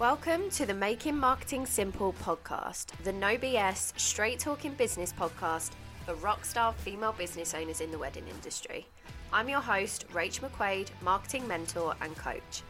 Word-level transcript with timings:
Welcome 0.00 0.50
to 0.50 0.66
the 0.66 0.74
Making 0.74 1.16
Marketing 1.16 1.64
Simple 1.64 2.14
podcast, 2.14 2.86
the 3.04 3.12
no 3.12 3.36
BS, 3.36 3.96
straight 3.96 4.40
talking 4.40 4.74
business 4.74 5.12
podcast 5.12 5.70
for 6.04 6.14
rockstar 6.14 6.74
female 6.74 7.12
business 7.12 7.54
owners 7.54 7.80
in 7.80 7.92
the 7.92 7.98
wedding 7.98 8.26
industry. 8.26 8.88
I'm 9.32 9.48
your 9.48 9.60
host, 9.60 10.06
Rach 10.08 10.40
McQuade, 10.40 10.88
marketing 11.00 11.46
mentor 11.46 11.94
and 12.00 12.16
coach. 12.16 12.64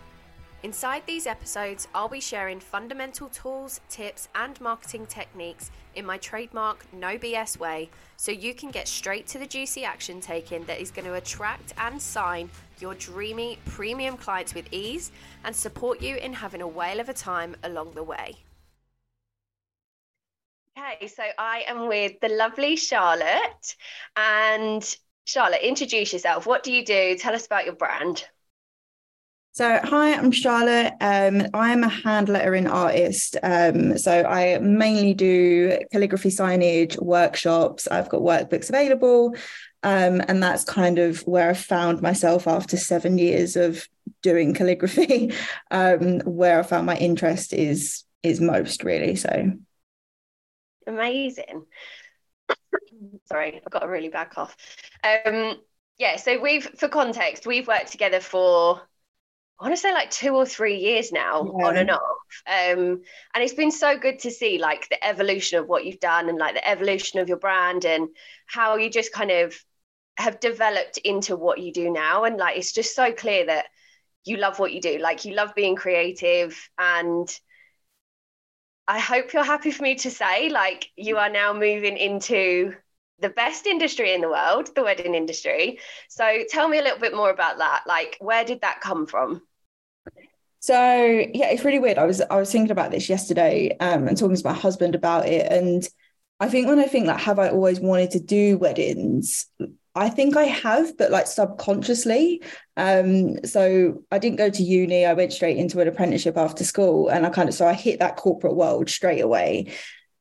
Inside 0.65 1.03
these 1.05 1.27
episodes, 1.27 1.89
I'll 1.95 2.09
be 2.09 2.23
sharing 2.23 2.59
fundamental 2.59 3.29
tools, 3.29 3.83
tips, 3.91 4.29
and 4.35 4.59
marketing 4.63 5.05
techniques 5.05 5.71
in 5.95 6.07
my 6.07 6.17
trademark 6.17 6.87
no 6.91 7.19
BS 7.19 7.59
way 7.59 7.91
so 8.17 8.33
you 8.33 8.55
can 8.55 8.71
get 8.71 8.89
straight 8.89 9.27
to 9.27 9.39
the 9.39 9.45
juicy 9.45 9.85
action 9.85 10.23
taken 10.23 10.65
that 10.65 10.81
is 10.81 10.91
going 10.91 11.05
to 11.05 11.17
attract 11.17 11.75
and 11.77 12.01
sign 12.01 12.49
your 12.81 12.95
dreamy 12.95 13.59
premium 13.67 14.17
clients 14.17 14.55
with 14.55 14.67
ease 14.73 15.13
and 15.45 15.55
support 15.55 16.01
you 16.01 16.17
in 16.17 16.33
having 16.33 16.63
a 16.63 16.67
whale 16.67 16.99
of 16.99 17.11
a 17.11 17.13
time 17.13 17.55
along 17.63 17.93
the 17.93 18.03
way. 18.03 18.35
Okay, 20.79 21.09
so 21.09 21.25
I 21.37 21.65
am 21.69 21.89
with 21.89 22.19
the 22.23 22.31
lovely 22.31 22.77
Charlotte. 22.77 23.77
And 24.17 24.97
Charlotte, 25.27 25.61
introduce 25.61 26.15
yourself. 26.15 26.47
What 26.47 26.63
do 26.63 26.73
you 26.73 26.83
do? 26.87 27.19
Tell 27.19 27.35
us 27.35 27.45
about 27.45 27.67
your 27.67 27.75
brand. 27.75 28.25
So, 29.55 29.79
hi, 29.85 30.15
I'm 30.15 30.33
Charlotte. 30.33 30.95
Um, 31.01 31.47
I'm 31.55 31.85
a 31.85 31.89
hand 31.89 32.29
lettering 32.29 32.67
artist. 32.67 33.37
Um, 33.41 33.97
so, 33.97 34.25
I 34.25 34.59
mainly 34.59 35.15
do 35.15 35.79
calligraphy 35.93 36.31
signage 36.31 37.01
workshops. 37.01 37.87
I've 37.87 38.09
got 38.09 38.23
workbooks 38.23 38.69
available. 38.69 39.37
Um, 39.85 40.21
and 40.27 40.43
that's 40.43 40.65
kind 40.65 40.99
of 40.99 41.21
where 41.21 41.51
I 41.51 41.55
found 41.55 42.03
myself 42.03 42.49
after 42.49 42.77
seven 42.77 43.17
years 43.17 43.55
of 43.55 43.87
doing 44.23 44.55
calligraphy, 44.55 45.33
um, 45.71 46.19
where 46.23 46.59
I 46.59 46.65
found 46.65 46.87
my 46.87 46.97
interest 46.97 47.53
is 47.53 48.03
is 48.25 48.41
most 48.41 48.83
really. 48.83 49.15
So 49.15 49.53
amazing. 50.89 51.65
Sorry, 53.27 53.63
I've 53.65 53.71
got 53.71 53.85
a 53.85 53.89
really 53.89 54.09
bad 54.09 54.31
cough. 54.31 54.57
Um, 55.05 55.61
yeah, 55.97 56.17
so 56.17 56.41
we've 56.41 56.69
for 56.77 56.89
context, 56.89 57.47
we've 57.47 57.69
worked 57.69 57.93
together 57.93 58.19
for 58.19 58.83
I 59.61 59.65
want 59.65 59.75
to 59.75 59.81
say 59.81 59.93
like 59.93 60.11
two 60.11 60.35
or 60.35 60.45
three 60.45 60.79
years 60.79 61.13
now, 61.13 61.55
yeah. 61.59 61.67
on 61.67 61.77
and 61.77 61.91
off. 61.91 62.01
Um, 62.47 63.03
and 63.35 63.45
it's 63.45 63.55
been 63.55 63.71
so 63.71 63.97
good 63.97 64.19
to 64.21 64.31
see 64.31 64.59
like 64.59 64.89
the 64.89 65.05
evolution 65.07 65.59
of 65.59 65.69
what 65.69 65.85
you've 65.85 66.01
done 66.01 66.29
and 66.29 66.39
like 66.39 66.55
the 66.55 66.69
evolution 66.69 67.21
of 67.21 67.29
your 67.29 67.39
brand 67.39 67.85
and 67.85 68.09
how 68.47 68.77
you 68.77 68.91
just 68.91 69.13
kind 69.13 69.31
of 69.31 69.57
have 70.17 70.41
developed 70.41 70.99
into 70.99 71.37
what 71.37 71.59
you 71.59 71.73
do 71.73 71.91
now. 71.91 72.25
And 72.25 72.37
like 72.37 72.57
it's 72.57 72.73
just 72.73 72.97
so 72.97 73.13
clear 73.13 73.47
that 73.47 73.67
you 74.25 74.39
love 74.39 74.59
what 74.59 74.73
you 74.73 74.81
do. 74.81 74.99
Like 74.99 75.25
you 75.25 75.35
love 75.35 75.55
being 75.55 75.77
creative 75.77 76.69
and 76.79 77.29
I 78.87 78.99
hope 78.99 79.33
you're 79.33 79.45
happy 79.45 79.71
for 79.71 79.83
me 79.83 79.95
to 79.97 80.11
say, 80.11 80.51
like, 80.51 80.91
you 80.95 81.17
are 81.17 81.31
now 81.31 81.55
moving 81.55 81.97
into 81.97 82.75
the 83.21 83.29
best 83.29 83.67
industry 83.67 84.13
in 84.13 84.21
the 84.21 84.29
world, 84.29 84.75
the 84.75 84.83
wedding 84.83 85.15
industry. 85.15 85.79
So 86.09 86.45
tell 86.49 86.69
me 86.69 86.79
a 86.79 86.83
little 86.83 86.99
bit 86.99 87.15
more 87.15 87.31
about 87.31 87.59
that. 87.59 87.85
Like, 87.87 88.17
where 88.21 88.45
did 88.45 88.63
that 88.63 88.81
come 88.81 89.07
from? 89.07 89.43
So 90.61 90.75
yeah, 90.75 91.51
it's 91.51 91.65
really 91.65 91.79
weird. 91.79 91.99
I 91.99 92.07
was 92.07 92.23
I 92.23 92.37
was 92.37 92.51
thinking 92.51 92.71
about 92.71 92.91
this 92.91 93.11
yesterday 93.11 93.77
um, 93.81 94.09
and 94.09 94.17
talking 94.17 94.37
to 94.37 94.47
my 94.47 94.55
husband 94.55 94.95
about 94.95 95.27
it. 95.27 95.53
And 95.53 95.87
I 96.41 96.49
think 96.49 96.69
when 96.69 96.79
I 96.79 96.87
think 96.87 97.07
like, 97.07 97.21
have 97.21 97.39
I 97.39 97.51
always 97.51 97.81
wanted 97.81 98.13
to 98.13 98.21
do 98.21 98.57
weddings? 98.57 99.47
I 99.95 100.09
think 100.09 100.37
I 100.37 100.45
have, 100.45 100.97
but 100.97 101.11
like 101.11 101.27
subconsciously. 101.27 102.43
Um, 102.77 103.45
so 103.45 104.03
I 104.11 104.19
didn't 104.19 104.39
go 104.39 104.51
to 104.51 104.63
uni. 104.63 105.07
I 105.07 105.13
went 105.13 105.33
straight 105.33 105.57
into 105.57 105.81
an 105.81 105.87
apprenticeship 105.87 106.37
after 106.37 106.65
school, 106.65 107.09
and 107.09 107.25
I 107.25 107.31
kind 107.31 107.49
of 107.49 107.55
so 107.55 107.67
I 107.67 107.75
hit 107.75 108.01
that 108.01 108.17
corporate 108.17 108.57
world 108.57 108.91
straight 108.91 109.21
away. 109.21 109.73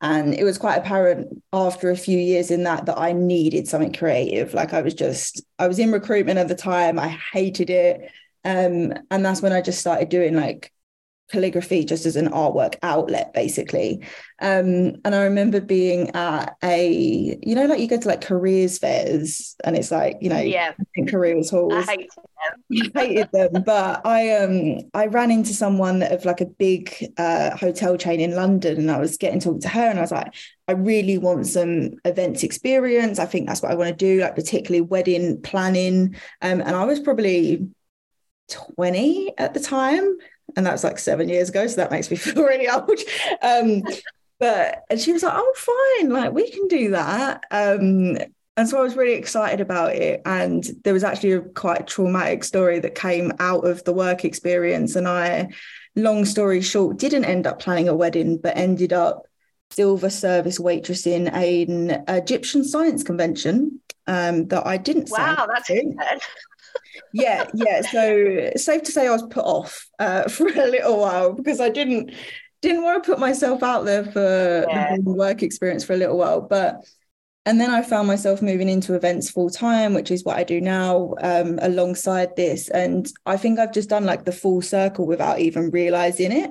And 0.04 0.34
it 0.34 0.44
was 0.44 0.58
quite 0.58 0.76
apparent 0.76 1.42
after 1.54 1.90
a 1.90 1.96
few 1.96 2.18
years 2.18 2.50
in 2.50 2.64
that 2.64 2.84
that 2.84 2.98
I 2.98 3.12
needed 3.12 3.66
something 3.66 3.94
creative. 3.94 4.52
Like 4.52 4.74
I 4.74 4.82
was 4.82 4.92
just, 4.92 5.42
I 5.58 5.66
was 5.66 5.78
in 5.78 5.90
recruitment 5.92 6.38
at 6.38 6.46
the 6.46 6.54
time. 6.54 6.98
I 6.98 7.08
hated 7.08 7.70
it. 7.70 8.10
Um, 8.44 8.92
and 9.10 9.24
that's 9.24 9.40
when 9.40 9.54
I 9.54 9.62
just 9.62 9.80
started 9.80 10.10
doing 10.10 10.36
like 10.36 10.70
calligraphy 11.30 11.84
just 11.84 12.06
as 12.06 12.16
an 12.16 12.28
artwork 12.28 12.76
outlet 12.82 13.32
basically. 13.32 14.04
Um 14.40 14.96
and 15.04 15.14
i 15.14 15.22
remember 15.22 15.60
being 15.60 16.10
at 16.10 16.56
a 16.62 17.38
you 17.42 17.54
know 17.54 17.66
like 17.66 17.78
you 17.78 17.86
go 17.86 17.98
to 17.98 18.08
like 18.08 18.20
careers 18.20 18.78
fairs 18.78 19.56
and 19.64 19.76
it's 19.76 19.90
like 19.90 20.18
you 20.20 20.28
know 20.28 20.40
yeah. 20.40 20.72
Careers 21.08 21.50
halls. 21.50 21.72
i 21.72 21.92
hated 21.92 22.08
them. 22.10 22.90
hated 22.94 23.28
them 23.32 23.62
but 23.64 24.04
i 24.04 24.32
um 24.32 24.90
i 24.92 25.06
ran 25.06 25.30
into 25.30 25.54
someone 25.54 26.02
of 26.02 26.24
like 26.24 26.40
a 26.40 26.46
big 26.46 26.94
uh 27.16 27.56
hotel 27.56 27.96
chain 27.96 28.20
in 28.20 28.34
london 28.34 28.76
and 28.76 28.90
i 28.90 28.98
was 28.98 29.16
getting 29.16 29.40
talking 29.40 29.60
to 29.60 29.68
her 29.68 29.88
and 29.88 29.98
i 29.98 30.02
was 30.02 30.12
like 30.12 30.34
i 30.66 30.72
really 30.72 31.16
want 31.16 31.46
some 31.46 31.92
events 32.04 32.42
experience. 32.42 33.18
I 33.18 33.26
think 33.26 33.46
that's 33.46 33.62
what 33.62 33.70
i 33.70 33.76
want 33.76 33.88
to 33.88 33.94
do 33.94 34.20
like 34.20 34.34
particularly 34.34 34.80
wedding 34.80 35.40
planning. 35.42 36.16
Um 36.42 36.60
and 36.60 36.74
i 36.74 36.84
was 36.84 37.00
probably 37.00 37.68
20 38.50 39.38
at 39.38 39.54
the 39.54 39.60
time 39.60 40.18
and 40.56 40.66
that 40.66 40.72
was 40.72 40.84
like 40.84 40.98
seven 40.98 41.28
years 41.28 41.48
ago 41.48 41.66
so 41.66 41.76
that 41.76 41.90
makes 41.90 42.10
me 42.10 42.16
feel 42.18 42.42
really 42.42 42.68
old 42.68 42.98
um, 43.42 43.82
but 44.38 44.84
and 44.90 45.00
she 45.00 45.12
was 45.12 45.22
like 45.22 45.34
oh 45.34 45.54
fine 45.56 46.10
like 46.10 46.32
we 46.32 46.50
can 46.50 46.66
do 46.68 46.90
that 46.90 47.44
um, 47.50 48.16
and 48.56 48.68
so 48.68 48.78
I 48.78 48.82
was 48.82 48.96
really 48.96 49.14
excited 49.14 49.60
about 49.60 49.96
it. 49.96 50.22
And 50.24 50.64
there 50.84 50.92
was 50.92 51.02
actually 51.02 51.32
a 51.32 51.40
quite 51.40 51.88
traumatic 51.88 52.44
story 52.44 52.78
that 52.78 52.94
came 52.94 53.32
out 53.40 53.66
of 53.66 53.82
the 53.82 53.92
work 53.92 54.24
experience. 54.24 54.94
And 54.94 55.08
I, 55.08 55.48
long 55.96 56.24
story 56.24 56.60
short, 56.60 56.98
didn't 56.98 57.24
end 57.24 57.48
up 57.48 57.58
planning 57.58 57.88
a 57.88 57.94
wedding, 57.96 58.38
but 58.38 58.56
ended 58.56 58.92
up 58.92 59.26
silver 59.70 60.08
service 60.08 60.60
waitressing 60.60 61.32
an 61.32 62.04
Egyptian 62.06 62.62
science 62.62 63.02
convention 63.02 63.80
um, 64.06 64.46
that 64.48 64.64
I 64.64 64.76
didn't. 64.76 65.10
Wow, 65.10 65.48
that's 65.52 65.68
good 65.68 65.96
yeah, 67.12 67.46
yeah. 67.54 67.82
So 67.82 68.50
safe 68.56 68.82
to 68.82 68.92
say 68.92 69.06
I 69.06 69.10
was 69.10 69.22
put 69.22 69.44
off 69.44 69.86
uh, 69.98 70.28
for 70.28 70.48
a 70.48 70.66
little 70.66 71.00
while 71.00 71.32
because 71.32 71.60
I 71.60 71.68
didn't 71.68 72.12
didn't 72.62 72.82
want 72.82 73.04
to 73.04 73.10
put 73.10 73.18
myself 73.18 73.62
out 73.62 73.84
there 73.84 74.04
for 74.04 74.66
yeah. 74.68 74.96
the 74.96 75.12
work 75.12 75.42
experience 75.42 75.84
for 75.84 75.92
a 75.92 75.98
little 75.98 76.16
while. 76.16 76.40
But 76.40 76.84
and 77.46 77.60
then 77.60 77.70
I 77.70 77.82
found 77.82 78.08
myself 78.08 78.40
moving 78.40 78.70
into 78.70 78.94
events 78.94 79.30
full 79.30 79.50
time, 79.50 79.92
which 79.92 80.10
is 80.10 80.24
what 80.24 80.38
I 80.38 80.44
do 80.44 80.62
now 80.62 81.14
um, 81.20 81.58
alongside 81.60 82.36
this. 82.36 82.70
And 82.70 83.06
I 83.26 83.36
think 83.36 83.58
I've 83.58 83.72
just 83.72 83.90
done 83.90 84.04
like 84.04 84.24
the 84.24 84.32
full 84.32 84.62
circle 84.62 85.06
without 85.06 85.40
even 85.40 85.70
realizing 85.70 86.32
it. 86.32 86.50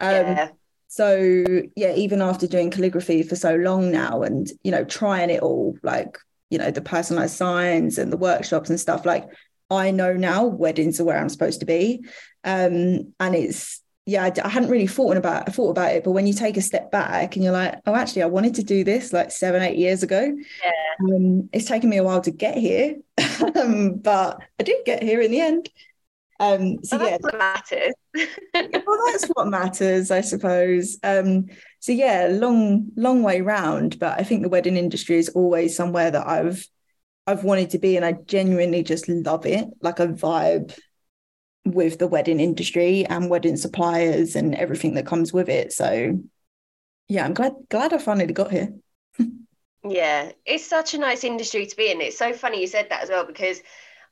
Um, 0.00 0.26
yeah. 0.26 0.48
So 0.88 1.44
yeah, 1.76 1.94
even 1.94 2.22
after 2.22 2.46
doing 2.46 2.70
calligraphy 2.70 3.22
for 3.22 3.36
so 3.36 3.54
long 3.54 3.90
now, 3.90 4.22
and 4.22 4.50
you 4.64 4.72
know, 4.72 4.84
trying 4.84 5.28
it 5.28 5.42
all, 5.42 5.76
like 5.82 6.16
you 6.48 6.58
know, 6.58 6.70
the 6.70 6.80
personalized 6.80 7.36
signs 7.36 7.98
and 7.98 8.10
the 8.10 8.16
workshops 8.16 8.70
and 8.70 8.80
stuff, 8.80 9.04
like 9.04 9.28
I 9.70 9.90
know 9.90 10.14
now 10.14 10.46
weddings 10.46 11.00
are 11.00 11.04
where 11.04 11.18
I'm 11.18 11.28
supposed 11.28 11.60
to 11.60 11.66
be. 11.66 12.04
Um, 12.44 13.12
and 13.20 13.34
it's 13.34 13.80
yeah, 14.06 14.24
I, 14.24 14.32
I, 14.44 14.48
hadn't 14.48 14.70
really 14.70 14.86
thought 14.86 15.16
about 15.16 15.52
thought 15.54 15.70
about 15.70 15.92
it, 15.92 16.04
but 16.04 16.12
when 16.12 16.26
you 16.26 16.32
take 16.32 16.56
a 16.56 16.62
step 16.62 16.90
back 16.90 17.36
and 17.36 17.44
you're 17.44 17.52
like, 17.52 17.76
oh, 17.86 17.94
actually, 17.94 18.22
I 18.22 18.26
wanted 18.26 18.54
to 18.56 18.64
do 18.64 18.82
this 18.82 19.12
like 19.12 19.30
seven, 19.30 19.62
eight 19.62 19.76
years 19.76 20.02
ago. 20.02 20.36
Yeah. 20.64 21.14
Um, 21.14 21.48
it's 21.52 21.66
taken 21.66 21.90
me 21.90 21.98
a 21.98 22.02
while 22.02 22.20
to 22.22 22.30
get 22.30 22.56
here, 22.56 22.96
um, 23.56 23.94
but 23.94 24.40
I 24.58 24.62
did 24.64 24.84
get 24.84 25.02
here 25.02 25.20
in 25.20 25.30
the 25.30 25.40
end. 25.40 25.68
Um, 26.40 26.82
so 26.82 26.96
well, 26.96 27.10
yeah, 27.10 27.18
what 27.20 27.38
matters. 27.38 27.94
well, 28.54 28.98
that's 29.12 29.26
what 29.34 29.48
matters, 29.48 30.10
I 30.10 30.22
suppose. 30.22 30.98
Um, 31.02 31.46
so 31.80 31.92
yeah, 31.92 32.28
long, 32.30 32.88
long 32.96 33.22
way 33.22 33.42
round, 33.42 33.98
but 33.98 34.18
I 34.18 34.24
think 34.24 34.42
the 34.42 34.48
wedding 34.48 34.78
industry 34.78 35.18
is 35.18 35.28
always 35.28 35.76
somewhere 35.76 36.10
that 36.10 36.26
I've 36.26 36.66
I've 37.30 37.44
wanted 37.44 37.70
to 37.70 37.78
be, 37.78 37.96
and 37.96 38.04
I 38.04 38.12
genuinely 38.12 38.82
just 38.82 39.08
love 39.08 39.46
it. 39.46 39.68
Like 39.80 40.00
a 40.00 40.08
vibe 40.08 40.76
with 41.64 41.98
the 41.98 42.06
wedding 42.06 42.40
industry 42.40 43.04
and 43.06 43.30
wedding 43.30 43.56
suppliers 43.56 44.34
and 44.34 44.54
everything 44.54 44.94
that 44.94 45.06
comes 45.06 45.32
with 45.32 45.48
it. 45.48 45.72
So 45.72 46.18
yeah, 47.08 47.24
I'm 47.24 47.34
glad 47.34 47.52
glad 47.68 47.92
I 47.92 47.98
finally 47.98 48.32
got 48.32 48.50
here. 48.50 48.72
yeah, 49.84 50.32
it's 50.46 50.66
such 50.66 50.94
a 50.94 50.98
nice 50.98 51.24
industry 51.24 51.66
to 51.66 51.76
be 51.76 51.90
in. 51.90 52.00
It's 52.00 52.18
so 52.18 52.32
funny 52.32 52.60
you 52.60 52.66
said 52.66 52.88
that 52.90 53.02
as 53.02 53.08
well 53.08 53.26
because 53.26 53.60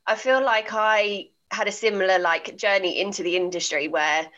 I 0.06 0.14
feel 0.16 0.42
like 0.44 0.68
I 0.72 1.28
had 1.50 1.68
a 1.68 1.72
similar 1.72 2.18
like 2.18 2.56
journey 2.56 3.00
into 3.00 3.22
the 3.22 3.36
industry 3.36 3.88
where 3.88 4.28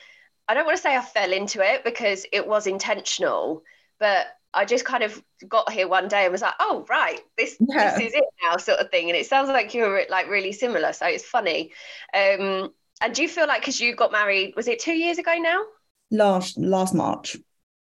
I 0.48 0.54
don't 0.54 0.66
want 0.66 0.76
to 0.76 0.82
say 0.82 0.96
I 0.96 1.02
fell 1.02 1.32
into 1.32 1.62
it 1.62 1.84
because 1.84 2.26
it 2.32 2.46
was 2.46 2.66
intentional, 2.66 3.62
but 3.98 4.26
I 4.52 4.64
just 4.64 4.84
kind 4.84 5.02
of 5.02 5.22
got 5.48 5.70
here 5.70 5.88
one 5.88 6.08
day 6.08 6.24
and 6.24 6.32
was 6.32 6.42
like, 6.42 6.54
oh 6.58 6.84
right, 6.88 7.20
this 7.38 7.56
yeah. 7.60 7.96
this 7.96 8.08
is 8.08 8.14
it 8.14 8.24
now, 8.42 8.56
sort 8.56 8.80
of 8.80 8.90
thing. 8.90 9.08
And 9.08 9.16
it 9.16 9.26
sounds 9.26 9.48
like 9.48 9.74
you're 9.74 10.02
like 10.08 10.28
really 10.28 10.52
similar, 10.52 10.92
so 10.92 11.06
it's 11.06 11.24
funny. 11.24 11.72
Um, 12.14 12.72
and 13.00 13.14
do 13.14 13.22
you 13.22 13.28
feel 13.28 13.46
like 13.46 13.62
because 13.62 13.80
you 13.80 13.94
got 13.94 14.12
married, 14.12 14.54
was 14.56 14.68
it 14.68 14.80
two 14.80 14.94
years 14.94 15.18
ago 15.18 15.34
now? 15.38 15.62
Last 16.10 16.58
last 16.58 16.94
March. 16.94 17.36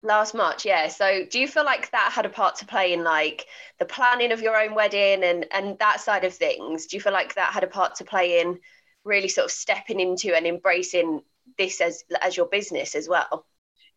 Last 0.04 0.34
March, 0.34 0.66
yeah. 0.66 0.88
So 0.88 1.25
do 1.30 1.40
you 1.40 1.48
feel 1.48 1.66
like 1.66 1.92
that 1.92 2.12
had 2.12 2.25
a 2.25 2.30
part 2.30 2.56
to 2.58 2.66
play 2.66 2.94
in 2.94 3.04
like 3.04 3.46
the 3.80 3.86
planning 3.86 4.31
of 4.31 4.42
your 4.42 4.56
own 4.56 4.75
wedding 4.75 5.24
and 5.24 5.46
and 5.52 5.80
that 5.80 6.02
side 6.02 6.24
of 6.24 6.34
things? 6.34 6.86
Do 6.86 6.98
you 6.98 7.02
feel 7.02 7.13
like 7.13 7.36
that 7.36 7.54
had 7.54 7.63
a 7.63 7.68
part 7.68 7.96
to 7.96 8.04
play 8.04 8.42
in 8.42 8.60
really 9.04 9.28
sort 9.28 9.46
of 9.46 9.52
stepping 9.52 10.00
into 10.00 10.36
and 10.36 10.46
embracing 10.46 11.22
this 11.58 11.81
as 11.81 12.04
as 12.22 12.38
your 12.38 12.46
business 12.46 12.96
as 12.96 13.10
well 13.10 13.46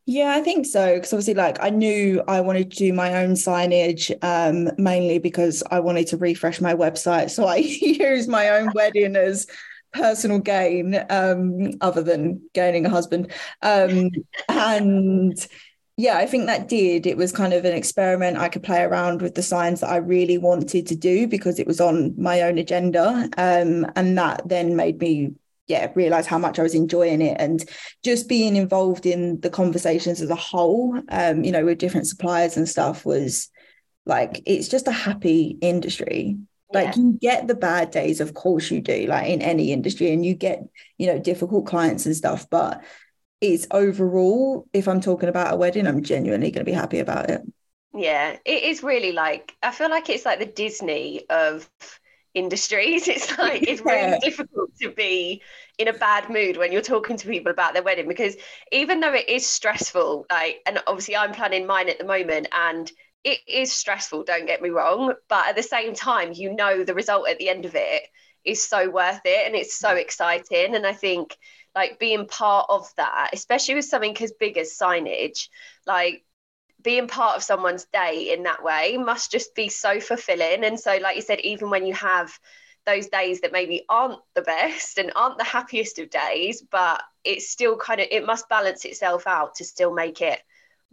yeah, 0.06 0.34
I 0.36 0.42
think 0.42 0.66
so. 0.66 0.94
Because 0.94 1.12
obviously, 1.12 1.34
like, 1.34 1.62
I 1.62 1.70
knew 1.70 2.22
I 2.28 2.40
wanted 2.40 2.70
to 2.70 2.76
do 2.76 2.92
my 2.92 3.22
own 3.22 3.32
signage 3.32 4.12
um, 4.22 4.70
mainly 4.76 5.18
because 5.18 5.62
I 5.70 5.80
wanted 5.80 6.08
to 6.08 6.18
refresh 6.18 6.60
my 6.60 6.74
website. 6.74 7.30
So 7.30 7.46
I 7.46 7.56
used 7.80 8.28
my 8.28 8.50
own 8.50 8.70
wedding 8.74 9.16
as 9.16 9.46
personal 9.92 10.40
gain, 10.40 11.02
um, 11.08 11.70
other 11.80 12.02
than 12.02 12.42
gaining 12.52 12.84
a 12.84 12.90
husband. 12.90 13.32
Um, 13.62 14.10
and 14.48 15.46
yeah, 15.96 16.18
I 16.18 16.26
think 16.26 16.46
that 16.46 16.68
did. 16.68 17.06
It 17.06 17.16
was 17.16 17.32
kind 17.32 17.54
of 17.54 17.64
an 17.64 17.74
experiment. 17.74 18.36
I 18.36 18.48
could 18.48 18.64
play 18.64 18.82
around 18.82 19.22
with 19.22 19.36
the 19.36 19.42
signs 19.42 19.80
that 19.80 19.90
I 19.90 19.96
really 19.96 20.36
wanted 20.36 20.86
to 20.88 20.96
do 20.96 21.26
because 21.28 21.58
it 21.58 21.66
was 21.66 21.80
on 21.80 22.20
my 22.20 22.42
own 22.42 22.58
agenda. 22.58 23.28
Um, 23.38 23.86
and 23.96 24.18
that 24.18 24.46
then 24.46 24.76
made 24.76 25.00
me 25.00 25.32
yeah 25.66 25.90
realize 25.94 26.26
how 26.26 26.38
much 26.38 26.58
i 26.58 26.62
was 26.62 26.75
enjoying 26.75 27.22
it 27.22 27.37
and 27.38 27.69
just 28.02 28.28
being 28.28 28.56
involved 28.56 29.06
in 29.06 29.40
the 29.40 29.50
conversations 29.50 30.20
as 30.20 30.31
a 30.31 30.34
whole 30.34 31.00
um 31.11 31.44
you 31.44 31.52
know 31.52 31.64
with 31.64 31.78
different 31.78 32.06
suppliers 32.06 32.56
and 32.56 32.69
stuff 32.69 33.05
was 33.05 33.50
like 34.06 34.43
it's 34.46 34.69
just 34.69 34.88
a 34.88 34.93
happy 34.93 35.56
industry 35.61 36.37
like 36.72 36.96
yeah. 36.96 37.02
you 37.02 37.19
get 37.20 37.46
the 37.46 37.55
bad 37.55 37.90
days 37.90 38.20
of 38.20 38.34
course 38.34 38.70
you 38.70 38.81
do 38.81 39.06
like 39.06 39.28
in 39.28 39.40
any 39.40 39.72
industry 39.72 40.12
and 40.12 40.25
you 40.25 40.34
get 40.34 40.62
you 40.99 41.06
know 41.06 41.19
difficult 41.19 41.66
clients 41.66 42.06
and 42.06 42.16
stuff 42.16 42.49
but 42.50 42.82
it's 43.40 43.66
overall 43.70 44.66
if 44.72 44.88
i'm 44.88 45.00
talking 45.00 45.28
about 45.28 45.52
a 45.52 45.56
wedding 45.56 45.87
i'm 45.87 46.02
genuinely 46.02 46.50
going 46.50 46.64
to 46.64 46.70
be 46.70 46.76
happy 46.76 46.99
about 46.99 47.31
it 47.31 47.40
yeah 47.94 48.37
it 48.44 48.62
is 48.64 48.82
really 48.82 49.12
like 49.12 49.55
i 49.62 49.70
feel 49.70 49.88
like 49.88 50.11
it's 50.11 50.25
like 50.25 50.38
the 50.38 50.46
disney 50.46 51.25
of 51.31 51.69
industries. 52.34 53.08
It's 53.14 53.38
like 53.38 53.62
it's 53.62 53.81
really 53.81 54.19
difficult 54.19 54.70
to 54.81 54.90
be 54.90 55.42
in 55.78 55.88
a 55.88 55.92
bad 55.92 56.28
mood 56.28 56.56
when 56.56 56.72
you're 56.72 56.82
talking 56.82 57.16
to 57.16 57.26
people 57.26 57.52
about 57.52 57.75
their 57.75 57.82
wedding 57.82 58.08
because 58.08 58.36
even 58.72 59.00
though 59.00 59.14
it 59.14 59.28
is 59.28 59.46
stressful, 59.46 60.26
like 60.31 60.60
and 60.66 60.81
obviously 60.86 61.16
I'm 61.16 61.32
planning 61.32 61.66
mine 61.66 61.88
at 61.88 61.98
the 61.98 62.04
moment 62.04 62.48
and 62.52 62.90
it 63.22 63.38
is 63.48 63.72
stressful, 63.72 64.25
don't 64.25 64.46
get 64.46 64.60
me 64.60 64.69
wrong, 64.69 65.14
but 65.28 65.48
at 65.48 65.56
the 65.56 65.62
same 65.62 65.94
time, 65.94 66.32
you 66.34 66.54
know 66.54 66.84
the 66.84 66.94
result 66.94 67.28
at 67.28 67.38
the 67.38 67.48
end 67.48 67.64
of 67.64 67.75
it 67.75 68.02
is 68.44 68.62
so 68.62 68.90
worth 68.90 69.22
it 69.25 69.46
and 69.46 69.54
it's 69.54 69.78
so 69.78 69.90
mm. 69.90 70.00
exciting. 70.00 70.75
And 70.75 70.87
I 70.87 70.92
think 70.92 71.37
like 71.75 71.98
being 71.98 72.26
part 72.26 72.66
of 72.69 72.88
that, 72.96 73.30
especially 73.32 73.76
with 73.76 73.87
something 73.87 74.16
as 74.22 74.32
big 74.38 74.58
as 74.58 74.76
signage, 74.78 75.48
like 75.87 76.25
being 76.84 77.08
part 77.08 77.36
of 77.36 77.42
someone's 77.42 77.86
day 77.86 78.32
in 78.32 78.44
that 78.44 78.62
way 78.62 78.96
must 78.96 79.32
just 79.32 79.54
be 79.54 79.69
so 79.69 79.98
fulfilling. 79.98 80.64
And 80.64 80.78
so, 80.78 80.98
like 81.02 81.16
you 81.16 81.22
said, 81.22 81.40
even 81.40 81.70
when 81.70 81.86
you 81.86 81.94
have 81.94 82.38
those 82.86 83.08
days 83.08 83.40
that 83.40 83.52
maybe 83.52 83.84
aren't 83.88 84.20
the 84.34 84.42
best 84.42 84.98
and 84.98 85.10
aren't 85.16 85.38
the 85.38 85.44
happiest 85.44 85.98
of 85.98 86.10
days, 86.10 86.62
but 86.70 87.02
it's 87.25 87.50
still 87.50 87.76
kind 87.76 88.00
of 88.00 88.06
it 88.10 88.26
must 88.26 88.48
balance 88.48 88.84
itself 88.84 89.26
out 89.26 89.56
to 89.56 89.64
still 89.64 89.92
make 89.92 90.20
it 90.20 90.40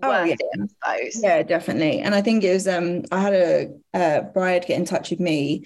oh, 0.04 0.24
yeah. 0.24 0.36
It, 0.40 0.72
I. 0.84 1.12
Yeah, 1.16 1.44
definitely. 1.44 2.00
And 2.00 2.16
I 2.16 2.22
think 2.22 2.44
it 2.44 2.54
was 2.54 2.68
um 2.68 3.04
I 3.12 3.20
had 3.20 3.34
a, 3.34 3.70
a 3.94 4.22
bride 4.24 4.66
get 4.68 4.80
in 4.80 4.86
touch 4.86 5.10
with 5.10 5.20
me 5.20 5.66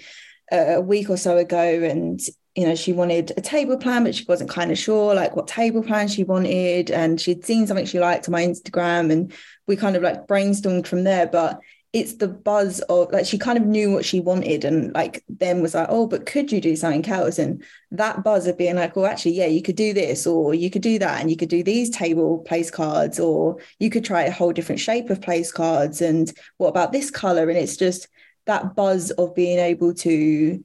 uh, 0.51 0.75
a 0.75 0.81
week 0.81 1.10
or 1.10 1.18
so 1.18 1.38
ago 1.38 1.57
and 1.83 2.19
you 2.56 2.66
know, 2.66 2.75
she 2.75 2.94
wanted 2.94 3.33
a 3.36 3.42
table 3.42 3.78
plan, 3.78 4.06
but 4.06 4.16
she 4.16 4.24
wasn't 4.30 4.50
kind 4.50 4.71
of 4.71 4.78
sure 4.78 5.13
like 5.13 5.36
what 5.36 5.45
table 5.45 5.83
plan 5.83 6.07
she 6.07 6.24
wanted. 6.24 6.89
And 6.89 7.19
she'd 7.19 7.44
seen 7.44 7.68
something 7.68 7.86
she 7.86 8.00
liked 8.00 8.30
on 8.30 8.31
my 8.31 8.48
Instagram 8.48 9.12
and 9.12 9.33
we 9.68 9.76
kind 9.76 9.96
of 9.96 10.04
like 10.04 10.28
brainstormed 10.28 10.88
from 10.88 11.04
there. 11.04 11.28
But 11.28 11.60
it's 11.96 12.16
the 12.16 12.28
buzz 12.28 12.82
of 12.82 13.10
like 13.14 13.26
she 13.26 13.38
kind 13.38 13.58
of 13.58 13.66
knew 13.66 13.90
what 13.90 14.04
she 14.04 14.20
wanted 14.20 14.66
and 14.66 14.94
like 14.94 15.24
then 15.30 15.62
was 15.62 15.74
like, 15.74 15.88
oh, 15.90 16.06
but 16.06 16.26
could 16.26 16.52
you 16.52 16.60
do 16.60 16.76
something 16.76 17.08
else? 17.10 17.40
And 17.40 17.64
that 17.92 18.22
buzz 18.22 18.48
of 18.48 18.58
being 18.58 18.76
like, 18.76 18.98
well, 18.98 19.06
actually, 19.06 19.36
yeah, 19.36 19.46
you 19.46 19.62
could 19.62 19.78
do 19.78 19.94
this 19.94 20.28
or 20.28 20.54
you 20.54 20.70
could 20.70 20.82
do 20.82 21.00
that 21.00 21.22
and 21.22 21.32
you 21.32 21.38
could 21.38 21.48
do 21.48 21.64
these 21.64 21.90
table 21.90 22.40
place 22.40 22.70
cards 22.70 23.18
or 23.18 23.60
you 23.80 23.90
could 23.90 24.04
try 24.04 24.24
a 24.24 24.32
whole 24.32 24.52
different 24.52 24.82
shape 24.82 25.10
of 25.10 25.22
place 25.22 25.54
cards 25.54 26.02
and 26.02 26.34
what 26.58 26.68
about 26.68 26.92
this 26.92 27.10
color? 27.10 27.48
And 27.48 27.58
it's 27.58 27.78
just 27.78 28.10
that 28.46 28.76
buzz 28.76 29.12
of 29.12 29.34
being 29.34 29.60
able 29.60 29.94
to 29.94 30.62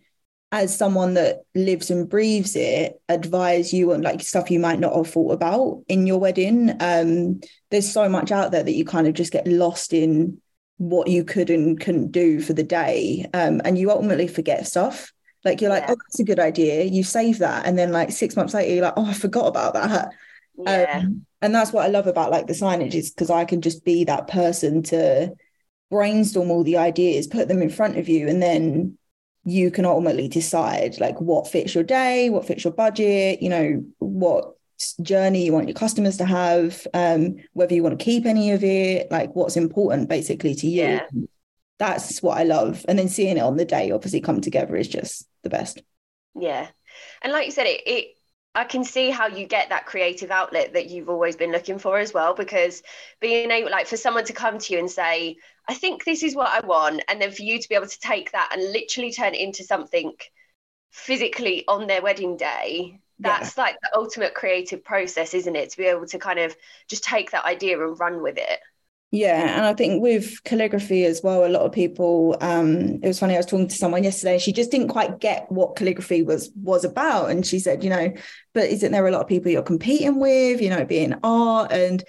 as 0.53 0.77
someone 0.77 1.15
that 1.15 1.43
lives 1.55 1.91
and 1.91 2.09
breathes 2.09 2.57
it, 2.57 3.01
advise 3.09 3.73
you 3.73 3.93
on 3.93 4.03
like 4.03 4.21
stuff 4.21 4.51
you 4.51 4.59
might 4.59 4.81
not 4.81 4.95
have 4.95 5.09
thought 5.09 5.33
about 5.33 5.83
in 5.89 6.07
your 6.07 6.19
wedding. 6.19 6.71
Um, 6.81 7.41
there's 7.71 7.91
so 7.91 8.09
much 8.09 8.33
out 8.33 8.51
there 8.51 8.63
that 8.63 8.73
you 8.73 8.85
kind 8.85 9.07
of 9.07 9.15
just 9.15 9.33
get 9.33 9.47
lost 9.47 9.93
in 9.93 10.41
what 10.79 11.09
you 11.09 11.25
could 11.25 11.51
and 11.51 11.79
couldn't 11.79 12.11
do 12.11 12.41
for 12.41 12.53
the 12.53 12.65
day. 12.65 13.27
Um, 13.33 13.61
and 13.65 13.79
you 13.79 13.91
ultimately 13.91 14.27
forget 14.27 14.67
stuff. 14.67 15.13
Like 15.45 15.61
you're 15.61 15.71
like, 15.71 15.85
oh, 15.85 15.95
that's 15.95 16.21
a 16.21 16.25
good 16.25 16.41
idea. 16.41 16.85
You 16.85 17.05
save 17.05 17.39
that. 17.39 17.65
And 17.67 17.79
then 17.79 17.93
like 17.93 18.11
six 18.11 18.35
months 18.35 18.53
later, 18.53 18.75
you're 18.75 18.85
like, 18.85 18.95
oh, 18.97 19.07
I 19.07 19.15
forgot 19.15 19.47
about 19.47 19.75
that. 19.75 20.13
Yeah. 20.59 21.03
Um, 21.05 21.27
and 21.41 21.55
that's 21.55 21.73
what 21.73 21.85
I 21.85 21.89
love 21.89 22.07
about 22.07 22.31
like 22.31 22.47
the 22.47 22.53
signage 22.53 22.95
is 22.95 23.11
because 23.11 23.31
I 23.31 23.45
can 23.45 23.63
just 23.63 23.85
be 23.85 24.05
that 24.05 24.27
person 24.27 24.83
to 24.85 25.33
brainstorm 25.91 26.51
all 26.51 26.65
the 26.65 26.77
ideas, 26.77 27.27
put 27.27 27.49
them 27.49 27.63
in 27.63 27.71
front 27.71 27.97
of 27.97 28.09
you, 28.09 28.29
and 28.29 28.43
then 28.43 28.99
you 29.51 29.71
can 29.71 29.85
ultimately 29.85 30.29
decide 30.29 31.01
like 31.01 31.21
what 31.21 31.49
fits 31.49 31.75
your 31.75 31.85
day, 31.85 32.31
what 32.31 32.47
fits 32.47 32.65
your 32.65 32.73
budget, 32.73 33.43
you 33.43 33.49
know, 33.49 33.85
what 33.99 34.55
journey 35.03 35.45
you 35.45 35.53
want 35.53 35.69
your 35.69 35.75
customers 35.75 36.17
to 36.19 36.25
have, 36.25 36.87
um, 36.95 37.37
whether 37.53 37.75
you 37.75 37.83
want 37.83 37.99
to 37.99 38.05
keep 38.05 38.25
any 38.25 38.53
of 38.53 38.63
it, 38.63 39.11
like 39.11 39.35
what's 39.35 39.57
important 39.57 40.09
basically 40.09 40.55
to 40.55 40.67
you. 40.67 40.83
Yeah. 40.83 41.07
That's 41.79 42.23
what 42.23 42.39
I 42.39 42.45
love. 42.45 42.85
And 42.89 42.99
then 42.99 43.09
seeing 43.09 43.37
it 43.37 43.43
on 43.43 43.57
the 43.57 43.65
day 43.65 43.91
obviously 43.91 44.21
come 44.21 44.41
together 44.41 44.77
is 44.77 44.89
just 44.89 45.27
the 45.43 45.51
best. 45.51 45.83
Yeah. 46.39 46.69
And 47.23 47.33
like 47.33 47.47
you 47.47 47.53
said, 47.53 47.67
it, 47.67 47.83
it 47.87 48.09
I 48.55 48.65
can 48.65 48.83
see 48.85 49.11
how 49.11 49.29
you 49.29 49.47
get 49.47 49.69
that 49.69 49.87
creative 49.87 50.31
outlet 50.31 50.73
that 50.73 50.91
you've 50.91 51.09
always 51.09 51.37
been 51.37 51.53
looking 51.53 51.79
for 51.79 51.99
as 51.99 52.13
well. 52.13 52.35
Because 52.35 52.83
being 53.21 53.51
able, 53.51 53.71
like, 53.71 53.87
for 53.87 53.97
someone 53.97 54.25
to 54.25 54.33
come 54.33 54.59
to 54.59 54.73
you 54.73 54.79
and 54.81 54.91
say, 54.91 55.37
I 55.71 55.75
think 55.75 56.05
this 56.05 56.25
is 56.25 56.35
what 56.35 56.49
I 56.49 56.67
want. 56.67 57.05
And 57.07 57.23
then 57.23 57.31
for 57.31 57.43
you 57.43 57.61
to 57.61 57.69
be 57.69 57.77
able 57.77 57.87
to 57.87 58.01
take 58.01 58.33
that 58.33 58.51
and 58.53 58.73
literally 58.73 59.13
turn 59.13 59.35
it 59.35 59.41
into 59.41 59.63
something 59.63 60.13
physically 60.91 61.65
on 61.69 61.87
their 61.87 62.03
wedding 62.03 62.37
day, 62.37 62.99
that's 63.21 63.57
yeah. 63.57 63.63
like 63.63 63.77
the 63.81 63.97
ultimate 63.97 64.35
creative 64.35 64.83
process, 64.83 65.33
isn't 65.33 65.55
it? 65.55 65.71
To 65.71 65.77
be 65.77 65.85
able 65.85 66.07
to 66.07 66.19
kind 66.19 66.41
of 66.41 66.57
just 66.89 67.05
take 67.05 67.31
that 67.31 67.45
idea 67.45 67.81
and 67.87 68.01
run 68.01 68.21
with 68.21 68.37
it. 68.37 68.59
Yeah, 69.13 69.57
and 69.57 69.65
I 69.65 69.73
think 69.75 70.03
with 70.03 70.43
calligraphy 70.43 71.05
as 71.05 71.21
well, 71.23 71.47
a 71.47 71.49
lot 71.49 71.63
of 71.63 71.71
people. 71.71 72.37
Um, 72.41 72.99
it 73.01 73.07
was 73.07 73.21
funny. 73.21 73.35
I 73.35 73.37
was 73.37 73.47
talking 73.47 73.69
to 73.69 73.75
someone 73.77 74.03
yesterday. 74.03 74.39
She 74.39 74.53
just 74.53 74.73
didn't 74.73 74.89
quite 74.89 75.21
get 75.21 75.51
what 75.53 75.77
calligraphy 75.77 76.23
was 76.23 76.51
was 76.57 76.85
about, 76.85 77.31
and 77.31 77.47
she 77.47 77.61
said, 77.61 77.85
you 77.85 77.91
know, 77.91 78.13
but 78.55 78.65
isn't 78.65 78.91
there 78.91 79.07
a 79.07 79.11
lot 79.13 79.21
of 79.21 79.29
people 79.29 79.53
you're 79.53 79.63
competing 79.63 80.19
with? 80.19 80.61
You 80.61 80.71
know, 80.71 80.85
being 80.85 81.15
art 81.23 81.71
and 81.71 82.03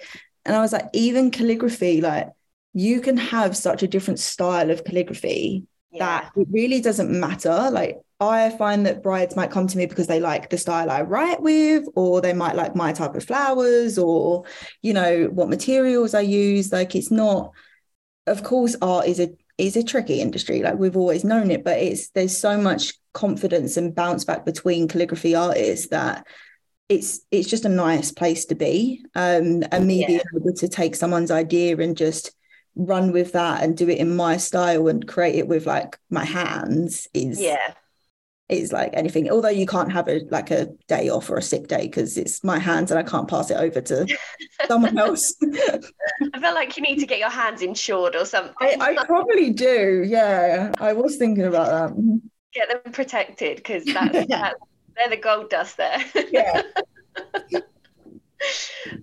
and 0.44 0.56
I 0.56 0.60
was 0.60 0.72
like, 0.72 0.88
even 0.92 1.30
calligraphy, 1.30 2.00
like 2.00 2.28
you 2.74 3.00
can 3.00 3.16
have 3.16 3.56
such 3.56 3.82
a 3.82 3.88
different 3.88 4.18
style 4.18 4.70
of 4.70 4.84
calligraphy 4.84 5.66
yeah. 5.90 5.98
that 5.98 6.32
it 6.36 6.48
really 6.50 6.80
doesn't 6.80 7.10
matter. 7.10 7.70
Like 7.70 7.98
I 8.20 8.50
find 8.50 8.86
that 8.86 9.02
brides 9.02 9.36
might 9.36 9.50
come 9.50 9.66
to 9.66 9.78
me 9.78 9.86
because 9.86 10.06
they 10.06 10.20
like 10.20 10.50
the 10.50 10.58
style 10.58 10.90
I 10.90 11.02
write 11.02 11.42
with, 11.42 11.86
or 11.94 12.20
they 12.20 12.32
might 12.32 12.56
like 12.56 12.74
my 12.74 12.92
type 12.92 13.14
of 13.14 13.24
flowers, 13.24 13.98
or 13.98 14.44
you 14.80 14.94
know 14.94 15.28
what 15.32 15.48
materials 15.48 16.14
I 16.14 16.20
use. 16.20 16.72
Like 16.72 16.94
it's 16.94 17.10
not. 17.10 17.52
Of 18.26 18.44
course, 18.44 18.76
art 18.80 19.06
is 19.06 19.20
a 19.20 19.30
is 19.58 19.76
a 19.76 19.82
tricky 19.82 20.20
industry. 20.20 20.62
Like 20.62 20.78
we've 20.78 20.96
always 20.96 21.24
known 21.24 21.50
it, 21.50 21.64
but 21.64 21.78
it's 21.78 22.10
there's 22.10 22.36
so 22.36 22.56
much 22.56 22.94
confidence 23.12 23.76
and 23.76 23.94
bounce 23.94 24.24
back 24.24 24.46
between 24.46 24.88
calligraphy 24.88 25.34
artists 25.34 25.88
that 25.88 26.26
it's 26.88 27.20
it's 27.30 27.48
just 27.48 27.64
a 27.64 27.68
nice 27.68 28.12
place 28.12 28.44
to 28.46 28.54
be. 28.54 29.04
Um, 29.14 29.62
and 29.70 29.86
me 29.86 30.00
yeah. 30.00 30.06
being 30.06 30.20
able 30.36 30.52
to 30.54 30.68
take 30.68 30.94
someone's 30.94 31.30
idea 31.30 31.76
and 31.76 31.96
just 31.96 32.32
run 32.74 33.12
with 33.12 33.32
that 33.32 33.62
and 33.62 33.76
do 33.76 33.88
it 33.88 33.98
in 33.98 34.16
my 34.16 34.36
style 34.36 34.88
and 34.88 35.06
create 35.06 35.36
it 35.36 35.48
with 35.48 35.66
like 35.66 35.98
my 36.10 36.24
hands 36.24 37.06
is 37.12 37.40
yeah. 37.40 37.74
is 38.48 38.72
like 38.72 38.90
anything. 38.94 39.30
Although 39.30 39.50
you 39.50 39.66
can't 39.66 39.92
have 39.92 40.08
a 40.08 40.20
like 40.30 40.50
a 40.50 40.68
day 40.88 41.08
off 41.08 41.28
or 41.28 41.36
a 41.36 41.42
sick 41.42 41.68
day 41.68 41.82
because 41.82 42.16
it's 42.16 42.42
my 42.42 42.58
hands 42.58 42.90
and 42.90 42.98
i 42.98 43.02
can't 43.02 43.28
pass 43.28 43.50
it 43.50 43.56
over 43.56 43.80
to 43.80 44.06
someone 44.66 44.96
else. 44.98 45.34
I 45.42 46.40
feel 46.40 46.54
like 46.54 46.76
you 46.76 46.82
need 46.82 46.98
to 47.00 47.06
get 47.06 47.18
your 47.18 47.30
hands 47.30 47.62
insured 47.62 48.16
or 48.16 48.24
something. 48.24 48.54
I, 48.60 48.94
I 48.98 49.04
probably 49.04 49.50
do 49.50 50.04
yeah. 50.06 50.72
I 50.80 50.92
was 50.92 51.16
thinking 51.16 51.44
about 51.44 51.94
that. 51.94 52.20
Get 52.54 52.68
them 52.68 52.92
protected 52.92 53.56
because 53.56 53.84
that's, 53.92 54.26
that's 54.28 54.54
they're 54.96 55.08
the 55.10 55.16
gold 55.16 55.50
dust 55.50 55.76
there. 55.76 56.04
Yeah. 56.30 56.62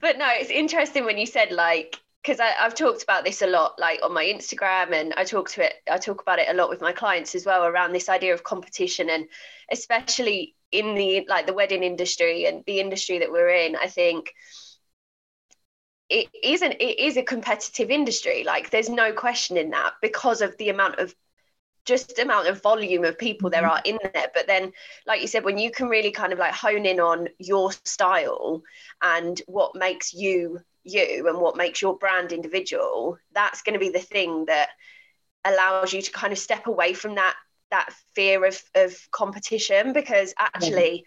But 0.02 0.18
no 0.18 0.28
it's 0.30 0.50
interesting 0.50 1.06
when 1.06 1.18
you 1.18 1.26
said 1.26 1.54
like 1.54 1.98
because 2.22 2.40
I've 2.40 2.76
talked 2.76 3.04
about 3.04 3.24
this 3.24 3.42
a 3.42 3.48
lot, 3.48 3.80
like 3.80 4.00
on 4.04 4.14
my 4.14 4.26
Instagram, 4.26 4.94
and 4.94 5.14
I 5.16 5.24
talk 5.24 5.50
to 5.52 5.66
it. 5.66 5.74
I 5.90 5.98
talk 5.98 6.22
about 6.22 6.40
it 6.40 6.50
a 6.50 6.54
lot 6.54 6.70
with 6.70 6.82
my 6.82 6.92
clients 6.92 7.34
as 7.36 7.46
well 7.46 7.66
around 7.66 7.94
this 7.94 8.10
idea 8.10 8.34
of 8.34 8.44
competition, 8.44 9.10
and 9.10 9.28
especially 9.72 10.56
in 10.72 10.96
the 10.96 11.26
like 11.30 11.48
the 11.48 11.54
wedding 11.54 11.84
industry 11.84 12.46
and 12.46 12.64
the 12.66 12.80
industry 12.80 13.20
that 13.20 13.32
we're 13.32 13.50
in. 13.50 13.76
I 13.76 13.88
think 13.88 14.34
it 16.10 16.28
isn't. 16.44 16.74
It 16.74 17.00
is 17.00 17.18
a 17.18 17.24
competitive 17.24 17.92
industry. 17.92 18.44
Like 18.44 18.70
there's 18.70 18.90
no 18.90 19.14
question 19.14 19.58
in 19.58 19.70
that 19.72 19.94
because 20.02 20.42
of 20.42 20.58
the 20.58 20.70
amount 20.70 21.00
of 21.00 21.14
just 21.86 22.20
amount 22.20 22.48
of 22.48 22.62
volume 22.62 23.06
of 23.06 23.18
people 23.18 23.50
there 23.50 23.66
Mhm. 23.66 23.70
are 23.70 23.82
in 23.86 23.98
there 24.14 24.28
but 24.36 24.48
then 24.48 24.72
like 25.08 25.22
you 25.22 25.28
said 25.28 25.44
when 25.46 25.58
you 25.58 25.72
can 25.72 25.88
really 25.88 26.12
kind 26.12 26.34
of 26.34 26.40
like 26.40 26.54
hone 26.54 26.86
in 26.86 27.00
on 27.00 27.28
your 27.40 27.72
style 27.72 28.62
and 29.02 29.42
what 29.48 29.76
makes 29.76 30.14
you 30.14 30.60
you 30.84 31.28
and 31.28 31.40
what 31.40 31.58
makes 31.58 31.82
your 31.82 31.98
brand 31.98 32.32
individual 32.32 33.18
that's 33.34 33.62
going 33.62 33.74
to 33.74 33.80
be 33.80 33.90
the 33.90 34.00
thing 34.00 34.46
that 34.46 34.70
allows 35.46 35.94
you 35.94 36.02
to 36.02 36.12
kind 36.12 36.34
of 36.34 36.40
step 36.40 36.68
away 36.68 36.94
from 36.94 37.16
that 37.16 37.36
that 37.72 37.94
fear 38.16 38.46
of 38.46 38.62
of 38.76 38.96
competition 39.12 39.94
because 39.94 40.34
actually 40.40 41.06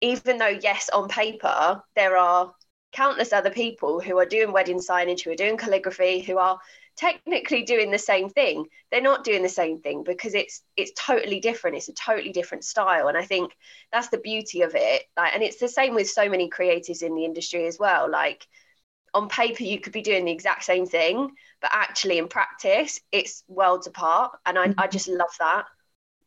even 0.00 0.38
though 0.38 0.46
yes 0.48 0.88
on 0.90 1.08
paper 1.08 1.82
there 1.96 2.16
are 2.16 2.52
countless 2.92 3.32
other 3.32 3.50
people 3.50 4.00
who 4.00 4.18
are 4.18 4.26
doing 4.26 4.52
wedding 4.52 4.78
signage 4.78 5.22
who 5.22 5.30
are 5.30 5.36
doing 5.36 5.56
calligraphy 5.56 6.20
who 6.20 6.38
are 6.38 6.58
technically 6.96 7.62
doing 7.62 7.90
the 7.90 7.98
same 7.98 8.28
thing 8.28 8.66
they're 8.90 9.00
not 9.00 9.24
doing 9.24 9.42
the 9.42 9.48
same 9.48 9.80
thing 9.80 10.04
because 10.04 10.34
it's 10.34 10.62
it's 10.76 10.92
totally 10.94 11.40
different. 11.40 11.76
It's 11.76 11.88
a 11.88 11.94
totally 11.94 12.30
different 12.32 12.62
style. 12.64 13.08
And 13.08 13.16
i 13.16 13.24
think 13.24 13.52
that's 13.90 14.08
the 14.08 14.18
beauty 14.18 14.60
of 14.62 14.74
it. 14.74 15.04
Like 15.16 15.34
and 15.34 15.42
it's 15.42 15.58
the 15.58 15.68
same 15.68 15.94
with 15.94 16.10
so 16.10 16.28
many 16.28 16.50
creatives 16.50 17.02
in 17.02 17.14
the 17.14 17.24
industry 17.24 17.66
as 17.66 17.78
well. 17.78 18.10
Like 18.10 18.46
on 19.14 19.28
paper 19.28 19.62
you 19.62 19.78
could 19.78 19.92
be 19.92 20.02
doing 20.02 20.24
the 20.24 20.32
exact 20.32 20.64
same 20.64 20.86
thing 20.86 21.30
but 21.60 21.70
actually 21.72 22.18
in 22.18 22.28
practice 22.28 23.00
it's 23.10 23.44
worlds 23.48 23.86
apart 23.86 24.32
and 24.46 24.58
i, 24.58 24.64
I 24.64 24.68
mm-hmm. 24.68 24.90
just 24.90 25.08
love 25.08 25.34
that 25.38 25.64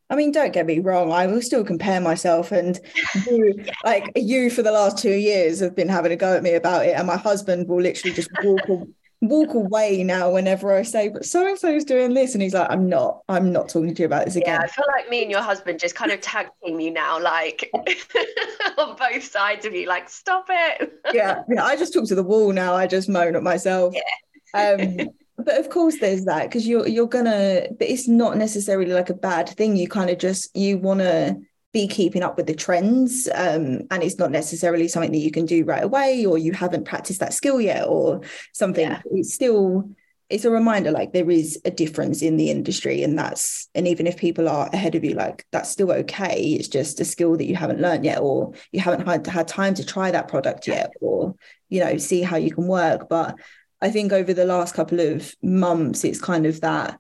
I 0.08 0.15
mean, 0.15 0.32
don't 0.32 0.54
get 0.54 0.68
me 0.68 0.77
wrong. 0.80 1.12
I 1.12 1.25
will 1.25 1.42
still 1.42 1.63
compare 1.63 2.00
myself, 2.00 2.51
and 2.51 2.80
you, 3.25 3.65
like 3.84 4.12
you, 4.15 4.51
for 4.51 4.62
the 4.62 4.72
last 4.72 5.00
two 5.00 5.15
years, 5.15 5.60
have 5.62 5.75
been 5.75 5.89
having 5.89 6.12
a 6.12 6.15
go 6.15 6.36
at 6.36 6.44
me 6.44 6.54
about 6.54 6.86
it. 6.86 6.96
And 6.96 7.08
my 7.08 7.18
husband 7.18 7.68
will 7.68 7.82
literally 7.82 8.15
just 8.15 8.30
walk 8.44 8.88
walk 9.27 9.53
away 9.53 10.03
now 10.03 10.32
whenever 10.32 10.74
I 10.75 10.84
say, 10.84 11.10
"But 11.10 11.25
so 11.25 11.48
and 11.48 11.58
so 11.58 11.70
is 11.70 11.84
doing 11.86 12.13
this," 12.13 12.34
and 12.34 12.41
he's 12.41 12.53
like, 12.53 12.70
"I'm 12.70 12.88
not. 12.89 13.22
I'm 13.29 13.51
not 13.51 13.70
talking 13.70 13.94
to 13.94 14.01
you 14.01 14.05
about 14.05 14.25
this 14.25 14.36
again. 14.36 14.48
yeah 14.48 14.55
again." 14.58 14.70
i 14.70 14.72
feel 14.72 14.86
like 14.96 15.10
me 15.10 15.22
and 15.22 15.32
your 15.32 15.41
husband 15.41 15.79
just 15.79 15.96
kind 15.96 16.12
of 16.12 16.22
tag 16.22 16.48
team 16.63 16.79
you 16.79 16.91
now 16.91 17.20
like 17.22 17.70
on 18.77 18.96
both 18.96 19.24
sides 19.24 19.65
of 19.65 19.74
you 19.74 19.88
like 19.88 20.10
stop 20.10 20.46
it 20.50 20.94
Yeah, 21.13 21.44
yeah. 21.50 21.63
I 21.63 21.75
just 21.75 21.94
talk 21.94 22.05
to 22.08 22.15
the 22.15 22.24
wall 22.24 22.51
now. 22.51 22.74
I 22.74 22.88
just 22.88 23.08
moan 23.10 23.36
at 23.36 23.44
myself. 23.44 23.94
Yeah. 23.94 24.75
Um, 24.77 25.10
but 25.38 25.60
of 25.60 25.70
course, 25.70 26.00
there's 26.00 26.25
that 26.25 26.44
because 26.44 26.67
you're 26.67 26.88
you're 26.88 27.08
gonna. 27.08 27.67
But 27.77 27.89
it's 27.89 28.08
not 28.08 28.38
necessarily 28.38 28.91
like 28.91 29.10
a 29.10 29.13
bad 29.13 29.50
thing. 29.50 29.75
You 29.75 29.88
kind 29.88 30.10
of 30.10 30.17
just 30.17 30.55
you 30.55 30.77
want 30.77 31.01
to 31.01 31.38
be 31.75 31.88
keeping 31.89 32.24
up 32.24 32.38
with 32.38 32.48
the 32.48 32.55
trends 32.55 33.27
um, 33.36 33.82
and 33.91 34.01
it's 34.01 34.17
not 34.17 34.32
necessarily 34.32 34.88
something 34.88 35.12
that 35.12 35.17
you 35.17 35.29
can 35.29 35.46
do 35.46 35.65
right 35.65 35.84
away 35.84 36.25
or 36.25 36.38
you 36.38 36.53
haven't 36.53 36.86
practiced 36.86 37.20
that 37.20 37.34
skill 37.34 37.60
yet 37.60 37.86
or 37.86 38.22
something. 38.53 38.88
Yeah. 38.88 39.01
it's 39.12 39.34
still 39.34 39.89
it's 40.29 40.46
a 40.46 40.50
reminder 40.50 40.89
like 40.89 41.12
there 41.12 41.29
is 41.29 41.60
a 41.65 41.70
difference 41.70 42.22
in 42.22 42.38
the 42.38 42.50
industry 42.50 43.03
and 43.03 43.20
that's 43.20 43.67
and 43.75 43.89
even 43.89 44.08
if 44.08 44.15
people 44.15 44.48
are 44.48 44.70
ahead 44.72 44.96
of 44.96 45.03
you 45.03 45.15
like 45.15 45.46
that's 45.51 45.70
still 45.70 45.91
okay. 45.91 46.53
It's 46.53 46.70
just 46.70 47.01
a 47.01 47.05
skill 47.05 47.36
that 47.36 47.46
you 47.46 47.58
haven't 47.58 47.82
learned 47.82 48.05
yet 48.05 48.20
or 48.20 48.53
you 48.72 48.79
haven't 48.79 49.05
had 49.05 49.27
had 49.27 49.50
time 49.50 49.74
to 49.74 49.86
try 49.86 50.12
that 50.12 50.29
product 50.29 50.67
yet 50.67 50.94
or 51.01 51.36
you 51.67 51.82
know 51.82 51.98
see 51.98 52.22
how 52.22 52.38
you 52.38 52.51
can 52.55 52.67
work. 52.67 53.10
But 53.10 53.36
i 53.82 53.89
think 53.89 54.13
over 54.13 54.34
the 54.34 54.46
last 54.46 54.74
couple 54.74 55.01
of 55.01 55.36
months 55.44 56.05
it's 56.05 56.22
kind 56.22 56.46
of 56.46 56.62
that 56.62 56.98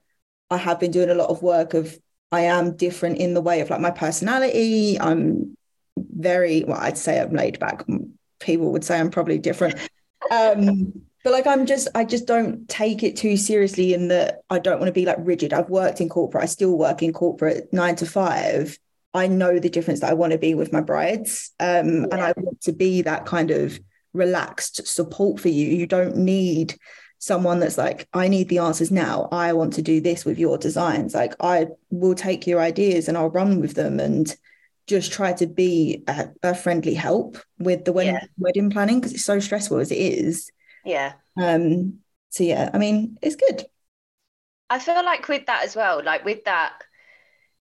i 0.49 0.57
have 0.57 0.77
been 0.77 0.91
doing 0.91 1.09
a 1.09 1.15
lot 1.15 1.29
of 1.29 1.41
work 1.41 1.73
of 1.73 1.97
I 2.31 2.41
am 2.41 2.75
different 2.75 3.17
in 3.17 3.33
the 3.33 3.41
way 3.41 3.61
of 3.61 3.69
like 3.69 3.79
my 3.79 3.91
personality. 3.91 4.99
I'm 4.99 5.55
very 5.97 6.63
well, 6.63 6.79
I'd 6.79 6.97
say 6.97 7.19
I'm 7.19 7.33
laid 7.33 7.59
back. 7.59 7.85
People 8.39 8.71
would 8.71 8.83
say 8.83 8.99
I'm 8.99 9.11
probably 9.11 9.37
different. 9.37 9.75
Um, 10.31 10.93
but 11.23 11.33
like 11.33 11.47
I'm 11.47 11.65
just 11.65 11.87
I 11.95 12.03
just 12.03 12.27
don't 12.27 12.67
take 12.69 13.03
it 13.03 13.15
too 13.15 13.37
seriously 13.37 13.93
in 13.93 14.09
that 14.09 14.41
I 14.49 14.59
don't 14.59 14.79
want 14.79 14.87
to 14.87 14.93
be 14.93 15.05
like 15.05 15.17
rigid. 15.19 15.53
I've 15.53 15.69
worked 15.69 16.01
in 16.01 16.09
corporate, 16.09 16.43
I 16.43 16.47
still 16.47 16.77
work 16.77 17.01
in 17.01 17.13
corporate 17.13 17.71
nine 17.71 17.95
to 17.97 18.05
five. 18.05 18.77
I 19.13 19.27
know 19.27 19.59
the 19.59 19.69
difference 19.69 20.01
that 20.01 20.11
I 20.11 20.13
want 20.13 20.33
to 20.33 20.37
be 20.37 20.53
with 20.53 20.73
my 20.73 20.81
brides. 20.81 21.51
Um, 21.59 22.05
and 22.11 22.15
I 22.15 22.33
want 22.35 22.61
to 22.61 22.73
be 22.73 23.01
that 23.03 23.25
kind 23.25 23.49
of 23.49 23.79
relaxed 24.13 24.87
support 24.87 25.39
for 25.39 25.49
you. 25.49 25.67
You 25.67 25.87
don't 25.87 26.17
need 26.17 26.75
someone 27.25 27.59
that's 27.59 27.77
like, 27.77 28.07
I 28.13 28.27
need 28.27 28.49
the 28.49 28.59
answers 28.59 28.91
now. 28.91 29.27
I 29.31 29.53
want 29.53 29.73
to 29.73 29.81
do 29.81 30.01
this 30.01 30.25
with 30.25 30.37
your 30.39 30.57
designs. 30.57 31.13
Like, 31.13 31.35
I 31.39 31.67
will 31.91 32.15
take 32.15 32.47
your 32.47 32.61
ideas 32.61 33.07
and 33.07 33.17
I'll 33.17 33.29
run 33.29 33.59
with 33.61 33.73
them 33.75 33.99
and 33.99 34.33
just 34.87 35.11
try 35.11 35.33
to 35.33 35.47
be 35.47 36.03
a, 36.07 36.29
a 36.43 36.55
friendly 36.55 36.93
help 36.93 37.37
with 37.59 37.85
the 37.85 37.93
wedding, 37.93 38.13
Yeah. 38.13 38.27
wedding 38.37 38.69
planning 38.69 38.99
because 38.99 39.13
it's 39.13 39.25
so 39.25 39.39
stressful 39.39 39.79
as 39.79 39.91
it 39.91 39.97
is. 39.97 40.51
yeah 40.83 41.13
Um, 41.37 41.99
so 42.29 42.43
yeah, 42.43 42.69
I 42.73 42.77
mean, 42.77 43.17
it's 43.21 43.35
good. 43.35 43.65
I 44.69 44.79
feel 44.79 45.03
like 45.03 45.27
with 45.27 45.45
that 45.47 45.63
as 45.63 45.75
well, 45.75 46.03
like 46.03 46.23
with 46.25 46.43
that 46.45 46.73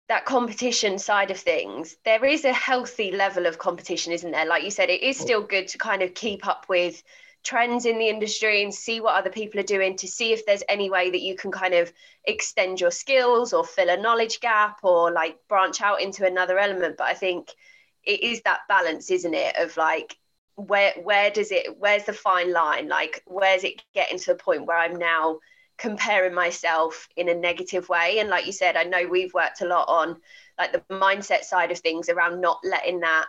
that 0.10 0.26
competition 0.26 1.00
side 1.00 1.32
of 1.32 1.40
things, 1.40 1.98
there 2.06 2.26
is 2.26 2.46
a 2.46 2.54
healthy 2.54 3.12
level 3.12 3.46
of 3.46 3.58
competition, 3.60 4.14
isn't 4.14 4.32
there? 4.32 4.46
Like 4.46 4.64
you 4.64 4.72
said, 4.72 4.90
it 4.90 5.04
is 5.04 5.18
still 5.20 5.42
good 5.44 5.70
to 5.70 5.78
kind 5.80 6.02
of 6.04 6.14
keep 6.14 6.48
up 6.48 6.68
with 6.70 7.02
trends 7.44 7.86
in 7.86 7.98
the 7.98 8.10
industry 8.10 8.64
and 8.64 8.74
see 8.74 9.02
what 9.02 9.16
other 9.16 9.30
people 9.30 9.60
are 9.60 9.64
doing 9.64 9.98
to 9.98 10.08
see 10.08 10.32
if 10.32 10.46
there's 10.46 10.64
any 10.70 10.90
way 10.90 11.10
that 11.12 11.22
you 11.22 11.36
can 11.36 11.52
kind 11.52 11.74
of 11.74 11.92
extend 12.26 12.80
your 12.80 12.92
skills 12.92 13.54
or 13.54 13.64
fill 13.64 13.90
a 13.90 13.98
knowledge 13.98 14.40
gap 14.40 14.80
or 14.84 15.12
like 15.12 15.38
branch 15.48 15.82
out 15.82 16.02
into 16.02 16.26
another 16.26 16.60
element. 16.60 16.98
But 16.98 17.08
I 17.08 17.14
think 17.14 17.50
it 18.04 18.22
is 18.24 18.42
that 18.44 18.62
balance, 18.68 19.10
isn't 19.10 19.34
it? 19.34 19.56
Of 19.58 19.78
like 19.78 20.18
where 20.56 20.94
where 21.02 21.32
does 21.32 21.52
it 21.52 21.80
where's 21.80 22.06
the 22.06 22.14
fine 22.14 22.54
line? 22.54 22.88
Like 22.88 23.24
where's 23.26 23.64
it 23.64 23.82
getting 23.94 24.20
to 24.20 24.34
a 24.34 24.36
point 24.36 24.66
where 24.66 24.78
I'm 24.78 24.96
now 24.96 25.40
comparing 25.82 26.36
myself 26.36 27.08
in 27.16 27.28
a 27.28 27.34
negative 27.34 27.90
way 27.90 28.20
and 28.20 28.30
like 28.30 28.46
you 28.46 28.52
said 28.52 28.76
i 28.76 28.84
know 28.84 29.08
we've 29.08 29.34
worked 29.34 29.62
a 29.62 29.66
lot 29.66 29.88
on 29.88 30.16
like 30.60 30.72
the 30.72 30.84
mindset 30.94 31.42
side 31.42 31.72
of 31.72 31.80
things 31.80 32.08
around 32.08 32.40
not 32.40 32.60
letting 32.64 33.00
that 33.00 33.26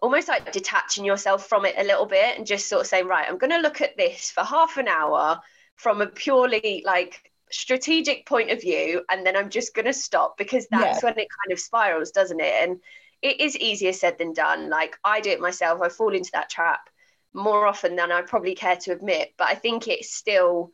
almost 0.00 0.28
like 0.28 0.52
detaching 0.52 1.04
yourself 1.04 1.46
from 1.48 1.64
it 1.64 1.74
a 1.78 1.84
little 1.84 2.06
bit 2.06 2.36
and 2.36 2.46
just 2.46 2.68
sort 2.68 2.82
of 2.82 2.86
saying 2.86 3.06
right 3.06 3.26
i'm 3.28 3.38
going 3.38 3.50
to 3.50 3.58
look 3.58 3.80
at 3.80 3.96
this 3.96 4.30
for 4.30 4.44
half 4.44 4.76
an 4.76 4.88
hour 4.88 5.40
from 5.76 6.00
a 6.00 6.06
purely 6.06 6.82
like 6.84 7.30
strategic 7.50 8.26
point 8.26 8.50
of 8.50 8.60
view 8.60 9.02
and 9.10 9.24
then 9.24 9.36
i'm 9.36 9.50
just 9.50 9.74
going 9.74 9.86
to 9.86 9.92
stop 9.92 10.36
because 10.36 10.66
that's 10.70 11.02
when 11.02 11.12
it 11.12 11.28
kind 11.28 11.52
of 11.52 11.60
spirals 11.60 12.10
doesn't 12.10 12.40
it? 12.40 12.54
And 12.62 12.80
it 13.22 13.40
is 13.40 13.56
easier 13.56 13.92
said 13.94 14.18
than 14.18 14.32
done. 14.34 14.68
Like 14.68 14.96
i 15.04 15.20
do 15.20 15.30
it 15.30 15.40
myself. 15.40 15.80
I 15.80 15.88
fall 15.88 16.14
into 16.14 16.30
that 16.32 16.50
trap 16.50 16.80
more 17.32 17.66
often 17.66 17.96
than 17.96 18.12
i 18.12 18.22
probably 18.22 18.54
care 18.54 18.76
to 18.76 18.92
admit. 18.92 19.32
But 19.38 19.48
i 19.48 19.54
think 19.54 19.88
it's 19.88 20.14
still 20.14 20.72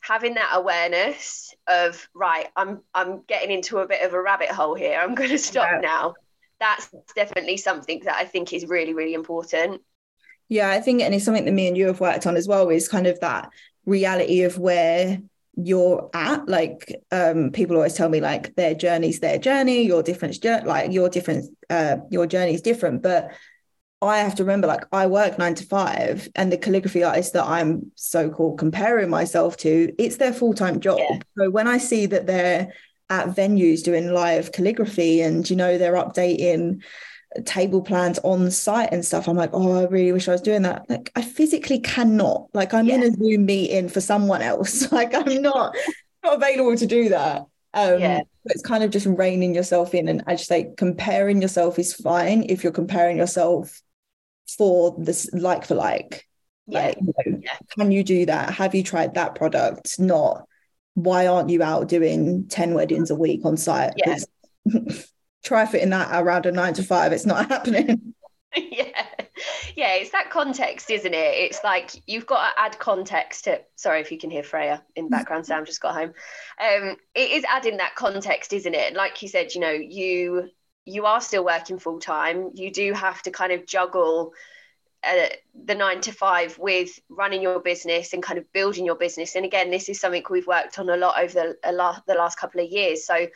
having 0.00 0.34
that 0.34 0.50
awareness 0.54 1.54
of 1.66 2.08
right 2.14 2.48
i'm 2.56 2.82
i'm 2.94 3.22
getting 3.26 3.50
into 3.50 3.78
a 3.78 3.86
bit 3.86 4.02
of 4.04 4.12
a 4.12 4.20
rabbit 4.22 4.48
hole 4.50 4.74
here. 4.74 4.98
I'm 5.00 5.14
going 5.14 5.30
to 5.30 5.38
stop 5.38 5.68
Yeah. 5.72 5.80
now 5.80 6.14
that's 6.60 6.88
definitely 7.14 7.56
something 7.56 8.00
that 8.04 8.16
i 8.16 8.24
think 8.24 8.52
is 8.52 8.66
really 8.66 8.94
really 8.94 9.14
important 9.14 9.80
Yeah, 10.50 10.70
I 10.70 10.80
think, 10.80 11.02
and 11.02 11.14
it's 11.14 11.26
something 11.26 11.44
that 11.44 11.52
me 11.52 11.68
and 11.68 11.76
you 11.76 11.88
have 11.88 12.00
worked 12.00 12.26
on 12.26 12.34
as 12.36 12.48
well, 12.48 12.70
is 12.70 12.88
kind 12.88 13.06
of 13.06 13.20
that 13.20 13.50
reality 13.84 14.44
of 14.44 14.56
where 14.58 15.20
you're 15.56 16.08
at. 16.14 16.48
Like, 16.48 16.94
um, 17.10 17.50
people 17.52 17.76
always 17.76 17.92
tell 17.92 18.08
me 18.08 18.20
like 18.20 18.54
their 18.56 18.74
journey's 18.74 19.20
their 19.20 19.38
journey, 19.38 19.82
your 19.82 20.02
different 20.02 20.40
journey, 20.40 20.66
like 20.66 20.90
your 20.90 21.10
different, 21.10 21.54
uh, 21.68 21.98
your 22.10 22.26
journey 22.26 22.54
is 22.54 22.62
different. 22.62 23.02
But 23.02 23.30
I 24.00 24.18
have 24.18 24.36
to 24.36 24.44
remember, 24.44 24.68
like, 24.68 24.84
I 24.90 25.06
work 25.06 25.38
nine 25.38 25.54
to 25.56 25.66
five, 25.66 26.28
and 26.34 26.50
the 26.50 26.56
calligraphy 26.56 27.04
artist 27.04 27.34
that 27.34 27.44
I'm 27.44 27.92
so-called 27.96 28.58
comparing 28.58 29.10
myself 29.10 29.58
to, 29.58 29.92
it's 29.98 30.16
their 30.16 30.32
full-time 30.32 30.80
job. 30.80 30.98
Yeah. 30.98 31.18
So 31.36 31.50
when 31.50 31.68
I 31.68 31.78
see 31.78 32.06
that 32.06 32.26
they're 32.26 32.72
at 33.10 33.28
venues 33.28 33.82
doing 33.82 34.12
live 34.12 34.52
calligraphy, 34.52 35.20
and 35.22 35.48
you 35.48 35.56
know 35.56 35.78
they're 35.78 35.94
updating 35.94 36.82
table 37.44 37.82
plans 37.82 38.18
on 38.20 38.50
site 38.50 38.88
and 38.92 39.04
stuff. 39.04 39.28
I'm 39.28 39.36
like, 39.36 39.50
oh, 39.52 39.80
I 39.80 39.84
really 39.86 40.12
wish 40.12 40.28
I 40.28 40.32
was 40.32 40.40
doing 40.40 40.62
that. 40.62 40.88
Like, 40.88 41.12
I 41.14 41.22
physically 41.22 41.78
cannot. 41.78 42.48
Like, 42.54 42.72
I'm 42.72 42.88
in 42.88 43.02
a 43.02 43.10
Zoom 43.12 43.44
meeting 43.46 43.88
for 43.88 44.00
someone 44.00 44.42
else. 44.42 44.90
Like, 44.92 45.14
I'm 45.14 45.42
not 45.42 45.74
not 46.24 46.36
available 46.36 46.76
to 46.76 46.86
do 46.86 47.10
that. 47.10 47.42
Um, 47.74 48.00
Yeah. 48.00 48.20
it's 48.46 48.62
kind 48.62 48.82
of 48.82 48.90
just 48.90 49.06
reining 49.06 49.54
yourself 49.54 49.94
in, 49.94 50.08
and 50.08 50.22
I 50.26 50.34
just 50.36 50.48
say 50.48 50.72
comparing 50.76 51.42
yourself 51.42 51.78
is 51.78 51.92
fine 51.92 52.46
if 52.48 52.62
you're 52.64 52.72
comparing 52.72 53.18
yourself 53.18 53.80
for 54.56 54.96
this 54.98 55.28
like 55.32 55.66
for 55.66 55.74
like. 55.74 56.26
yeah 56.66 56.86
Like, 56.86 56.98
you 57.00 57.12
know, 57.32 57.40
Yeah. 57.44 57.58
can 57.78 57.92
you 57.92 58.02
do 58.02 58.26
that? 58.26 58.54
Have 58.54 58.74
you 58.74 58.82
tried 58.82 59.14
that 59.14 59.34
product? 59.34 59.98
Not 59.98 60.46
why 61.02 61.26
aren't 61.26 61.50
you 61.50 61.62
out 61.62 61.88
doing 61.88 62.46
10 62.48 62.74
weddings 62.74 63.10
a 63.10 63.14
week 63.14 63.44
on 63.44 63.56
site? 63.56 63.92
Yeah. 63.96 64.16
'Cause 64.16 64.26
try 65.44 65.66
fitting 65.66 65.90
that 65.90 66.08
around 66.22 66.46
a 66.46 66.52
nine 66.52 66.74
to 66.74 66.82
five. 66.82 67.12
It's 67.12 67.26
not 67.26 67.48
happening. 67.50 68.14
yeah 68.56 69.04
yeah 69.76 69.94
it's 69.94 70.10
that 70.10 70.30
context 70.30 70.90
isn't 70.90 71.12
it 71.12 71.34
it's 71.34 71.62
like 71.62 71.90
you've 72.06 72.26
got 72.26 72.48
to 72.48 72.60
add 72.60 72.78
context 72.78 73.44
to 73.44 73.60
sorry 73.76 74.00
if 74.00 74.10
you 74.10 74.18
can 74.18 74.30
hear 74.30 74.42
freya 74.42 74.82
in 74.96 75.10
background 75.10 75.44
sam 75.44 75.66
just 75.66 75.82
got 75.82 75.94
home 75.94 76.14
um 76.58 76.96
it 77.14 77.30
is 77.30 77.44
adding 77.46 77.76
that 77.76 77.94
context 77.94 78.54
isn't 78.54 78.74
it 78.74 78.94
like 78.94 79.20
you 79.20 79.28
said 79.28 79.54
you 79.54 79.60
know 79.60 79.70
you 79.70 80.48
you 80.86 81.04
are 81.04 81.20
still 81.20 81.44
working 81.44 81.78
full 81.78 82.00
time 82.00 82.50
you 82.54 82.72
do 82.72 82.94
have 82.94 83.20
to 83.20 83.30
kind 83.30 83.52
of 83.52 83.66
juggle 83.66 84.32
uh, 85.04 85.28
the 85.64 85.74
nine 85.74 86.00
to 86.02 86.12
five 86.12 86.58
with 86.58 86.98
running 87.08 87.42
your 87.42 87.60
business 87.60 88.12
and 88.12 88.22
kind 88.22 88.38
of 88.38 88.52
building 88.52 88.84
your 88.84 88.96
business. 88.96 89.36
And 89.36 89.44
again 89.44 89.70
this 89.70 89.88
is 89.88 90.00
something 90.00 90.24
we've 90.28 90.46
worked 90.46 90.78
on 90.78 90.88
a 90.88 90.96
lot 90.96 91.20
over 91.20 91.32
the, 91.62 92.00
the 92.06 92.14
last 92.14 92.38
couple 92.38 92.60
of 92.60 92.70
years. 92.70 93.06
So 93.06 93.28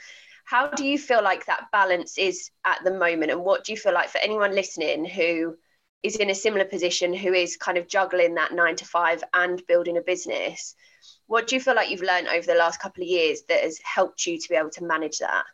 how 0.44 0.68
do 0.68 0.84
you 0.84 0.98
feel 0.98 1.22
like 1.22 1.46
that 1.46 1.70
balance 1.70 2.18
is 2.18 2.50
at 2.64 2.82
the 2.84 2.92
moment? 2.92 3.30
And 3.30 3.44
what 3.44 3.64
do 3.64 3.72
you 3.72 3.78
feel 3.78 3.94
like 3.94 4.08
for 4.08 4.18
anyone 4.18 4.54
listening 4.54 5.04
who 5.04 5.56
is 6.02 6.16
in 6.16 6.30
a 6.30 6.34
similar 6.34 6.64
position 6.64 7.14
who 7.14 7.32
is 7.32 7.56
kind 7.56 7.78
of 7.78 7.86
juggling 7.86 8.34
that 8.34 8.52
9 8.52 8.76
to 8.76 8.84
5 8.84 9.24
and 9.32 9.62
building 9.68 9.96
a 9.98 10.02
business? 10.02 10.74
What 11.26 11.46
do 11.46 11.54
you 11.54 11.60
feel 11.60 11.74
like 11.74 11.90
you've 11.90 12.02
learned 12.02 12.28
over 12.28 12.46
the 12.46 12.54
last 12.54 12.80
couple 12.80 13.02
of 13.02 13.08
years 13.08 13.42
that 13.48 13.62
has 13.62 13.78
helped 13.82 14.26
you 14.26 14.38
to 14.38 14.48
be 14.48 14.56
able 14.56 14.70
to 14.70 14.84
manage 14.84 15.18
that 15.18 15.44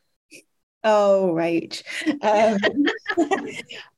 Oh, 0.85 1.35
right. 1.35 1.82
Um, 2.23 2.58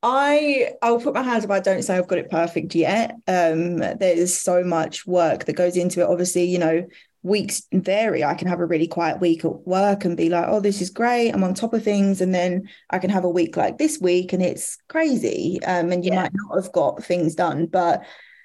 I 0.02 0.72
I'll 0.80 1.00
put 1.00 1.14
my 1.14 1.22
hands 1.22 1.44
up. 1.44 1.50
I 1.50 1.60
don't 1.60 1.82
say 1.82 1.96
I've 1.96 2.08
got 2.08 2.18
it 2.18 2.30
perfect 2.30 2.74
yet. 2.74 3.12
Um, 3.28 3.76
there's 3.76 4.34
so 4.34 4.64
much 4.64 5.06
work 5.06 5.44
that 5.44 5.52
goes 5.54 5.76
into 5.76 6.00
it. 6.00 6.08
Obviously, 6.08 6.44
you 6.44 6.58
know, 6.58 6.86
weeks 7.22 7.62
vary. 7.72 8.24
I 8.24 8.34
can 8.34 8.48
have 8.48 8.60
a 8.60 8.66
really 8.66 8.88
quiet 8.88 9.20
week 9.20 9.44
at 9.44 9.66
work 9.66 10.04
and 10.04 10.16
be 10.16 10.30
like, 10.30 10.46
oh, 10.48 10.60
this 10.60 10.80
is 10.80 10.90
great. 10.90 11.30
I'm 11.32 11.44
on 11.44 11.54
top 11.54 11.74
of 11.74 11.84
things. 11.84 12.20
And 12.20 12.34
then 12.34 12.68
I 12.88 12.98
can 12.98 13.10
have 13.10 13.24
a 13.24 13.30
week 13.30 13.56
like 13.56 13.78
this 13.78 13.98
week 14.00 14.32
and 14.32 14.42
it's 14.42 14.78
crazy. 14.88 15.60
Um, 15.64 15.92
and 15.92 16.04
you 16.04 16.12
yeah. 16.12 16.22
might 16.22 16.32
not 16.34 16.62
have 16.62 16.72
got 16.72 17.04
things 17.04 17.34
done. 17.34 17.66
But 17.66 18.02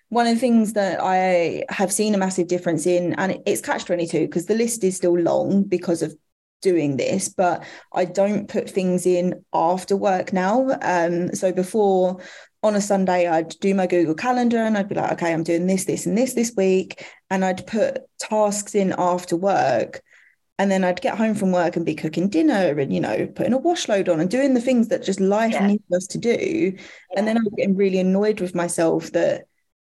one 0.09 0.27
of 0.27 0.33
the 0.33 0.39
things 0.39 0.73
that 0.73 0.99
I 1.01 1.63
have 1.69 1.91
seen 1.91 2.15
a 2.15 2.17
massive 2.17 2.47
difference 2.47 2.85
in, 2.85 3.13
and 3.13 3.39
it's 3.45 3.61
catch 3.61 3.85
22 3.85 4.19
because 4.19 4.45
the 4.45 4.55
list 4.55 4.83
is 4.83 4.97
still 4.97 5.17
long 5.17 5.63
because 5.63 6.01
of 6.01 6.15
doing 6.65 6.97
this, 6.97 7.29
but 7.29 7.63
I 7.93 8.05
don't 8.05 8.49
put 8.49 8.67
things 8.67 9.05
in 9.05 9.45
after 9.53 9.95
work 9.95 10.33
now. 10.33 10.67
Um, 10.81 11.35
so 11.35 11.51
before 11.51 12.19
on 12.63 12.75
a 12.75 12.81
Sunday, 12.81 13.27
I'd 13.27 13.49
do 13.59 13.75
my 13.75 13.85
Google 13.85 14.15
Calendar 14.15 14.57
and 14.57 14.75
I'd 14.75 14.89
be 14.89 14.95
like, 14.95 15.11
okay, 15.11 15.31
I'm 15.31 15.43
doing 15.43 15.67
this, 15.67 15.85
this, 15.85 16.07
and 16.07 16.17
this 16.17 16.33
this 16.33 16.53
week. 16.57 17.05
And 17.29 17.45
I'd 17.45 17.67
put 17.67 17.99
tasks 18.19 18.73
in 18.73 18.95
after 18.97 19.37
work. 19.37 20.01
And 20.57 20.71
then 20.71 20.83
I'd 20.83 21.01
get 21.01 21.17
home 21.17 21.35
from 21.35 21.51
work 21.51 21.75
and 21.75 21.85
be 21.85 21.93
cooking 21.93 22.29
dinner 22.29 22.79
and, 22.79 22.91
you 22.91 23.01
know, 23.01 23.27
putting 23.27 23.53
a 23.53 23.59
wash 23.59 23.87
load 23.87 24.09
on 24.09 24.19
and 24.19 24.29
doing 24.29 24.55
the 24.55 24.61
things 24.61 24.87
that 24.87 25.03
just 25.03 25.19
life 25.19 25.53
yeah. 25.53 25.67
needs 25.67 25.83
us 25.93 26.07
to 26.07 26.17
do. 26.17 26.73
Yeah. 26.73 26.81
And 27.15 27.27
then 27.27 27.37
I 27.37 27.41
was 27.41 27.53
getting 27.55 27.75
really 27.75 27.99
annoyed 27.99 28.41
with 28.41 28.55
myself 28.55 29.11
that 29.11 29.43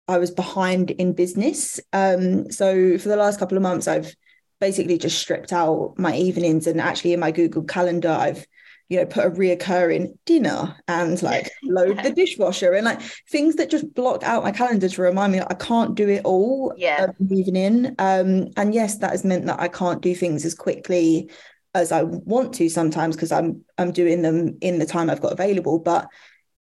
I 0.09 0.17
was 0.17 0.31
behind 0.31 0.91
in 0.91 1.13
business. 1.13 1.79
Um, 1.93 2.51
so 2.51 2.97
for 2.97 3.07
the 3.07 3.15
last 3.15 3.39
couple 3.39 3.57
of 3.57 3.63
months, 3.63 3.87
I've 3.87 4.13
basically 4.59 4.97
just 4.97 5.19
stripped 5.19 5.53
out 5.53 5.95
my 5.97 6.15
evenings 6.15 6.67
and 6.67 6.79
actually 6.79 7.13
in 7.13 7.19
my 7.19 7.31
Google 7.31 7.63
Calendar, 7.63 8.09
I've 8.09 8.45
you 8.89 8.99
know 8.99 9.05
put 9.05 9.25
a 9.25 9.31
reoccurring 9.31 10.13
dinner 10.25 10.75
and 10.87 11.21
like 11.23 11.49
load 11.63 12.03
the 12.03 12.11
dishwasher 12.11 12.73
and 12.73 12.85
like 12.85 13.01
things 13.29 13.55
that 13.55 13.69
just 13.69 13.93
block 13.93 14.23
out 14.23 14.43
my 14.43 14.51
calendar 14.51 14.87
to 14.87 15.01
remind 15.01 15.33
me 15.33 15.41
I 15.41 15.55
can't 15.55 15.95
do 15.95 16.07
it 16.07 16.21
all 16.23 16.73
yeah. 16.77 17.07
evening. 17.31 17.95
Um 17.97 18.49
and 18.57 18.73
yes 18.73 18.99
that 18.99 19.11
has 19.11 19.25
meant 19.25 19.47
that 19.47 19.59
I 19.59 19.67
can't 19.67 20.01
do 20.01 20.13
things 20.13 20.45
as 20.45 20.53
quickly 20.53 21.31
as 21.73 21.91
I 21.91 22.03
want 22.03 22.53
to 22.55 22.69
sometimes 22.69 23.15
because 23.15 23.31
I'm 23.31 23.65
I'm 23.77 23.91
doing 23.91 24.21
them 24.21 24.57
in 24.61 24.79
the 24.79 24.85
time 24.85 25.09
I've 25.09 25.21
got 25.21 25.33
available 25.33 25.79
but 25.79 26.07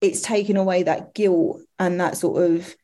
it's 0.02 0.22
taken 0.22 0.58
away 0.58 0.84
that 0.84 1.14
guilt 1.14 1.62
and 1.78 2.00
that 2.00 2.18
sort 2.18 2.44
of 2.44 2.76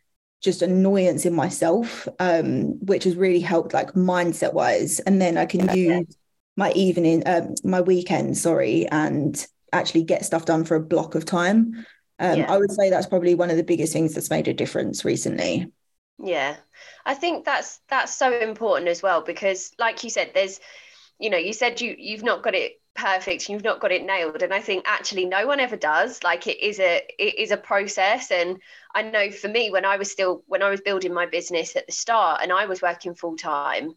just 0.41 0.61
annoyance 0.61 1.25
in 1.25 1.33
myself, 1.33 2.07
um, 2.19 2.79
which 2.85 3.03
has 3.03 3.15
really 3.15 3.39
helped 3.39 3.73
like 3.73 3.93
mindset 3.93 4.53
wise. 4.53 4.99
And 4.99 5.21
then 5.21 5.37
I 5.37 5.45
can 5.45 5.75
use 5.75 6.15
my 6.55 6.71
evening, 6.71 7.23
um, 7.25 7.55
my 7.63 7.81
weekend, 7.81 8.37
sorry, 8.37 8.87
and 8.87 9.45
actually 9.73 10.03
get 10.03 10.25
stuff 10.25 10.45
done 10.45 10.63
for 10.63 10.75
a 10.75 10.83
block 10.83 11.15
of 11.15 11.25
time. 11.25 11.85
Um, 12.19 12.39
yeah. 12.39 12.51
I 12.51 12.57
would 12.57 12.71
say 12.71 12.89
that's 12.89 13.07
probably 13.07 13.35
one 13.35 13.49
of 13.49 13.57
the 13.57 13.63
biggest 13.63 13.91
things 13.91 14.13
that's 14.13 14.29
made 14.29 14.47
a 14.47 14.53
difference 14.53 15.03
recently. 15.03 15.71
Yeah, 16.17 16.55
I 17.05 17.13
think 17.13 17.43
that's 17.43 17.79
that's 17.89 18.15
so 18.15 18.31
important 18.31 18.87
as 18.87 19.03
well 19.03 19.21
because, 19.21 19.71
like 19.77 20.03
you 20.03 20.09
said, 20.09 20.31
there's, 20.33 20.61
you 21.19 21.29
know, 21.29 21.37
you 21.37 21.51
said 21.51 21.81
you 21.81 21.93
you've 21.97 22.23
not 22.23 22.41
got 22.41 22.55
it 22.55 22.79
perfect 22.95 23.49
you've 23.49 23.63
not 23.63 23.79
got 23.79 23.91
it 23.91 24.05
nailed. 24.05 24.41
And 24.41 24.53
i 24.53 24.59
think 24.59 24.85
actually 24.87 25.25
no 25.25 25.47
one 25.47 25.59
ever 25.59 25.75
does. 25.75 26.23
Like 26.23 26.47
it 26.47 26.59
is 26.61 26.79
a 26.79 27.01
it 27.19 27.35
is 27.35 27.51
a 27.51 27.57
process. 27.57 28.31
And 28.31 28.59
i 28.93 29.01
know 29.01 29.31
for 29.31 29.47
me 29.47 29.71
when 29.71 29.85
i 29.85 29.97
was 29.97 30.11
still 30.11 30.43
when 30.47 30.63
i 30.63 30.69
was 30.69 30.81
building 30.81 31.13
my 31.13 31.25
business 31.25 31.75
at 31.75 31.85
the 31.85 31.91
start 31.91 32.41
and 32.41 32.51
i 32.51 32.65
was 32.65 32.81
working 32.81 33.15
full 33.15 33.37
time 33.37 33.95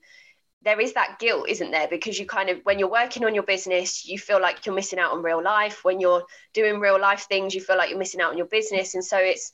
there 0.62 0.80
is 0.80 0.94
that 0.94 1.20
guilt 1.20 1.48
isn't 1.48 1.70
there? 1.70 1.86
Because 1.86 2.18
you 2.18 2.26
kind 2.26 2.50
of 2.50 2.58
when 2.64 2.80
you're 2.80 2.90
working 2.90 3.24
on 3.24 3.32
your 3.32 3.44
business 3.44 4.04
you 4.06 4.18
feel 4.18 4.40
like 4.40 4.66
you're 4.66 4.74
missing 4.74 4.98
out 4.98 5.12
on 5.12 5.22
real 5.22 5.42
life. 5.42 5.84
When 5.84 6.00
you're 6.00 6.24
doing 6.52 6.80
real 6.80 7.00
life 7.00 7.26
things 7.28 7.54
you 7.54 7.60
feel 7.60 7.76
like 7.76 7.90
you're 7.90 7.98
missing 7.98 8.20
out 8.20 8.32
on 8.32 8.36
your 8.36 8.46
business. 8.46 8.94
And 8.94 9.04
so 9.04 9.18
it's 9.18 9.52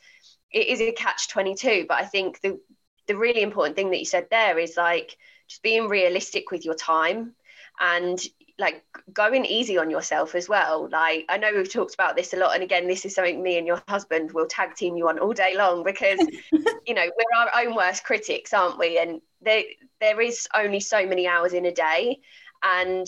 it 0.50 0.68
is 0.68 0.80
a 0.80 0.92
catch 0.92 1.28
22 1.28 1.86
but 1.88 1.98
i 1.98 2.04
think 2.04 2.40
the 2.40 2.60
the 3.06 3.16
really 3.16 3.42
important 3.42 3.76
thing 3.76 3.90
that 3.90 3.98
you 3.98 4.04
said 4.04 4.28
there 4.30 4.58
is 4.58 4.76
like 4.76 5.16
just 5.48 5.62
being 5.62 5.88
realistic 5.88 6.50
with 6.50 6.64
your 6.64 6.74
time. 6.74 7.34
And 7.80 8.18
like 8.58 8.84
going 9.12 9.44
easy 9.44 9.78
on 9.78 9.90
yourself 9.90 10.34
as 10.34 10.48
well. 10.48 10.88
Like 10.90 11.24
i 11.28 11.36
know 11.36 11.52
we've 11.54 11.72
talked 11.72 11.94
about 11.94 12.16
this 12.16 12.32
a 12.32 12.36
lot 12.36 12.54
and 12.54 12.62
again 12.62 12.86
this 12.86 13.04
is 13.04 13.14
something 13.14 13.42
me 13.42 13.58
and 13.58 13.66
your 13.66 13.82
husband 13.88 14.32
will 14.32 14.46
tag 14.46 14.74
team 14.74 14.96
you 14.96 15.08
on 15.08 15.18
all 15.18 15.32
day 15.32 15.56
long 15.56 15.82
because 15.82 16.18
you 16.86 16.94
know 16.94 17.04
we're 17.04 17.38
our 17.38 17.64
own 17.64 17.74
worst 17.74 18.04
critics 18.04 18.52
aren't 18.52 18.78
we? 18.78 18.98
And 18.98 19.20
there 19.40 19.62
there 20.00 20.20
is 20.20 20.46
only 20.54 20.80
so 20.80 21.06
many 21.06 21.26
hours 21.26 21.52
in 21.52 21.66
a 21.66 21.72
day. 21.72 22.20
And 22.62 23.06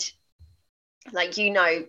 like 1.12 1.36
you 1.36 1.50
know 1.50 1.84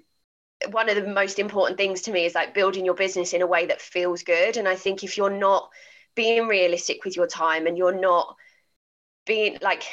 one 0.71 0.89
of 0.89 0.95
the 0.95 1.07
most 1.07 1.37
important 1.37 1.77
things 1.77 2.01
to 2.01 2.11
me 2.11 2.25
is 2.25 2.33
like 2.33 2.53
building 2.53 2.83
your 2.83 2.95
business 2.95 3.33
in 3.33 3.41
a 3.41 3.47
way 3.47 3.65
that 3.67 3.81
feels 3.81 4.23
good. 4.23 4.57
And 4.57 4.67
i 4.67 4.75
think 4.75 5.03
if 5.03 5.17
you're 5.17 5.29
not 5.29 5.69
being 6.15 6.47
realistic 6.47 7.05
with 7.05 7.15
your 7.15 7.27
time 7.27 7.67
and 7.67 7.77
you're 7.77 7.97
not 7.97 8.35
being 9.25 9.57
like 9.61 9.83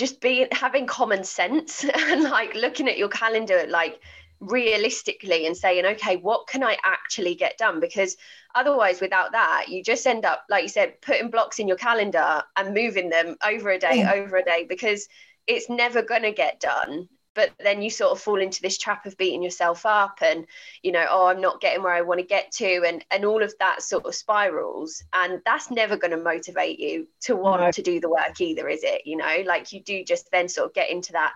just 0.00 0.22
being 0.22 0.48
having 0.50 0.86
common 0.86 1.22
sense 1.22 1.84
and 1.94 2.22
like 2.22 2.54
looking 2.54 2.88
at 2.88 2.96
your 2.96 3.10
calendar 3.10 3.66
like 3.68 4.00
realistically 4.40 5.46
and 5.46 5.54
saying 5.54 5.84
okay 5.84 6.16
what 6.16 6.46
can 6.46 6.64
i 6.64 6.74
actually 6.82 7.34
get 7.34 7.58
done 7.58 7.78
because 7.78 8.16
otherwise 8.54 9.02
without 9.02 9.32
that 9.32 9.66
you 9.68 9.82
just 9.84 10.06
end 10.06 10.24
up 10.24 10.42
like 10.48 10.62
you 10.62 10.68
said 10.70 10.98
putting 11.02 11.28
blocks 11.28 11.58
in 11.58 11.68
your 11.68 11.76
calendar 11.76 12.42
and 12.56 12.72
moving 12.72 13.10
them 13.10 13.36
over 13.46 13.68
a 13.68 13.78
day 13.78 13.98
yeah. 13.98 14.12
over 14.14 14.38
a 14.38 14.42
day 14.42 14.64
because 14.66 15.06
it's 15.46 15.68
never 15.68 16.00
going 16.00 16.22
to 16.22 16.32
get 16.32 16.58
done 16.58 17.06
but 17.34 17.50
then 17.60 17.80
you 17.80 17.90
sort 17.90 18.12
of 18.12 18.20
fall 18.20 18.40
into 18.40 18.62
this 18.62 18.78
trap 18.78 19.06
of 19.06 19.16
beating 19.16 19.42
yourself 19.42 19.86
up 19.86 20.18
and 20.22 20.46
you 20.82 20.92
know 20.92 21.06
oh 21.08 21.26
i'm 21.26 21.40
not 21.40 21.60
getting 21.60 21.82
where 21.82 21.92
i 21.92 22.02
want 22.02 22.20
to 22.20 22.26
get 22.26 22.50
to 22.52 22.82
and 22.86 23.04
and 23.10 23.24
all 23.24 23.42
of 23.42 23.54
that 23.58 23.82
sort 23.82 24.04
of 24.04 24.14
spirals 24.14 25.02
and 25.12 25.40
that's 25.44 25.70
never 25.70 25.96
going 25.96 26.10
to 26.10 26.16
motivate 26.16 26.78
you 26.78 27.06
to 27.20 27.36
want 27.36 27.60
no. 27.60 27.70
to 27.70 27.82
do 27.82 28.00
the 28.00 28.10
work 28.10 28.40
either 28.40 28.68
is 28.68 28.82
it 28.82 29.02
you 29.04 29.16
know 29.16 29.42
like 29.46 29.72
you 29.72 29.82
do 29.82 30.04
just 30.04 30.30
then 30.30 30.48
sort 30.48 30.68
of 30.68 30.74
get 30.74 30.90
into 30.90 31.12
that 31.12 31.32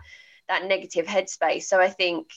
that 0.48 0.64
negative 0.64 1.06
headspace 1.06 1.64
so 1.64 1.80
i 1.80 1.88
think 1.88 2.28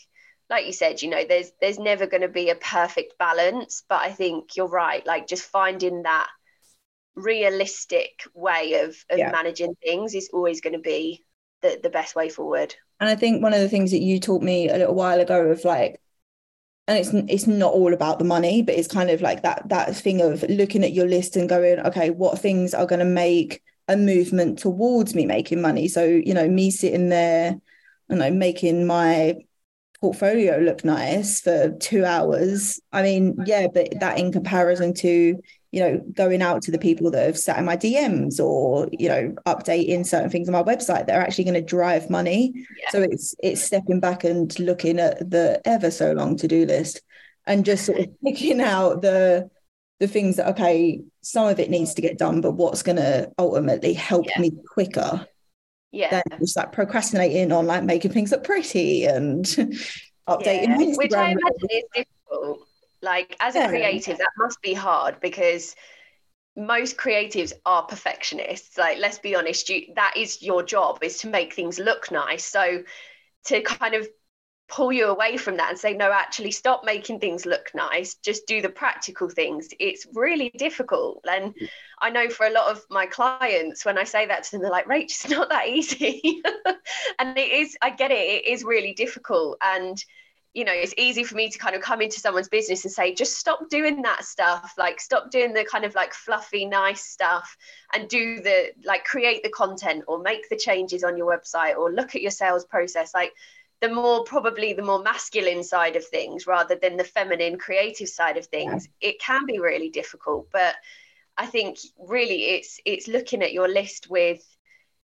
like 0.49 0.65
you 0.65 0.73
said 0.73 1.01
you 1.01 1.09
know 1.09 1.25
there's 1.27 1.51
there's 1.59 1.79
never 1.79 2.07
going 2.07 2.21
to 2.21 2.27
be 2.27 2.49
a 2.49 2.55
perfect 2.55 3.17
balance 3.17 3.83
but 3.89 4.01
i 4.01 4.11
think 4.11 4.55
you're 4.55 4.67
right 4.67 5.05
like 5.05 5.27
just 5.27 5.43
finding 5.43 6.03
that 6.03 6.27
realistic 7.15 8.21
way 8.35 8.81
of, 8.83 8.95
of 9.09 9.17
yeah. 9.17 9.31
managing 9.31 9.75
things 9.83 10.13
is 10.13 10.29
always 10.31 10.61
going 10.61 10.73
to 10.73 10.79
be 10.79 11.25
the, 11.63 11.79
the 11.81 11.89
best 11.89 12.15
way 12.15 12.29
forward 12.29 12.75
and 12.99 13.09
I 13.09 13.15
think 13.15 13.41
one 13.41 13.53
of 13.53 13.61
the 13.61 13.69
things 13.69 13.91
that 13.91 14.01
you 14.01 14.19
taught 14.19 14.41
me 14.41 14.69
a 14.69 14.77
little 14.77 14.95
while 14.95 15.19
ago 15.19 15.47
of 15.47 15.63
like, 15.63 16.01
and 16.87 16.97
it's 16.97 17.11
it's 17.31 17.47
not 17.47 17.73
all 17.73 17.93
about 17.93 18.17
the 18.19 18.25
money, 18.25 18.61
but 18.61 18.75
it's 18.75 18.87
kind 18.87 19.09
of 19.09 19.21
like 19.21 19.43
that 19.43 19.69
that 19.69 19.95
thing 19.95 20.21
of 20.21 20.43
looking 20.49 20.83
at 20.83 20.93
your 20.93 21.07
list 21.07 21.35
and 21.35 21.49
going, 21.49 21.79
okay, 21.79 22.09
what 22.09 22.39
things 22.39 22.73
are 22.73 22.85
going 22.85 22.99
to 22.99 23.05
make 23.05 23.61
a 23.87 23.97
movement 23.97 24.59
towards 24.59 25.13
me 25.13 25.25
making 25.25 25.61
money? 25.61 25.87
So 25.87 26.05
you 26.05 26.33
know, 26.33 26.47
me 26.47 26.71
sitting 26.71 27.09
there, 27.09 27.57
you 28.09 28.15
know, 28.15 28.31
making 28.31 28.87
my 28.87 29.35
portfolio 29.99 30.57
look 30.59 30.85
nice 30.85 31.41
for 31.41 31.71
two 31.79 32.05
hours. 32.05 32.79
I 32.91 33.01
mean, 33.01 33.37
yeah, 33.45 33.67
but 33.73 33.99
that 33.99 34.19
in 34.19 34.31
comparison 34.31 34.93
to 34.95 35.39
you 35.71 35.81
know, 35.81 36.01
going 36.13 36.41
out 36.41 36.61
to 36.63 36.71
the 36.71 36.79
people 36.79 37.11
that 37.11 37.25
have 37.25 37.37
sat 37.37 37.59
in 37.59 37.65
my 37.65 37.75
DMs 37.75 38.39
or, 38.39 38.87
you 38.91 39.09
know, 39.09 39.35
updating 39.45 40.05
certain 40.05 40.29
things 40.29 40.47
on 40.47 40.53
my 40.53 40.63
website 40.63 41.07
that 41.07 41.17
are 41.17 41.21
actually 41.21 41.43
going 41.43 41.53
to 41.55 41.61
drive 41.61 42.09
money. 42.09 42.53
Yeah. 42.55 42.89
So 42.89 43.01
it's 43.01 43.35
it's 43.43 43.63
stepping 43.63 43.99
back 43.99 44.23
and 44.23 44.57
looking 44.59 44.99
at 44.99 45.29
the 45.29 45.61
ever 45.65 45.91
so 45.91 46.13
long 46.13 46.37
to-do 46.37 46.65
list 46.65 47.01
and 47.45 47.65
just 47.65 47.85
sort 47.85 47.99
of 47.99 48.07
picking 48.23 48.61
out 48.61 49.01
the 49.01 49.49
the 49.99 50.07
things 50.07 50.37
that 50.37 50.47
okay, 50.49 51.01
some 51.21 51.47
of 51.47 51.59
it 51.59 51.69
needs 51.69 51.95
to 51.95 52.01
get 52.01 52.17
done, 52.17 52.39
but 52.39 52.51
what's 52.51 52.83
gonna 52.83 53.27
ultimately 53.37 53.93
help 53.93 54.25
yeah. 54.27 54.41
me 54.41 54.51
quicker. 54.69 55.27
Yeah. 55.91 56.21
Than 56.29 56.39
just 56.39 56.55
like 56.55 56.71
procrastinating 56.71 57.51
on 57.51 57.65
like 57.65 57.83
making 57.83 58.11
things 58.11 58.31
look 58.31 58.43
pretty 58.43 59.05
and 59.05 59.43
updating 60.29 60.79
yeah. 60.79 60.95
Which 60.95 61.13
I 61.13 61.31
imagine 61.31 61.69
is 61.71 61.83
difficult 61.93 62.66
like 63.01 63.35
as 63.39 63.55
a 63.55 63.67
creative, 63.67 64.17
that 64.17 64.31
must 64.37 64.61
be 64.61 64.73
hard 64.73 65.19
because 65.19 65.75
most 66.55 66.97
creatives 66.97 67.53
are 67.65 67.83
perfectionists. 67.83 68.77
Like, 68.77 68.97
let's 68.97 69.19
be 69.19 69.35
honest, 69.35 69.69
you 69.69 69.93
that 69.95 70.15
is 70.17 70.41
your 70.41 70.63
job 70.63 70.99
is 71.03 71.19
to 71.19 71.27
make 71.27 71.53
things 71.53 71.79
look 71.79 72.11
nice. 72.11 72.45
So 72.45 72.83
to 73.45 73.61
kind 73.61 73.93
of 73.93 74.07
pull 74.69 74.91
you 74.91 75.07
away 75.07 75.37
from 75.37 75.55
that 75.57 75.69
and 75.69 75.79
say 75.79 75.93
no 75.93 76.11
actually 76.11 76.51
stop 76.51 76.83
making 76.83 77.19
things 77.19 77.45
look 77.45 77.71
nice. 77.73 78.15
Just 78.15 78.47
do 78.47 78.61
the 78.61 78.69
practical 78.69 79.29
things. 79.29 79.69
It's 79.79 80.05
really 80.13 80.49
difficult. 80.57 81.23
And 81.29 81.55
mm. 81.55 81.69
i 82.01 82.09
know 82.09 82.29
for 82.29 82.45
a 82.45 82.51
lot 82.51 82.69
of 82.69 82.83
my 82.89 83.05
clients 83.05 83.85
when 83.85 83.97
i 83.97 84.03
say 84.03 84.27
that 84.27 84.43
to 84.43 84.51
them 84.51 84.61
they're 84.61 84.69
like 84.69 84.85
rach 84.85 85.03
it's 85.03 85.29
not 85.29 85.49
that 85.49 85.67
easy. 85.67 86.41
And 87.19 87.37
it 87.37 87.51
is 87.51 87.77
i 87.81 87.89
get 87.89 88.11
it 88.11 88.15
it 88.15 88.47
is 88.47 88.63
really 88.63 88.93
difficult. 88.93 89.57
And 89.63 90.03
you 90.53 90.63
know 90.63 90.73
it's 90.73 90.93
easy 90.97 91.23
for 91.23 91.35
me 91.35 91.49
to 91.49 91.57
kind 91.57 91.75
of 91.75 91.81
come 91.81 92.01
into 92.01 92.19
someone's 92.19 92.49
business 92.49 92.83
and 92.83 92.91
say 92.91 93.13
just 93.13 93.37
stop 93.37 93.69
doing 93.69 94.01
that 94.01 94.23
stuff. 94.23 94.73
Like 94.77 94.99
stop 94.99 95.29
doing 95.31 95.53
the 95.53 95.65
kind 95.65 95.85
of 95.85 95.95
like 95.95 96.13
fluffy 96.13 96.65
nice 96.65 97.05
stuff 97.05 97.55
and 97.93 98.09
do 98.09 98.39
the 98.41 98.71
like 98.83 99.03
create 99.03 99.43
the 99.43 99.49
content 99.49 100.03
or 100.07 100.19
make 100.19 100.49
the 100.49 100.57
changes 100.57 101.03
on 101.03 101.17
your 101.17 101.37
website 101.37 101.77
or 101.77 101.91
look 101.91 102.15
at 102.15 102.21
your 102.21 102.31
sales 102.31 102.65
process. 102.65 103.13
Like 103.13 103.33
the 103.81 103.89
more 103.89 104.23
probably 104.23 104.73
the 104.73 104.83
more 104.83 105.01
masculine 105.03 105.63
side 105.63 105.95
of 105.95 106.05
things 106.05 106.47
rather 106.47 106.75
than 106.75 106.97
the 106.97 107.03
feminine 107.03 107.57
creative 107.57 108.09
side 108.09 108.37
of 108.37 108.45
things 108.47 108.89
it 109.01 109.19
can 109.19 109.45
be 109.45 109.59
really 109.59 109.89
difficult. 109.89 110.47
But 110.51 110.75
i 111.39 111.45
think 111.45 111.77
really 111.99 112.45
it's 112.45 112.79
it's 112.83 113.07
looking 113.07 113.43
at 113.43 113.53
your 113.53 113.67
list 113.67 114.09
with 114.09 114.56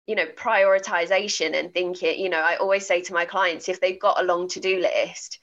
you 0.09 0.15
know 0.15 0.25
prioritization 0.25 1.53
and 1.53 1.71
thinking 1.71 2.19
you 2.19 2.29
know 2.29 2.41
i 2.41 2.55
always 2.55 2.87
say 2.87 2.99
to 2.99 3.13
my 3.13 3.25
clients 3.25 3.69
if 3.69 3.79
they've 3.79 3.99
got 3.99 4.19
a 4.19 4.25
long 4.25 4.47
to-do 4.47 4.79
list 4.79 5.37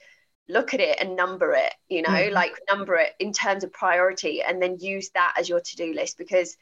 look 0.49 0.73
at 0.73 0.81
it 0.81 0.97
and 0.99 1.15
number 1.15 1.53
it 1.53 1.73
you 1.87 2.01
know 2.01 2.09
mm-hmm. 2.09 2.33
like 2.33 2.51
number 2.69 2.95
it 2.95 3.13
in 3.17 3.31
terms 3.31 3.63
of 3.63 3.71
priority 3.71 4.41
and 4.41 4.61
then 4.61 4.77
use 4.77 5.09
that 5.11 5.33
as 5.39 5.47
your 5.47 5.61
to-do 5.61 5.93
list 5.93 6.17
because 6.17 6.57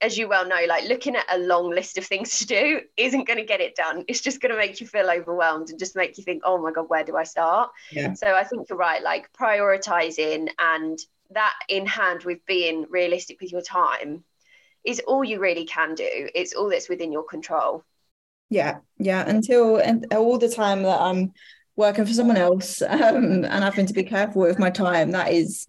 as 0.00 0.18
you 0.18 0.26
well 0.26 0.48
know 0.48 0.64
like 0.66 0.88
looking 0.88 1.14
at 1.14 1.24
a 1.30 1.38
long 1.38 1.70
list 1.70 1.96
of 1.96 2.04
things 2.04 2.38
to 2.40 2.46
do 2.46 2.80
isn't 2.96 3.24
going 3.24 3.38
to 3.38 3.44
get 3.44 3.60
it 3.60 3.76
done 3.76 4.04
it's 4.08 4.20
just 4.20 4.40
going 4.40 4.50
to 4.50 4.58
make 4.58 4.80
you 4.80 4.86
feel 4.88 5.08
overwhelmed 5.08 5.70
and 5.70 5.78
just 5.78 5.94
make 5.94 6.18
you 6.18 6.24
think 6.24 6.42
oh 6.44 6.60
my 6.60 6.72
god 6.72 6.88
where 6.88 7.04
do 7.04 7.16
i 7.16 7.22
start 7.22 7.70
yeah. 7.92 8.14
so 8.14 8.34
i 8.34 8.42
think 8.42 8.68
you're 8.68 8.76
right 8.76 9.04
like 9.04 9.32
prioritizing 9.32 10.48
and 10.58 10.98
that 11.30 11.54
in 11.68 11.86
hand 11.86 12.24
with 12.24 12.44
being 12.46 12.84
realistic 12.90 13.40
with 13.40 13.52
your 13.52 13.62
time 13.62 14.24
is 14.84 15.00
all 15.06 15.24
you 15.24 15.40
really 15.40 15.64
can 15.64 15.94
do. 15.94 16.28
It's 16.34 16.54
all 16.54 16.68
that's 16.70 16.88
within 16.88 17.12
your 17.12 17.24
control. 17.24 17.84
Yeah, 18.50 18.78
yeah. 18.98 19.28
Until 19.28 19.76
and 19.76 20.06
all 20.12 20.38
the 20.38 20.48
time 20.48 20.82
that 20.82 21.00
I'm 21.00 21.32
working 21.76 22.06
for 22.06 22.12
someone 22.12 22.36
else 22.36 22.82
um, 22.88 23.44
and 23.44 23.46
having 23.46 23.86
to 23.86 23.94
be 23.94 24.04
careful 24.04 24.42
with 24.42 24.58
my 24.58 24.70
time, 24.70 25.12
that 25.12 25.32
is 25.32 25.66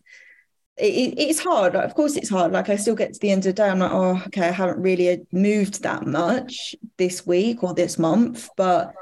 it, 0.78 1.16
it's 1.18 1.40
hard. 1.40 1.76
Of 1.76 1.96
course, 1.96 2.18
it's 2.18 2.30
hard. 2.30 2.52
Like 2.52 2.70
I 2.70 2.76
still 2.76 2.96
get 2.96 3.14
to 3.14 3.20
the 3.20 3.32
end 3.32 3.46
of 3.46 3.56
the 3.56 3.64
day, 3.64 3.70
I'm 3.70 3.80
like, 3.80 3.92
oh, 3.92 4.22
okay, 4.28 4.50
I 4.50 4.52
haven't 4.52 4.82
really 4.82 5.26
moved 5.32 5.84
that 5.84 6.06
much 6.06 6.76
this 6.98 7.26
week 7.26 7.64
or 7.64 7.74
this 7.74 7.98
month, 7.98 8.50
but 8.58 8.94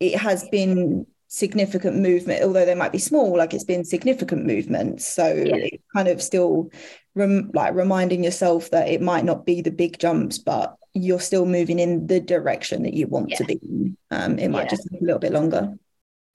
it 0.00 0.18
has 0.18 0.48
been 0.50 1.06
significant 1.28 1.96
movement, 1.96 2.42
although 2.42 2.64
they 2.64 2.74
might 2.74 2.92
be 2.92 2.98
small, 2.98 3.36
like 3.36 3.54
it's 3.54 3.64
been 3.64 3.84
significant 3.84 4.44
movement. 4.44 5.02
So 5.02 5.26
yeah. 5.26 5.56
it 5.56 5.80
kind 5.94 6.08
of 6.08 6.22
still 6.22 6.70
rem- 7.18 7.50
like 7.54 7.74
reminding 7.74 8.24
yourself 8.24 8.70
that 8.70 8.88
it 8.88 9.02
might 9.02 9.24
not 9.24 9.44
be 9.44 9.60
the 9.60 9.70
big 9.70 9.98
jumps, 9.98 10.38
but 10.38 10.76
you're 10.94 11.20
still 11.20 11.46
moving 11.46 11.78
in 11.78 12.06
the 12.06 12.20
direction 12.20 12.82
that 12.84 12.94
you 12.94 13.06
want 13.06 13.30
yeah. 13.30 13.36
to 13.36 13.44
be. 13.44 13.96
Um, 14.10 14.38
it 14.38 14.48
might 14.48 14.64
yeah. 14.64 14.70
just 14.70 14.88
take 14.90 15.00
a 15.00 15.04
little 15.04 15.18
bit 15.18 15.32
longer. 15.32 15.74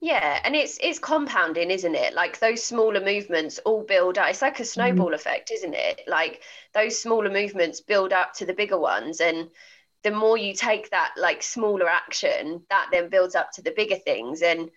Yeah, 0.00 0.38
and 0.44 0.54
it's 0.54 0.78
it's 0.82 0.98
compounding, 0.98 1.70
isn't 1.70 1.94
it? 1.94 2.14
Like 2.14 2.38
those 2.38 2.62
smaller 2.62 3.00
movements 3.00 3.58
all 3.64 3.82
build 3.82 4.18
up. 4.18 4.28
It's 4.28 4.42
like 4.42 4.60
a 4.60 4.64
snowball 4.64 5.10
mm. 5.10 5.14
effect, 5.14 5.50
isn't 5.50 5.74
it? 5.74 6.02
Like 6.06 6.42
those 6.74 7.00
smaller 7.00 7.30
movements 7.30 7.80
build 7.80 8.12
up 8.12 8.34
to 8.34 8.46
the 8.46 8.52
bigger 8.52 8.78
ones, 8.78 9.20
and 9.20 9.48
the 10.02 10.10
more 10.10 10.36
you 10.36 10.52
take 10.52 10.90
that 10.90 11.14
like 11.16 11.42
smaller 11.42 11.88
action, 11.88 12.62
that 12.68 12.88
then 12.92 13.08
builds 13.08 13.34
up 13.34 13.52
to 13.52 13.62
the 13.62 13.72
bigger 13.72 13.96
things. 13.96 14.42
And 14.42 14.70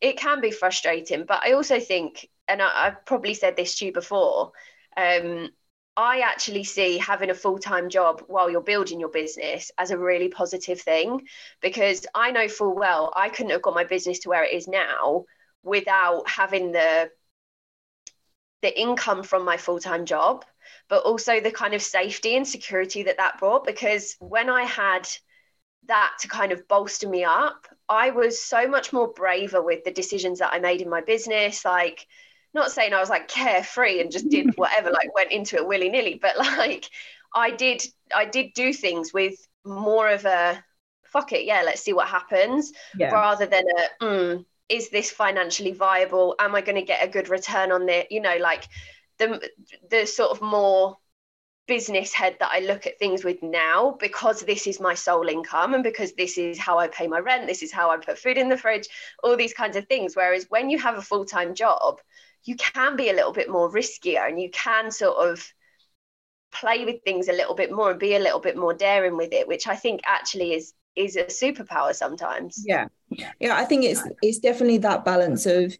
it 0.00 0.16
can 0.16 0.40
be 0.40 0.50
frustrating, 0.50 1.24
but 1.26 1.42
I 1.44 1.52
also 1.52 1.78
think, 1.78 2.28
and 2.48 2.62
I, 2.62 2.86
have 2.86 3.04
probably 3.04 3.34
said 3.34 3.56
this 3.56 3.78
to 3.78 3.86
you 3.86 3.92
before, 3.92 4.52
um, 4.96 5.50
I 5.96 6.20
actually 6.20 6.64
see 6.64 6.98
having 6.98 7.30
a 7.30 7.34
full 7.34 7.58
time 7.58 7.88
job 7.90 8.22
while 8.26 8.50
you're 8.50 8.62
building 8.62 9.00
your 9.00 9.08
business 9.10 9.70
as 9.76 9.90
a 9.90 9.98
really 9.98 10.28
positive 10.28 10.80
thing 10.80 11.26
because 11.60 12.06
I 12.14 12.30
know 12.30 12.48
full 12.48 12.74
well 12.74 13.12
I 13.14 13.28
couldn't 13.28 13.52
have 13.52 13.62
got 13.62 13.74
my 13.74 13.84
business 13.84 14.20
to 14.20 14.28
where 14.28 14.44
it 14.44 14.54
is 14.54 14.68
now 14.68 15.24
without 15.62 16.28
having 16.28 16.72
the 16.72 17.10
the 18.62 18.80
income 18.80 19.22
from 19.22 19.44
my 19.44 19.56
full 19.56 19.78
time 19.78 20.04
job, 20.04 20.44
but 20.88 21.02
also 21.04 21.40
the 21.40 21.50
kind 21.50 21.74
of 21.74 21.82
safety 21.82 22.36
and 22.36 22.46
security 22.46 23.04
that 23.04 23.16
that 23.16 23.38
brought. 23.38 23.64
Because 23.64 24.16
when 24.20 24.50
I 24.50 24.64
had 24.64 25.08
that 25.86 26.12
to 26.20 26.28
kind 26.28 26.52
of 26.52 26.68
bolster 26.68 27.08
me 27.08 27.24
up, 27.24 27.66
I 27.88 28.10
was 28.10 28.42
so 28.42 28.68
much 28.68 28.92
more 28.92 29.08
braver 29.08 29.62
with 29.62 29.84
the 29.84 29.90
decisions 29.92 30.38
that 30.38 30.52
I 30.52 30.58
made 30.58 30.82
in 30.82 30.90
my 30.90 31.00
business. 31.00 31.64
Like, 31.64 32.06
not 32.54 32.70
saying 32.70 32.92
I 32.92 33.00
was 33.00 33.10
like 33.10 33.28
carefree 33.28 34.00
and 34.00 34.10
just 34.10 34.28
did 34.28 34.52
whatever, 34.56 34.90
like 34.90 35.14
went 35.14 35.32
into 35.32 35.56
it 35.56 35.66
willy 35.66 35.88
nilly, 35.88 36.18
but 36.20 36.36
like 36.36 36.88
I 37.34 37.50
did, 37.50 37.82
I 38.14 38.24
did 38.24 38.52
do 38.54 38.72
things 38.72 39.12
with 39.12 39.34
more 39.64 40.08
of 40.08 40.24
a 40.24 40.62
fuck 41.04 41.32
it, 41.32 41.44
yeah, 41.44 41.62
let's 41.64 41.82
see 41.82 41.92
what 41.92 42.08
happens, 42.08 42.72
yeah. 42.96 43.10
rather 43.10 43.46
than 43.46 43.64
a 43.68 44.04
mm, 44.04 44.44
is 44.68 44.88
this 44.88 45.10
financially 45.10 45.72
viable? 45.72 46.36
Am 46.38 46.54
I 46.54 46.60
going 46.60 46.76
to 46.76 46.82
get 46.82 47.04
a 47.04 47.10
good 47.10 47.28
return 47.28 47.72
on 47.72 47.88
it? 47.88 48.10
You 48.10 48.20
know, 48.20 48.36
like 48.36 48.68
the 49.18 49.40
the 49.90 50.06
sort 50.06 50.30
of 50.30 50.40
more 50.40 50.96
business 51.66 52.12
head 52.12 52.36
that 52.40 52.50
I 52.52 52.60
look 52.60 52.86
at 52.86 52.98
things 52.98 53.22
with 53.22 53.42
now 53.42 53.96
because 54.00 54.40
this 54.40 54.66
is 54.66 54.80
my 54.80 54.94
sole 54.94 55.28
income 55.28 55.74
and 55.74 55.84
because 55.84 56.12
this 56.14 56.36
is 56.36 56.58
how 56.58 56.78
I 56.78 56.88
pay 56.88 57.06
my 57.06 57.20
rent, 57.20 57.46
this 57.46 57.62
is 57.62 57.70
how 57.70 57.90
I 57.90 57.96
put 57.98 58.18
food 58.18 58.38
in 58.38 58.48
the 58.48 58.56
fridge, 58.56 58.88
all 59.22 59.36
these 59.36 59.54
kinds 59.54 59.76
of 59.76 59.86
things. 59.86 60.16
Whereas 60.16 60.46
when 60.48 60.68
you 60.68 60.78
have 60.78 60.96
a 60.96 61.02
full 61.02 61.24
time 61.24 61.54
job, 61.54 62.00
you 62.44 62.56
can 62.56 62.96
be 62.96 63.10
a 63.10 63.14
little 63.14 63.32
bit 63.32 63.50
more 63.50 63.70
riskier 63.70 64.28
and 64.28 64.40
you 64.40 64.50
can 64.50 64.90
sort 64.90 65.16
of 65.30 65.46
play 66.52 66.84
with 66.84 67.02
things 67.04 67.28
a 67.28 67.32
little 67.32 67.54
bit 67.54 67.70
more 67.72 67.90
and 67.90 68.00
be 68.00 68.14
a 68.14 68.18
little 68.18 68.40
bit 68.40 68.56
more 68.56 68.74
daring 68.74 69.16
with 69.16 69.32
it, 69.32 69.46
which 69.46 69.66
I 69.66 69.76
think 69.76 70.00
actually 70.06 70.54
is 70.54 70.72
is 70.96 71.16
a 71.16 71.24
superpower 71.24 71.94
sometimes. 71.94 72.62
Yeah. 72.66 72.88
Yeah, 73.40 73.56
I 73.56 73.64
think 73.64 73.84
it's 73.84 74.02
it's 74.22 74.38
definitely 74.38 74.78
that 74.78 75.04
balance 75.04 75.46
of 75.46 75.76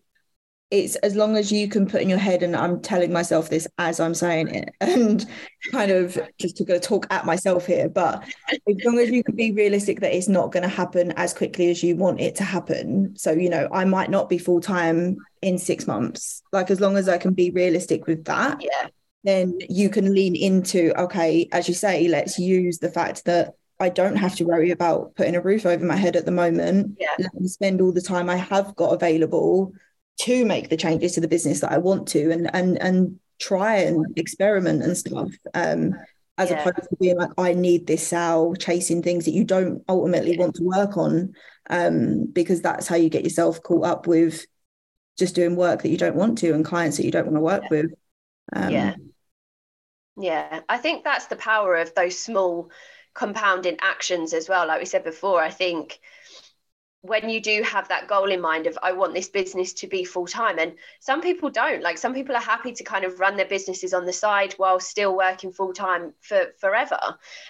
it's 0.71 0.95
as 0.97 1.17
long 1.17 1.37
as 1.37 1.51
you 1.51 1.69
can 1.69 1.87
put 1.87 2.01
in 2.01 2.09
your 2.09 2.19
head, 2.19 2.43
and 2.43 2.55
I'm 2.55 2.81
telling 2.81 3.13
myself 3.13 3.51
this 3.51 3.67
as 3.79 3.99
I'm 3.99 4.15
saying 4.15 4.49
it, 4.49 4.75
and 4.81 5.27
kind 5.73 5.91
of 5.91 6.19
just 6.39 6.57
to 6.59 6.65
go 6.65 6.79
talk 6.79 7.07
at 7.11 7.27
myself 7.27 7.67
here, 7.67 7.89
but 7.89 8.23
as 8.51 8.85
long 8.85 8.99
as 8.99 9.11
you 9.11 9.25
can 9.25 9.35
be 9.35 9.53
realistic 9.53 10.01
that 10.01 10.15
it's 10.15 10.29
not 10.29 10.53
going 10.53 10.63
to 10.63 10.69
happen 10.69 11.13
as 11.13 11.35
quickly 11.35 11.71
as 11.71 11.83
you 11.83 11.97
want 11.97 12.21
it 12.21 12.37
to 12.37 12.45
happen. 12.45 13.17
So, 13.17 13.33
you 13.33 13.51
know, 13.51 13.69
I 13.73 13.85
might 13.85 14.11
not 14.11 14.29
be 14.29 14.39
full 14.39 14.61
time 14.61 15.17
in 15.43 15.59
six 15.59 15.87
months. 15.87 16.43
Like, 16.53 16.71
as 16.71 16.81
long 16.81 16.97
as 16.97 17.09
I 17.09 17.19
can 17.19 17.35
be 17.35 17.51
realistic 17.51 18.07
with 18.07 18.25
that, 18.27 18.61
yeah. 18.61 18.89
then 19.25 19.59
you 19.69 19.91
can 19.91 20.15
lean 20.15 20.37
into, 20.37 20.99
okay, 21.01 21.49
as 21.51 21.67
you 21.67 21.75
say, 21.75 22.07
let's 22.07 22.39
use 22.39 22.79
the 22.79 22.91
fact 22.91 23.25
that 23.25 23.55
I 23.81 23.89
don't 23.89 24.17
have 24.17 24.37
to 24.37 24.45
worry 24.45 24.71
about 24.71 25.17
putting 25.17 25.35
a 25.35 25.41
roof 25.41 25.67
over 25.67 25.85
my 25.85 25.97
head 25.97 26.15
at 26.15 26.27
the 26.27 26.31
moment. 26.31 26.99
Yeah. 27.01 27.15
Let 27.19 27.35
me 27.35 27.49
spend 27.49 27.81
all 27.81 27.93
the 27.93 28.03
time 28.03 28.29
I 28.29 28.37
have 28.37 28.77
got 28.77 28.93
available 28.93 29.73
to 30.21 30.45
make 30.45 30.69
the 30.69 30.77
changes 30.77 31.13
to 31.13 31.21
the 31.21 31.29
business 31.29 31.61
that 31.61 31.73
I 31.73 31.79
want 31.79 32.09
to 32.09 32.31
and 32.31 32.55
and 32.55 32.81
and 32.81 33.19
try 33.41 33.77
and 33.77 34.07
experiment 34.17 34.83
and 34.83 34.97
stuff. 34.97 35.31
Um, 35.55 35.95
as 36.39 36.51
yeah. 36.51 36.61
opposed 36.61 36.89
to 36.89 36.97
being 36.99 37.19
like, 37.19 37.31
I 37.37 37.53
need 37.53 37.87
this 37.87 38.07
sale, 38.07 38.55
chasing 38.55 39.03
things 39.03 39.27
that 39.27 39.33
you 39.33 39.45
don't 39.45 39.83
ultimately 39.89 40.39
want 40.39 40.55
to 40.55 40.63
work 40.63 40.97
on. 40.97 41.35
Um, 41.69 42.27
because 42.27 42.63
that's 42.63 42.89
how 42.89 42.97
you 42.97 43.11
get 43.11 43.25
yourself 43.25 43.63
caught 43.63 43.85
up 43.85 44.07
with 44.07 44.47
just 45.19 45.35
doing 45.35 45.55
work 45.55 45.83
that 45.83 45.91
you 45.91 45.99
don't 45.99 46.17
want 46.17 46.39
to 46.39 46.53
and 46.53 46.65
clients 46.65 46.97
that 46.97 47.05
you 47.05 47.13
don't 47.13 47.27
want 47.27 47.37
to 47.37 47.41
work 47.41 47.63
yeah. 47.65 47.69
with. 47.71 47.87
Um, 48.55 48.71
yeah. 48.71 48.95
Yeah. 50.17 50.61
I 50.69 50.79
think 50.79 51.05
that's 51.05 51.27
the 51.27 51.37
power 51.37 51.77
of 51.77 51.95
those 51.95 52.19
small 52.19 52.71
compounding 53.15 53.77
actions 53.81 54.33
as 54.33 54.49
well. 54.49 54.67
Like 54.67 54.81
we 54.81 54.87
said 54.87 55.05
before, 55.05 55.43
I 55.43 55.51
think 55.51 56.01
when 57.03 57.31
you 57.31 57.41
do 57.41 57.63
have 57.63 57.89
that 57.89 58.07
goal 58.09 58.31
in 58.31 58.41
mind 58.41 58.67
of 58.67 58.79
i 58.83 58.93
want 58.93 59.15
this 59.15 59.29
business 59.29 59.73
to 59.73 59.87
be 59.87 60.05
full 60.05 60.27
time 60.27 60.59
and 60.59 60.75
some 61.01 61.21
people 61.23 61.51
don't. 61.51 61.83
Like 61.83 61.99
some 61.99 62.15
people 62.15 62.37
are 62.37 62.43
happy 62.43 62.73
to 62.73 62.85
kind 62.85 63.05
of 63.05 63.19
run 63.21 63.37
their 63.37 63.47
businesses 63.47 63.95
on 63.95 64.05
the 64.05 64.13
side 64.13 64.53
while 64.55 64.81
still 64.81 65.17
working 65.17 65.53
full 65.53 65.73
time 65.73 66.13
for 66.21 66.53
forever. 66.59 66.99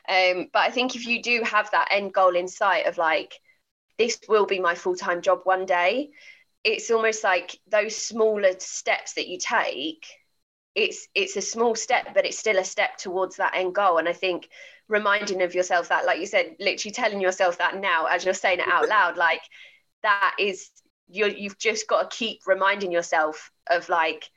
Um, 0.08 0.48
but 0.52 0.60
i 0.62 0.70
think 0.70 0.94
if 0.94 1.06
you 1.06 1.22
do 1.22 1.42
have 1.44 1.70
that 1.70 1.88
end 1.90 2.12
goal 2.12 2.36
in 2.36 2.48
sight 2.48 2.86
of 2.86 2.98
like 2.98 3.34
this 3.98 4.18
will 4.28 4.46
be 4.46 4.60
my 4.60 4.74
full 4.74 4.96
time 4.96 5.20
job 5.20 5.40
one 5.44 5.66
day 5.66 6.10
it's 6.62 6.90
almost 6.90 7.24
like 7.24 7.58
those 7.68 7.96
smaller 7.96 8.52
steps 8.58 9.14
that 9.14 9.28
you 9.28 9.38
take 9.38 10.06
it's 10.74 11.08
it's 11.14 11.36
a 11.36 11.42
small 11.42 11.74
step 11.74 12.14
but 12.14 12.24
it's 12.24 12.38
still 12.38 12.58
a 12.58 12.64
step 12.64 12.96
towards 12.96 13.36
that 13.36 13.54
end 13.54 13.74
goal. 13.74 13.98
And 13.98 14.08
i 14.08 14.12
think 14.12 14.48
reminding 14.90 15.40
of 15.42 15.55
yourself 15.55 15.88
that 15.88 16.05
like 16.05 16.20
you 16.20 16.26
said 16.26 16.57
literally 16.59 16.92
telling 16.92 17.20
yourself 17.20 17.59
that 17.59 17.81
now 17.81 18.07
as 18.07 18.24
you're 18.24 18.35
saying 18.35 18.59
it 18.59 18.68
out 18.68 18.88
loud 18.96 19.16
like 19.16 19.40
that 20.03 20.35
is 20.38 20.70
you 21.09 21.26
you've 21.26 21.59
just 21.59 21.88
got 21.88 22.11
to 22.11 22.16
keep 22.16 22.40
reminding 22.46 22.92
yourself 22.92 23.50
of 23.70 23.88
like 23.88 24.29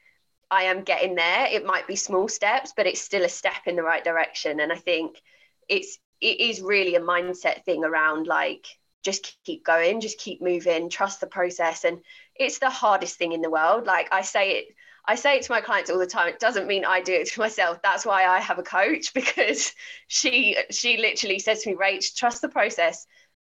I 0.51 0.63
am 0.63 0.83
getting 0.83 1.15
there 1.15 1.47
it 1.47 1.65
might 1.65 1.87
be 1.87 1.95
small 1.95 2.27
steps 2.27 2.73
but 2.77 2.85
it's 2.85 3.01
still 3.01 3.23
a 3.23 3.29
step 3.29 3.65
in 3.65 3.75
the 3.75 3.83
right 3.83 4.03
direction 4.03 4.59
and 4.59 4.71
I 4.71 4.77
think 4.77 5.19
it's 5.67 5.97
it 6.21 6.39
is 6.39 6.61
really 6.61 6.95
a 6.95 7.01
mindset 7.01 7.63
thing 7.65 7.83
around 7.83 8.27
like 8.27 8.65
just 9.03 9.37
keep 9.43 9.63
going, 9.65 10.01
just 10.01 10.17
keep 10.17 10.41
moving, 10.41 10.89
trust 10.89 11.19
the 11.19 11.27
process. 11.27 11.83
And 11.83 11.99
it's 12.35 12.59
the 12.59 12.69
hardest 12.69 13.17
thing 13.17 13.33
in 13.33 13.41
the 13.41 13.49
world. 13.49 13.85
Like 13.85 14.07
I 14.11 14.21
say 14.21 14.59
it, 14.59 14.65
I 15.05 15.15
say 15.15 15.35
it 15.37 15.43
to 15.43 15.51
my 15.51 15.61
clients 15.61 15.89
all 15.89 15.99
the 15.99 16.07
time. 16.07 16.29
It 16.29 16.39
doesn't 16.39 16.67
mean 16.67 16.85
I 16.85 17.01
do 17.01 17.13
it 17.13 17.27
to 17.31 17.39
myself. 17.39 17.81
That's 17.83 18.05
why 18.05 18.25
I 18.25 18.39
have 18.39 18.59
a 18.59 18.63
coach 18.63 19.13
because 19.13 19.73
she 20.07 20.57
she 20.71 20.97
literally 20.97 21.39
says 21.39 21.63
to 21.63 21.71
me, 21.71 21.75
Rach, 21.75 22.15
trust 22.15 22.41
the 22.41 22.49
process. 22.49 23.05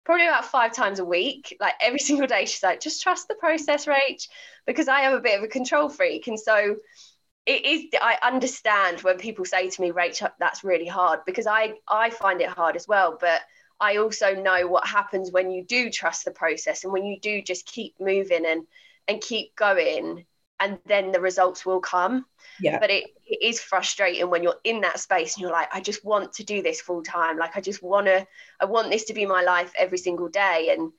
Probably 0.06 0.28
about 0.28 0.46
five 0.46 0.74
times 0.74 1.00
a 1.00 1.06
week, 1.06 1.56
like 1.60 1.76
every 1.82 2.00
single 2.10 2.28
day, 2.28 2.46
she's 2.46 2.64
like, 2.64 2.80
just 2.80 3.02
trust 3.02 3.28
the 3.28 3.36
process, 3.36 3.86
Rach, 3.86 4.28
because 4.66 4.88
I 4.88 5.02
am 5.02 5.14
a 5.14 5.22
bit 5.22 5.38
of 5.38 5.44
a 5.44 5.48
control 5.48 5.90
freak. 5.90 6.28
And 6.28 6.40
so 6.40 6.78
it 7.46 7.66
is 7.66 7.86
I 8.00 8.18
understand 8.22 9.02
when 9.02 9.18
people 9.18 9.46
say 9.46 9.70
to 9.70 9.82
me, 9.82 9.92
Rach, 9.92 10.28
that's 10.40 10.64
really 10.64 10.88
hard 10.88 11.22
because 11.26 11.48
I 11.48 11.74
I 11.88 12.12
find 12.12 12.42
it 12.42 12.50
hard 12.50 12.76
as 12.76 12.88
well. 12.88 13.18
But 13.20 13.42
I 13.80 13.98
also 13.98 14.36
know 14.36 14.68
what 14.68 14.86
happens 14.86 15.32
when 15.32 15.52
you 15.52 15.64
do 15.64 15.90
trust 15.90 16.26
the 16.26 16.32
process 16.32 16.84
and 16.84 16.94
when 16.94 17.06
you 17.06 17.20
do 17.20 17.42
just 17.42 17.66
keep 17.66 17.96
moving 18.00 18.46
and 18.46 18.68
and 19.08 19.20
keep 19.22 19.56
going 19.56 20.26
and 20.60 20.80
then 20.86 21.12
the 21.12 21.20
results 21.20 21.66
will 21.66 21.80
come. 21.80 22.26
Yeah. 22.60 22.80
But 22.80 22.90
it, 22.90 23.06
it 23.26 23.40
is 23.42 23.60
frustrating 23.60 24.30
when 24.30 24.44
you're 24.44 24.60
in 24.64 24.82
that 24.82 25.00
space 25.00 25.36
and 25.36 25.42
you're 25.42 25.52
like, 25.52 25.74
I 25.74 25.82
just 25.82 26.04
want 26.04 26.34
to 26.34 26.44
do 26.44 26.62
this 26.62 26.82
full 26.82 27.04
time. 27.04 27.38
Like 27.38 27.56
I 27.56 27.62
just 27.62 27.82
wanna 27.82 28.28
I 28.60 28.66
want 28.66 28.90
this 28.90 29.06
to 29.06 29.14
be 29.14 29.26
my 29.26 29.44
life 29.44 29.72
every 29.78 29.98
single 29.98 30.30
day. 30.30 30.76
And 30.78 30.92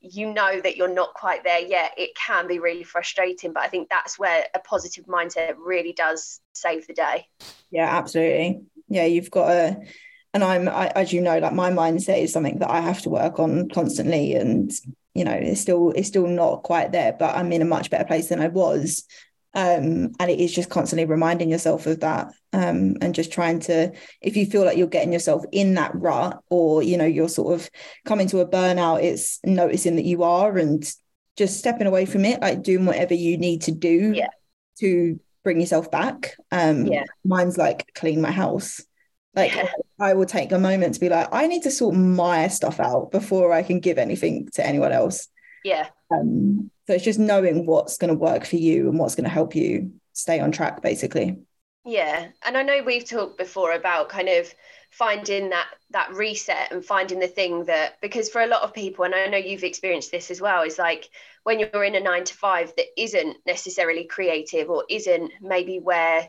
you 0.00 0.32
know 0.32 0.60
that 0.60 0.76
you're 0.76 0.92
not 0.92 1.14
quite 1.14 1.44
there 1.44 1.60
yet. 1.60 1.92
It 1.98 2.10
can 2.14 2.46
be 2.46 2.58
really 2.58 2.84
frustrating. 2.84 3.52
But 3.52 3.62
I 3.62 3.68
think 3.68 3.88
that's 3.88 4.18
where 4.18 4.44
a 4.54 4.58
positive 4.58 5.06
mindset 5.06 5.54
really 5.58 5.92
does 5.92 6.40
save 6.52 6.86
the 6.86 6.94
day. 6.94 7.26
Yeah, 7.70 7.88
absolutely. 7.88 8.62
Yeah, 8.88 9.06
you've 9.06 9.30
got 9.30 9.50
a 9.50 9.80
and 10.32 10.44
I'm 10.44 10.68
I, 10.68 10.88
as 10.88 11.12
you 11.12 11.20
know 11.20 11.38
like 11.38 11.52
my 11.52 11.70
mindset 11.70 12.22
is 12.22 12.32
something 12.32 12.58
that 12.60 12.70
I 12.70 12.80
have 12.80 13.02
to 13.02 13.08
work 13.08 13.38
on 13.38 13.68
constantly 13.68 14.34
and 14.34 14.70
you 15.14 15.24
know 15.24 15.32
it's 15.32 15.60
still 15.60 15.90
it's 15.90 16.08
still 16.08 16.26
not 16.26 16.62
quite 16.62 16.92
there 16.92 17.12
but 17.12 17.36
I'm 17.36 17.52
in 17.52 17.62
a 17.62 17.66
much 17.66 17.90
better 17.90 18.04
place 18.04 18.28
than 18.28 18.40
I 18.40 18.48
was 18.48 19.04
um, 19.52 20.12
and 20.20 20.30
it 20.30 20.38
is 20.38 20.54
just 20.54 20.70
constantly 20.70 21.06
reminding 21.06 21.50
yourself 21.50 21.86
of 21.86 22.00
that 22.00 22.32
um, 22.52 22.96
and 23.00 23.14
just 23.14 23.32
trying 23.32 23.58
to 23.60 23.92
if 24.20 24.36
you 24.36 24.46
feel 24.46 24.64
like 24.64 24.78
you're 24.78 24.86
getting 24.86 25.12
yourself 25.12 25.44
in 25.50 25.74
that 25.74 25.94
rut 25.94 26.40
or 26.50 26.82
you 26.82 26.96
know 26.96 27.04
you're 27.04 27.28
sort 27.28 27.54
of 27.54 27.68
coming 28.04 28.28
to 28.28 28.40
a 28.40 28.48
burnout 28.48 29.02
it's 29.02 29.40
noticing 29.44 29.96
that 29.96 30.04
you 30.04 30.22
are 30.22 30.56
and 30.56 30.92
just 31.36 31.58
stepping 31.58 31.86
away 31.86 32.06
from 32.06 32.24
it 32.24 32.40
like 32.40 32.62
doing 32.62 32.86
whatever 32.86 33.14
you 33.14 33.36
need 33.38 33.62
to 33.62 33.72
do 33.72 34.12
yeah. 34.14 34.28
to 34.78 35.18
bring 35.42 35.58
yourself 35.58 35.90
back 35.90 36.36
um 36.52 36.86
yeah. 36.86 37.04
mine's 37.24 37.58
like 37.58 37.90
clean 37.94 38.20
my 38.20 38.30
house 38.30 38.82
like 39.34 39.54
yeah. 39.54 39.70
I 39.98 40.14
will 40.14 40.26
take 40.26 40.52
a 40.52 40.58
moment 40.58 40.94
to 40.94 41.00
be 41.00 41.08
like, 41.08 41.28
I 41.32 41.46
need 41.46 41.62
to 41.64 41.70
sort 41.70 41.94
my 41.94 42.48
stuff 42.48 42.80
out 42.80 43.10
before 43.10 43.52
I 43.52 43.62
can 43.62 43.80
give 43.80 43.98
anything 43.98 44.48
to 44.54 44.66
anyone 44.66 44.92
else. 44.92 45.28
Yeah. 45.64 45.88
Um, 46.10 46.70
so 46.86 46.94
it's 46.94 47.04
just 47.04 47.18
knowing 47.18 47.66
what's 47.66 47.98
going 47.98 48.08
to 48.08 48.18
work 48.18 48.44
for 48.44 48.56
you 48.56 48.88
and 48.88 48.98
what's 48.98 49.14
going 49.14 49.24
to 49.24 49.30
help 49.30 49.54
you 49.54 49.92
stay 50.12 50.40
on 50.40 50.50
track, 50.50 50.82
basically. 50.82 51.38
Yeah, 51.84 52.28
and 52.44 52.58
I 52.58 52.62
know 52.62 52.82
we've 52.82 53.08
talked 53.08 53.38
before 53.38 53.72
about 53.72 54.10
kind 54.10 54.28
of 54.28 54.52
finding 54.90 55.50
that 55.50 55.68
that 55.90 56.12
reset 56.12 56.72
and 56.72 56.84
finding 56.84 57.20
the 57.20 57.28
thing 57.28 57.64
that 57.66 58.00
because 58.02 58.28
for 58.28 58.42
a 58.42 58.46
lot 58.46 58.62
of 58.62 58.74
people, 58.74 59.04
and 59.04 59.14
I 59.14 59.26
know 59.26 59.38
you've 59.38 59.64
experienced 59.64 60.10
this 60.10 60.30
as 60.30 60.40
well, 60.40 60.62
is 60.62 60.78
like 60.78 61.08
when 61.44 61.58
you're 61.58 61.84
in 61.84 61.94
a 61.94 62.00
nine 62.00 62.24
to 62.24 62.34
five 62.34 62.74
that 62.76 63.00
isn't 63.00 63.38
necessarily 63.46 64.04
creative 64.04 64.68
or 64.68 64.84
isn't 64.90 65.32
maybe 65.40 65.78
where 65.78 66.28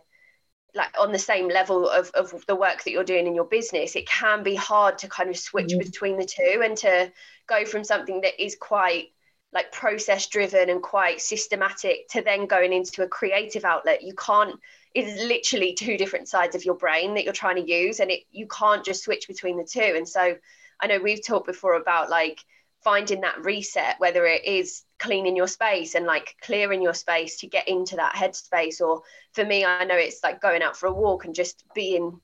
like 0.74 0.94
on 1.00 1.12
the 1.12 1.20
same 1.20 1.48
level 1.48 1.90
of, 1.90 2.10
of 2.12 2.46
the 2.48 2.56
work 2.56 2.84
that 2.84 2.92
you're 2.92 3.04
doing 3.04 3.28
in 3.28 3.36
your 3.36 3.46
business 3.46 3.96
it 3.96 4.08
can 4.08 4.44
be 4.44 4.56
hard 4.56 4.98
to 4.98 5.08
kind 5.08 5.30
of 5.30 5.38
switch 5.38 5.72
mm-hmm. 5.72 5.80
between 5.80 6.18
the 6.18 6.26
two 6.26 6.62
and 6.64 6.78
to 6.78 7.12
go 7.48 7.66
from 7.66 7.84
something 7.84 8.22
that 8.22 8.42
is 8.42 8.56
quite 8.56 9.10
like 9.54 9.72
process 9.72 10.28
driven 10.28 10.70
and 10.70 10.82
quite 10.82 11.20
systematic 11.20 12.08
to 12.10 12.22
then 12.22 12.46
going 12.46 12.72
into 12.72 13.04
a 13.04 13.08
creative 13.08 13.66
outlet 13.66 14.04
you 14.04 14.14
can't 14.14 14.60
it's 14.94 15.22
literally 15.22 15.74
two 15.74 15.98
different 15.98 16.28
sides 16.28 16.56
of 16.56 16.66
your 16.66 16.76
brain 16.76 17.14
that 17.14 17.24
you're 17.24 17.34
trying 17.34 17.56
to 17.56 17.70
use 17.70 18.00
and 18.00 18.12
it 18.12 18.22
you 18.32 18.48
can't 18.48 18.86
just 18.86 19.04
switch 19.04 19.28
between 19.28 19.58
the 19.58 19.64
two 19.64 19.94
and 19.96 20.08
so 20.08 20.36
i 20.80 20.88
know 20.88 21.00
we've 21.00 21.26
talked 21.26 21.48
before 21.48 21.76
about 21.76 22.10
like 22.10 22.40
finding 22.84 23.22
that 23.22 23.44
reset, 23.44 23.96
whether 24.00 24.26
it 24.26 24.46
is 24.46 24.84
cleaning 25.02 25.36
your 25.36 25.48
space 25.48 25.96
and 25.96 26.06
like 26.06 26.36
clearing 26.42 26.82
your 26.82 26.94
space 26.94 27.38
to 27.38 27.48
get 27.48 27.68
into 27.68 27.96
that 27.96 28.14
headspace. 28.14 28.82
Or 28.82 29.02
for 29.34 29.44
me, 29.44 29.66
I 29.66 29.84
know 29.84 29.96
it's 29.96 30.24
like 30.24 30.40
going 30.40 30.62
out 30.62 30.78
for 30.78 30.86
a 30.86 30.94
walk 30.94 31.26
and 31.26 31.34
just 31.34 31.64
being 31.74 32.22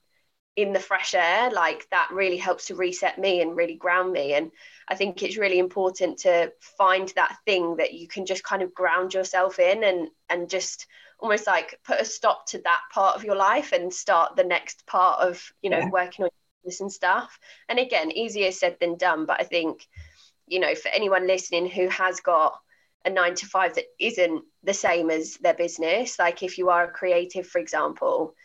in 0.55 0.73
the 0.73 0.79
fresh 0.79 1.15
air. 1.15 1.49
Like 1.49 1.87
that 1.89 2.09
really 2.13 2.37
helps 2.37 2.67
to 2.67 2.75
reset 2.75 3.17
me 3.17 3.41
and 3.41 3.55
really 3.55 3.75
ground 3.75 4.13
me. 4.13 4.35
And 4.35 4.51
I 4.87 4.95
think 4.95 5.23
it's 5.23 5.37
really 5.37 5.57
important 5.57 6.19
to 6.19 6.53
find 6.59 7.11
that 7.15 7.35
thing 7.45 7.77
that 7.77 7.93
you 7.93 8.07
can 8.07 8.27
just 8.27 8.43
kind 8.43 8.61
of 8.61 8.75
ground 8.75 9.13
yourself 9.13 9.57
in 9.57 9.83
and 9.83 10.09
and 10.29 10.47
just 10.47 10.85
almost 11.19 11.47
like 11.47 11.79
put 11.83 11.99
a 11.99 12.05
stop 12.05 12.45
to 12.45 12.59
that 12.59 12.81
part 12.93 13.15
of 13.15 13.23
your 13.23 13.35
life 13.35 13.71
and 13.71 13.91
start 13.91 14.35
the 14.35 14.43
next 14.43 14.85
part 14.85 15.19
of 15.19 15.51
you 15.63 15.71
know 15.71 15.79
yeah. 15.79 15.89
working 15.89 16.25
on 16.25 16.29
this 16.63 16.79
and 16.79 16.91
stuff 16.91 17.39
and 17.69 17.79
again 17.79 18.11
easier 18.11 18.51
said 18.51 18.77
than 18.79 18.95
done 18.97 19.25
but 19.25 19.41
i 19.41 19.43
think 19.43 19.87
you 20.47 20.59
know, 20.59 20.73
for 20.73 20.87
anyone 20.89 21.27
listening 21.27 21.69
who 21.69 21.87
has 21.89 22.21
got 22.21 22.59
a 23.07 23.09
nine 23.09 23.33
to 23.35 23.45
five 23.45 23.73
that 23.75 23.85
isn't 23.99 24.43
the 24.63 24.73
same 24.73 25.09
as 25.09 25.37
their 25.37 25.53
business, 25.53 26.19
like 26.19 26.43
if 26.43 26.57
you 26.57 26.69
are 26.69 26.83
a 26.83 26.91
creative, 26.91 27.47
for 27.47 27.59
example, 27.59 28.35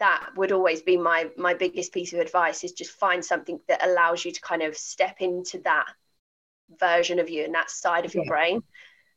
that 0.00 0.30
would 0.36 0.52
always 0.52 0.82
be 0.82 0.96
my 0.96 1.30
my 1.36 1.54
biggest 1.54 1.92
piece 1.92 2.12
of 2.12 2.18
advice 2.18 2.64
is 2.64 2.72
just 2.72 2.90
find 2.90 3.24
something 3.24 3.60
that 3.68 3.84
allows 3.86 4.24
you 4.24 4.32
to 4.32 4.40
kind 4.40 4.62
of 4.62 4.76
step 4.76 5.16
into 5.20 5.58
that 5.60 5.86
version 6.78 7.18
of 7.20 7.30
you 7.30 7.44
and 7.44 7.54
that 7.54 7.70
side 7.70 8.04
of 8.04 8.14
your 8.14 8.24
yeah. 8.24 8.30
brain. 8.30 8.56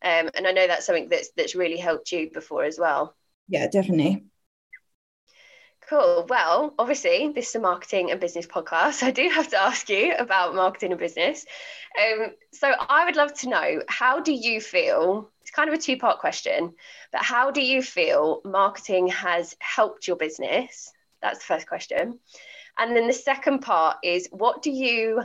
Um, 0.04 0.30
and 0.36 0.48
I 0.48 0.52
know 0.52 0.68
that's 0.68 0.86
something 0.86 1.10
that's 1.10 1.32
that's 1.36 1.56
really 1.56 1.78
helped 1.78 2.12
you 2.12 2.30
before 2.32 2.64
as 2.64 2.78
well. 2.80 3.16
Yeah, 3.48 3.68
definitely. 3.68 4.26
Cool. 5.92 6.26
Well, 6.30 6.74
obviously, 6.80 7.34
this 7.36 7.50
is 7.50 7.56
a 7.56 7.60
marketing 7.60 8.12
and 8.12 8.20
business 8.22 8.48
podcast. 8.48 9.04
I 9.04 9.12
do 9.12 9.28
have 9.28 9.50
to 9.50 9.62
ask 9.62 9.90
you 9.90 10.14
about 10.18 10.56
marketing 10.56 10.92
and 10.92 11.00
business. 11.00 11.46
Um, 12.02 12.28
so, 12.54 12.72
I 12.88 13.04
would 13.04 13.18
love 13.18 13.34
to 13.40 13.50
know 13.50 13.84
how 13.90 14.22
do 14.22 14.32
you 14.32 14.62
feel? 14.62 15.30
It's 15.42 15.52
kind 15.52 15.68
of 15.68 15.76
a 15.76 15.78
two 15.78 15.98
part 15.98 16.20
question, 16.20 16.76
but 17.12 17.22
how 17.22 17.52
do 17.52 17.62
you 17.62 17.84
feel 17.84 18.40
marketing 18.46 19.08
has 19.08 19.54
helped 19.60 20.08
your 20.08 20.16
business? 20.16 20.94
That's 21.22 21.40
the 21.40 21.46
first 21.46 21.68
question. 21.68 22.20
And 22.78 22.96
then 22.96 23.08
the 23.08 23.14
second 23.14 23.60
part 23.60 23.98
is 24.02 24.30
what 24.32 24.62
do 24.62 24.72
you 24.72 25.24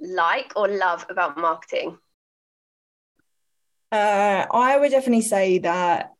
like 0.00 0.54
or 0.56 0.68
love 0.68 1.04
about 1.10 1.36
marketing? 1.36 1.98
Uh, 3.92 4.46
I 4.50 4.78
would 4.78 4.90
definitely 4.90 5.20
say 5.20 5.58
that 5.58 6.14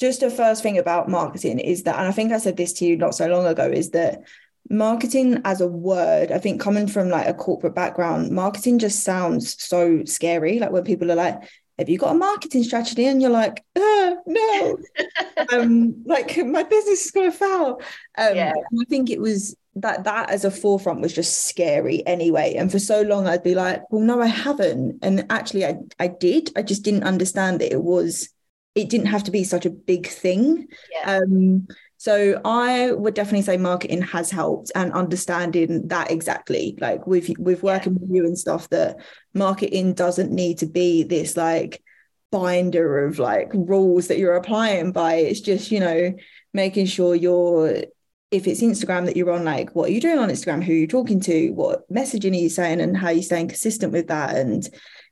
just 0.00 0.20
the 0.20 0.30
first 0.30 0.62
thing 0.62 0.78
about 0.78 1.08
marketing 1.10 1.58
is 1.58 1.82
that, 1.82 1.98
and 1.98 2.08
I 2.08 2.12
think 2.12 2.32
I 2.32 2.38
said 2.38 2.56
this 2.56 2.72
to 2.74 2.86
you 2.86 2.96
not 2.96 3.14
so 3.14 3.28
long 3.28 3.46
ago, 3.46 3.68
is 3.68 3.90
that 3.90 4.22
marketing 4.70 5.42
as 5.44 5.60
a 5.60 5.66
word, 5.66 6.32
I 6.32 6.38
think 6.38 6.60
coming 6.60 6.86
from 6.86 7.10
like 7.10 7.26
a 7.26 7.34
corporate 7.34 7.74
background, 7.74 8.30
marketing 8.30 8.78
just 8.78 9.04
sounds 9.04 9.62
so 9.62 10.04
scary. 10.04 10.58
Like 10.58 10.72
when 10.72 10.84
people 10.84 11.12
are 11.12 11.16
like, 11.16 11.42
have 11.78 11.88
you 11.88 11.98
got 11.98 12.14
a 12.14 12.18
marketing 12.18 12.64
strategy? 12.64 13.06
And 13.06 13.20
you're 13.20 13.30
like, 13.30 13.62
uh, 13.76 14.14
no, 14.26 14.78
um, 15.52 16.02
like 16.06 16.36
my 16.38 16.62
business 16.62 17.06
is 17.06 17.10
going 17.10 17.30
to 17.30 17.36
fail. 17.36 17.80
Um, 18.16 18.36
yeah. 18.36 18.52
I 18.56 18.84
think 18.88 19.10
it 19.10 19.20
was 19.20 19.54
that 19.76 20.04
that 20.04 20.30
as 20.30 20.44
a 20.44 20.50
forefront 20.50 21.00
was 21.00 21.12
just 21.12 21.46
scary 21.46 22.06
anyway. 22.06 22.54
And 22.54 22.70
for 22.72 22.78
so 22.78 23.02
long, 23.02 23.26
I'd 23.26 23.42
be 23.42 23.54
like, 23.54 23.82
well, 23.90 24.02
no, 24.02 24.20
I 24.20 24.26
haven't. 24.26 24.98
And 25.02 25.26
actually, 25.30 25.64
I 25.64 25.76
I 25.98 26.08
did. 26.08 26.52
I 26.56 26.62
just 26.62 26.82
didn't 26.82 27.04
understand 27.04 27.60
that 27.60 27.72
it 27.72 27.82
was 27.82 28.28
it 28.74 28.88
didn't 28.88 29.06
have 29.06 29.24
to 29.24 29.30
be 29.30 29.44
such 29.44 29.66
a 29.66 29.70
big 29.70 30.06
thing. 30.06 30.68
Yeah. 30.92 31.18
Um, 31.18 31.66
so 31.96 32.40
I 32.44 32.92
would 32.92 33.14
definitely 33.14 33.42
say 33.42 33.58
marketing 33.58 34.00
has 34.02 34.30
helped 34.30 34.72
and 34.74 34.92
understanding 34.92 35.88
that 35.88 36.10
exactly, 36.10 36.78
like 36.80 37.06
with 37.06 37.30
with 37.38 37.62
working 37.62 37.92
yeah. 37.94 37.98
with 38.00 38.10
you 38.10 38.24
and 38.24 38.38
stuff, 38.38 38.70
that 38.70 38.96
marketing 39.34 39.92
doesn't 39.92 40.32
need 40.32 40.58
to 40.58 40.66
be 40.66 41.02
this 41.02 41.36
like 41.36 41.82
binder 42.30 43.04
of 43.04 43.18
like 43.18 43.50
rules 43.52 44.08
that 44.08 44.18
you're 44.18 44.36
applying 44.36 44.92
by. 44.92 45.16
It's 45.16 45.40
just, 45.40 45.70
you 45.70 45.80
know, 45.80 46.14
making 46.54 46.86
sure 46.86 47.14
you're 47.14 47.84
if 48.30 48.46
it's 48.46 48.62
Instagram 48.62 49.06
that 49.06 49.16
you're 49.16 49.32
on, 49.32 49.44
like 49.44 49.74
what 49.74 49.90
are 49.90 49.92
you 49.92 50.00
doing 50.00 50.18
on 50.18 50.30
Instagram? 50.30 50.62
Who 50.62 50.72
are 50.72 50.76
you 50.76 50.86
talking 50.86 51.20
to? 51.22 51.50
What 51.50 51.90
messaging 51.92 52.32
are 52.32 52.40
you 52.40 52.48
saying 52.48 52.80
and 52.80 52.96
how 52.96 53.08
are 53.08 53.12
you 53.12 53.22
staying 53.22 53.48
consistent 53.48 53.92
with 53.92 54.06
that? 54.06 54.36
And, 54.36 54.66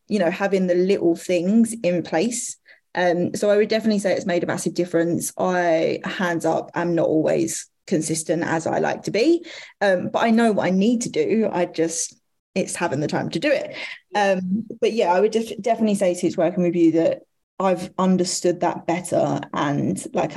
you 0.06 0.20
know, 0.20 0.30
having 0.30 0.68
the 0.68 0.76
little 0.76 1.16
things 1.16 1.74
in 1.82 2.02
place 2.02 2.56
um, 2.98 3.34
so 3.34 3.48
I 3.48 3.56
would 3.56 3.68
definitely 3.68 4.00
say 4.00 4.12
it's 4.12 4.26
made 4.26 4.42
a 4.42 4.46
massive 4.46 4.74
difference. 4.74 5.32
I, 5.38 6.00
hands 6.04 6.44
up, 6.44 6.70
am 6.74 6.94
not 6.94 7.06
always 7.06 7.70
consistent 7.86 8.42
as 8.42 8.66
I 8.66 8.80
like 8.80 9.04
to 9.04 9.12
be, 9.12 9.46
um, 9.80 10.10
but 10.12 10.24
I 10.24 10.30
know 10.30 10.50
what 10.52 10.66
I 10.66 10.70
need 10.70 11.02
to 11.02 11.10
do. 11.10 11.48
I 11.50 11.66
just, 11.66 12.20
it's 12.54 12.74
having 12.74 13.00
the 13.00 13.06
time 13.06 13.30
to 13.30 13.38
do 13.38 13.50
it. 13.50 13.76
Um, 14.14 14.66
but 14.80 14.92
yeah, 14.92 15.12
I 15.12 15.20
would 15.20 15.30
def- 15.30 15.62
definitely 15.62 15.94
say 15.94 16.14
since 16.14 16.36
working 16.36 16.64
with 16.64 16.74
you 16.74 16.92
that 16.92 17.22
I've 17.60 17.90
understood 17.98 18.60
that 18.60 18.86
better 18.86 19.40
and 19.52 20.04
like 20.12 20.32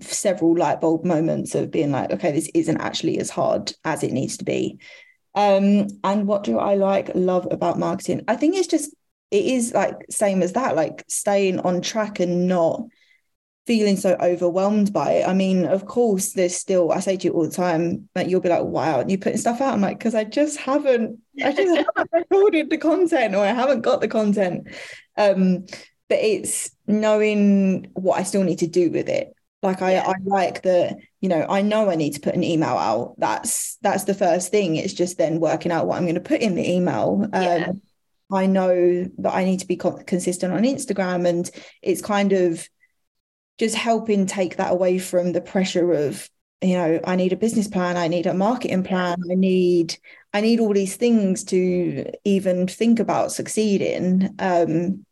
several 0.00 0.56
light 0.56 0.80
bulb 0.80 1.04
moments 1.04 1.54
of 1.54 1.70
being 1.70 1.92
like, 1.92 2.10
okay, 2.10 2.32
this 2.32 2.50
isn't 2.54 2.80
actually 2.80 3.18
as 3.18 3.30
hard 3.30 3.72
as 3.84 4.02
it 4.02 4.12
needs 4.12 4.36
to 4.38 4.44
be. 4.44 4.78
Um, 5.34 5.86
and 6.04 6.26
what 6.26 6.44
do 6.44 6.58
I 6.58 6.74
like, 6.74 7.10
love 7.14 7.48
about 7.50 7.78
marketing? 7.78 8.24
I 8.28 8.36
think 8.36 8.56
it's 8.56 8.68
just, 8.68 8.94
it 9.32 9.46
is 9.46 9.72
like 9.72 9.96
same 10.10 10.42
as 10.42 10.52
that, 10.52 10.76
like 10.76 11.04
staying 11.08 11.58
on 11.60 11.80
track 11.80 12.20
and 12.20 12.46
not 12.46 12.82
feeling 13.66 13.96
so 13.96 14.14
overwhelmed 14.20 14.92
by 14.92 15.12
it. 15.12 15.28
I 15.28 15.32
mean, 15.32 15.64
of 15.64 15.86
course, 15.86 16.32
there's 16.32 16.54
still, 16.54 16.92
I 16.92 17.00
say 17.00 17.16
to 17.16 17.28
you 17.28 17.32
all 17.32 17.44
the 17.44 17.50
time, 17.50 18.08
that 18.14 18.28
you'll 18.28 18.40
be 18.42 18.50
like, 18.50 18.64
wow, 18.64 19.04
you 19.06 19.16
putting 19.16 19.38
stuff 19.38 19.62
out. 19.62 19.72
I'm 19.72 19.80
like, 19.80 19.98
because 19.98 20.14
I 20.14 20.24
just 20.24 20.58
haven't, 20.58 21.18
I 21.42 21.52
just 21.52 21.86
haven't 21.96 22.10
recorded 22.12 22.68
the 22.68 22.76
content 22.76 23.34
or 23.34 23.42
I 23.44 23.52
haven't 23.52 23.80
got 23.80 24.02
the 24.02 24.08
content. 24.08 24.68
Um, 25.16 25.64
but 26.10 26.18
it's 26.18 26.70
knowing 26.86 27.90
what 27.94 28.18
I 28.18 28.24
still 28.24 28.44
need 28.44 28.58
to 28.58 28.66
do 28.66 28.90
with 28.90 29.08
it. 29.08 29.32
Like 29.62 29.80
I, 29.80 29.92
yeah. 29.92 30.08
I 30.08 30.14
like 30.24 30.62
that, 30.62 30.96
you 31.20 31.28
know, 31.30 31.46
I 31.48 31.62
know 31.62 31.88
I 31.88 31.94
need 31.94 32.14
to 32.14 32.20
put 32.20 32.34
an 32.34 32.44
email 32.44 32.76
out. 32.76 33.14
That's 33.16 33.76
that's 33.76 34.04
the 34.04 34.12
first 34.12 34.50
thing. 34.50 34.74
It's 34.74 34.92
just 34.92 35.18
then 35.18 35.38
working 35.38 35.70
out 35.70 35.86
what 35.86 35.96
I'm 35.96 36.02
going 36.02 36.16
to 36.16 36.20
put 36.20 36.40
in 36.40 36.56
the 36.56 36.68
email. 36.68 37.28
Um, 37.32 37.42
yeah. 37.42 37.72
I 38.32 38.46
know 38.46 39.06
that 39.18 39.34
I 39.34 39.44
need 39.44 39.60
to 39.60 39.66
be 39.66 39.76
consistent 39.76 40.52
on 40.52 40.62
Instagram, 40.62 41.28
and 41.28 41.50
it's 41.82 42.02
kind 42.02 42.32
of 42.32 42.68
just 43.58 43.74
helping 43.74 44.26
take 44.26 44.56
that 44.56 44.72
away 44.72 44.98
from 44.98 45.32
the 45.32 45.40
pressure 45.40 45.92
of 45.92 46.28
you 46.62 46.74
know 46.74 47.00
i 47.04 47.16
need 47.16 47.32
a 47.32 47.36
business 47.36 47.68
plan 47.68 47.96
i 47.96 48.08
need 48.08 48.26
a 48.26 48.34
marketing 48.34 48.82
plan 48.82 49.16
i 49.30 49.34
need 49.34 49.96
i 50.32 50.40
need 50.40 50.60
all 50.60 50.72
these 50.72 50.96
things 50.96 51.44
to 51.44 52.06
even 52.24 52.66
think 52.66 53.00
about 53.00 53.32
succeeding. 53.32 54.34
Um 54.38 55.04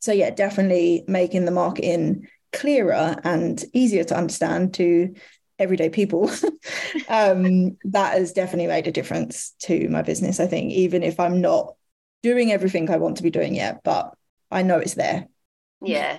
so 0.00 0.12
yeah 0.12 0.30
definitely 0.30 1.04
making 1.06 1.44
the 1.44 1.50
marketing 1.50 2.26
clearer 2.52 3.16
and 3.24 3.62
easier 3.74 4.04
to 4.04 4.16
understand 4.16 4.74
to 4.74 5.14
everyday 5.58 5.90
people. 5.90 6.30
Um 7.08 7.76
that 7.84 8.18
has 8.18 8.32
definitely 8.32 8.66
made 8.68 8.86
a 8.86 8.92
difference 8.92 9.54
to 9.60 9.88
my 9.88 10.02
business 10.02 10.40
i 10.40 10.46
think 10.46 10.72
even 10.72 11.02
if 11.02 11.18
i'm 11.18 11.40
not 11.40 11.74
doing 12.22 12.52
everything 12.52 12.90
i 12.90 12.96
want 12.96 13.16
to 13.16 13.22
be 13.22 13.30
doing 13.30 13.54
yet 13.54 13.80
but 13.84 14.14
i 14.50 14.62
know 14.62 14.78
it's 14.78 14.94
there 14.94 15.28
yeah 15.80 16.18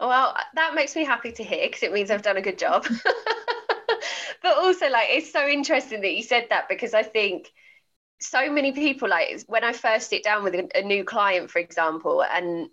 oh, 0.00 0.08
well, 0.08 0.36
that 0.54 0.74
makes 0.74 0.94
me 0.96 1.04
happy 1.04 1.32
to 1.32 1.42
hear 1.42 1.66
because 1.66 1.82
it 1.82 1.92
means 1.92 2.10
I've 2.10 2.22
done 2.22 2.36
a 2.36 2.42
good 2.42 2.58
job. 2.58 2.86
but 4.42 4.56
also, 4.58 4.88
like, 4.90 5.08
it's 5.10 5.32
so 5.32 5.46
interesting 5.46 6.00
that 6.02 6.14
you 6.14 6.22
said 6.22 6.46
that 6.50 6.68
because 6.68 6.94
I 6.94 7.02
think 7.02 7.50
so 8.20 8.50
many 8.50 8.72
people, 8.72 9.08
like, 9.08 9.42
when 9.46 9.64
I 9.64 9.72
first 9.72 10.10
sit 10.10 10.22
down 10.22 10.44
with 10.44 10.54
a, 10.54 10.68
a 10.74 10.82
new 10.82 11.04
client, 11.04 11.50
for 11.50 11.58
example, 11.58 12.22
and 12.22 12.68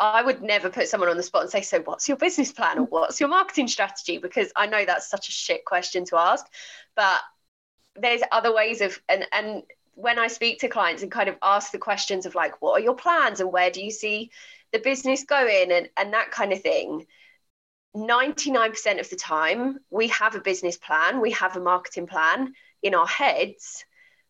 I 0.00 0.22
would 0.22 0.42
never 0.42 0.70
put 0.70 0.88
someone 0.88 1.08
on 1.08 1.16
the 1.16 1.22
spot 1.22 1.42
and 1.42 1.50
say, 1.50 1.62
So, 1.62 1.80
what's 1.80 2.08
your 2.08 2.16
business 2.16 2.52
plan 2.52 2.78
or 2.78 2.84
what's 2.86 3.20
your 3.20 3.28
marketing 3.28 3.68
strategy? 3.68 4.18
Because 4.18 4.52
I 4.56 4.66
know 4.66 4.84
that's 4.84 5.08
such 5.08 5.28
a 5.28 5.32
shit 5.32 5.64
question 5.64 6.04
to 6.06 6.16
ask. 6.16 6.44
But 6.96 7.20
there's 7.96 8.22
other 8.32 8.52
ways 8.52 8.80
of, 8.80 9.00
and, 9.08 9.24
and, 9.32 9.62
when 9.94 10.18
I 10.18 10.26
speak 10.26 10.60
to 10.60 10.68
clients 10.68 11.02
and 11.02 11.10
kind 11.10 11.28
of 11.28 11.36
ask 11.42 11.72
the 11.72 11.78
questions 11.78 12.26
of 12.26 12.34
like, 12.34 12.60
what 12.60 12.80
are 12.80 12.84
your 12.84 12.94
plans 12.94 13.40
and 13.40 13.52
where 13.52 13.70
do 13.70 13.82
you 13.82 13.90
see 13.90 14.30
the 14.72 14.78
business 14.80 15.24
going 15.24 15.70
and, 15.70 15.88
and 15.96 16.12
that 16.12 16.30
kind 16.30 16.52
of 16.52 16.60
thing 16.60 17.06
99% 17.96 19.00
of 19.00 19.08
the 19.08 19.16
time 19.16 19.78
we 19.88 20.08
have 20.08 20.34
a 20.34 20.40
business 20.40 20.76
plan 20.76 21.20
we 21.20 21.30
have 21.30 21.56
a 21.56 21.60
marketing 21.60 22.08
plan 22.08 22.52
in 22.82 22.94
our 22.94 23.06
heads 23.06 23.84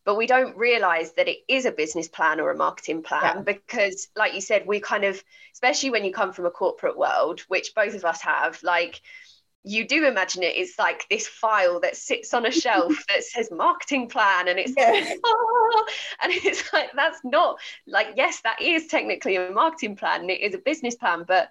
but 0.05 0.15
we 0.15 0.27
don't 0.27 0.55
realize 0.55 1.13
that 1.13 1.27
it 1.27 1.39
is 1.47 1.65
a 1.65 1.71
business 1.71 2.07
plan 2.07 2.39
or 2.39 2.51
a 2.51 2.57
marketing 2.57 3.01
plan 3.01 3.37
yeah. 3.37 3.41
because 3.41 4.07
like 4.15 4.35
you 4.35 4.41
said 4.41 4.67
we 4.67 4.79
kind 4.79 5.03
of 5.03 5.21
especially 5.51 5.89
when 5.89 6.05
you 6.05 6.13
come 6.13 6.31
from 6.31 6.45
a 6.45 6.51
corporate 6.51 6.95
world 6.95 7.39
which 7.47 7.73
both 7.73 7.95
of 7.95 8.05
us 8.05 8.21
have 8.21 8.61
like 8.61 9.01
you 9.65 9.87
do 9.87 10.05
imagine 10.05 10.43
it 10.43 10.55
is 10.55 10.75
like 10.77 11.07
this 11.09 11.27
file 11.27 11.79
that 11.79 11.97
sits 11.97 12.33
on 12.33 12.45
a 12.45 12.51
shelf 12.63 12.93
that 13.09 13.23
says 13.23 13.49
marketing 13.51 14.07
plan 14.07 14.47
and 14.47 14.59
it's 14.59 14.73
yeah. 14.77 14.91
like, 14.91 15.19
oh, 15.25 15.85
and 16.21 16.31
it's 16.31 16.71
like 16.71 16.91
that's 16.95 17.19
not 17.23 17.57
like 17.87 18.09
yes 18.15 18.41
that 18.43 18.61
is 18.61 18.87
technically 18.87 19.35
a 19.35 19.49
marketing 19.51 19.95
plan 19.95 20.21
and 20.21 20.29
it 20.29 20.41
is 20.41 20.53
a 20.53 20.59
business 20.59 20.95
plan 20.95 21.25
but 21.27 21.49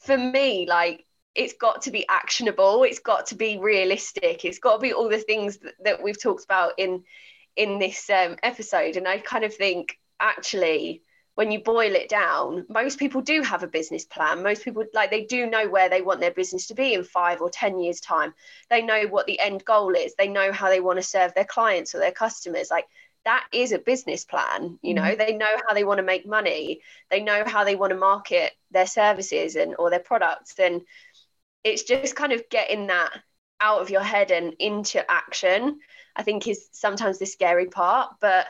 for 0.00 0.18
me 0.18 0.66
like 0.68 1.06
it's 1.34 1.54
got 1.54 1.82
to 1.82 1.90
be 1.90 2.06
actionable 2.08 2.82
it's 2.82 2.98
got 2.98 3.26
to 3.26 3.36
be 3.36 3.58
realistic 3.58 4.44
it's 4.44 4.58
got 4.58 4.76
to 4.76 4.82
be 4.82 4.92
all 4.92 5.08
the 5.08 5.18
things 5.18 5.58
that, 5.58 5.74
that 5.84 6.02
we've 6.02 6.20
talked 6.20 6.44
about 6.44 6.72
in 6.76 7.04
in 7.56 7.78
this 7.78 8.10
um, 8.10 8.36
episode 8.42 8.96
and 8.96 9.06
i 9.06 9.18
kind 9.18 9.44
of 9.44 9.54
think 9.54 9.98
actually 10.20 11.02
when 11.34 11.50
you 11.50 11.60
boil 11.60 11.94
it 11.94 12.08
down, 12.08 12.64
most 12.68 12.98
people 12.98 13.20
do 13.20 13.42
have 13.42 13.62
a 13.62 13.68
business 13.68 14.04
plan. 14.04 14.42
Most 14.42 14.62
people, 14.62 14.84
like, 14.94 15.10
they 15.10 15.24
do 15.24 15.46
know 15.46 15.68
where 15.68 15.88
they 15.88 16.00
want 16.00 16.20
their 16.20 16.30
business 16.30 16.68
to 16.68 16.74
be 16.74 16.94
in 16.94 17.02
five 17.02 17.40
or 17.40 17.50
10 17.50 17.80
years' 17.80 18.00
time. 18.00 18.34
They 18.70 18.82
know 18.82 19.06
what 19.08 19.26
the 19.26 19.40
end 19.40 19.64
goal 19.64 19.94
is. 19.94 20.14
They 20.16 20.28
know 20.28 20.52
how 20.52 20.68
they 20.68 20.80
want 20.80 20.98
to 20.98 21.02
serve 21.02 21.34
their 21.34 21.44
clients 21.44 21.94
or 21.94 21.98
their 21.98 22.12
customers. 22.12 22.68
Like, 22.70 22.86
that 23.24 23.46
is 23.52 23.72
a 23.72 23.78
business 23.78 24.24
plan. 24.24 24.78
You 24.82 24.94
know, 24.94 25.02
mm-hmm. 25.02 25.18
they 25.18 25.36
know 25.36 25.56
how 25.66 25.74
they 25.74 25.84
want 25.84 25.98
to 25.98 26.04
make 26.04 26.26
money. 26.26 26.82
They 27.10 27.20
know 27.20 27.42
how 27.44 27.64
they 27.64 27.74
want 27.74 27.90
to 27.90 27.98
market 27.98 28.52
their 28.70 28.86
services 28.86 29.56
and 29.56 29.74
or 29.78 29.90
their 29.90 29.98
products. 29.98 30.54
And 30.58 30.82
it's 31.64 31.82
just 31.82 32.14
kind 32.14 32.32
of 32.32 32.48
getting 32.48 32.88
that 32.88 33.10
out 33.60 33.80
of 33.80 33.90
your 33.90 34.02
head 34.02 34.30
and 34.30 34.54
into 34.58 35.02
action, 35.10 35.80
I 36.14 36.22
think 36.22 36.46
is 36.46 36.68
sometimes 36.72 37.18
the 37.18 37.26
scary 37.26 37.66
part. 37.66 38.16
But 38.20 38.46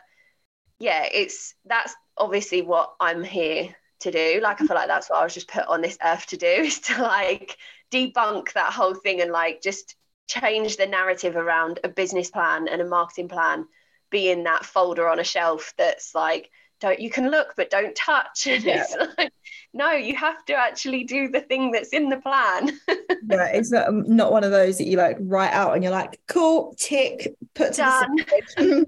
yeah, 0.79 1.07
it's 1.11 1.55
that's 1.65 1.95
obviously 2.17 2.63
what 2.63 2.95
I'm 3.01 3.25
here 3.25 3.75
to 4.01 4.11
do. 4.11 4.41
Like 4.43 4.61
I 4.61 4.67
feel 4.67 4.77
like 4.77 4.89
that's 4.89 5.11
what 5.11 5.21
I 5.21 5.25
was 5.25 5.35
just 5.35 5.49
put 5.49 5.67
on 5.67 5.81
this 5.81 5.99
earth 6.05 6.27
to 6.29 6.37
do 6.37 6.47
is 6.47 6.81
to 6.81 7.03
like 7.03 7.57
debunk 7.93 8.53
that 8.53 8.73
whole 8.73 8.95
thing 8.95 9.21
and 9.21 9.31
like 9.31 9.63
just 9.63 9.97
change 10.27 10.77
the 10.77 10.87
narrative 10.87 11.37
around 11.37 11.81
a 11.85 11.89
business 11.89 12.31
plan 12.31 12.69
and 12.69 12.81
a 12.81 12.87
marketing 12.87 13.29
plan 13.29 13.67
being 14.11 14.45
that 14.45 14.65
folder 14.65 15.09
on 15.09 15.21
a 15.21 15.25
shelf 15.25 15.75
that's 15.77 16.15
like 16.15 16.51
don't 16.81 16.99
you 16.99 17.11
can 17.11 17.31
look 17.31 17.55
but 17.57 17.71
don't 17.71 17.95
touch 17.95 18.47
and 18.51 18.65
yeah. 18.65 18.83
it's 18.83 18.97
like 19.19 19.33
no 19.73 19.93
you 19.93 20.15
have 20.17 20.45
to 20.45 20.55
actually 20.55 21.05
do 21.05 21.29
the 21.29 21.41
thing 21.41 21.71
that's 21.71 21.91
in 21.91 22.09
the 22.09 22.17
plan 22.17 22.69
yeah 23.29 23.47
it's 23.47 23.71
not, 23.71 23.89
um, 23.89 24.05
not 24.07 24.33
one 24.33 24.45
of 24.45 24.51
those 24.51 24.79
that 24.79 24.87
you 24.87 24.97
like 24.97 25.17
write 25.21 25.53
out 25.53 25.75
and 25.75 25.83
you're 25.83 25.93
like 25.93 26.21
cool 26.27 26.75
tick 26.79 27.35
put 27.55 27.75
done 27.75 28.17
no. 28.59 28.85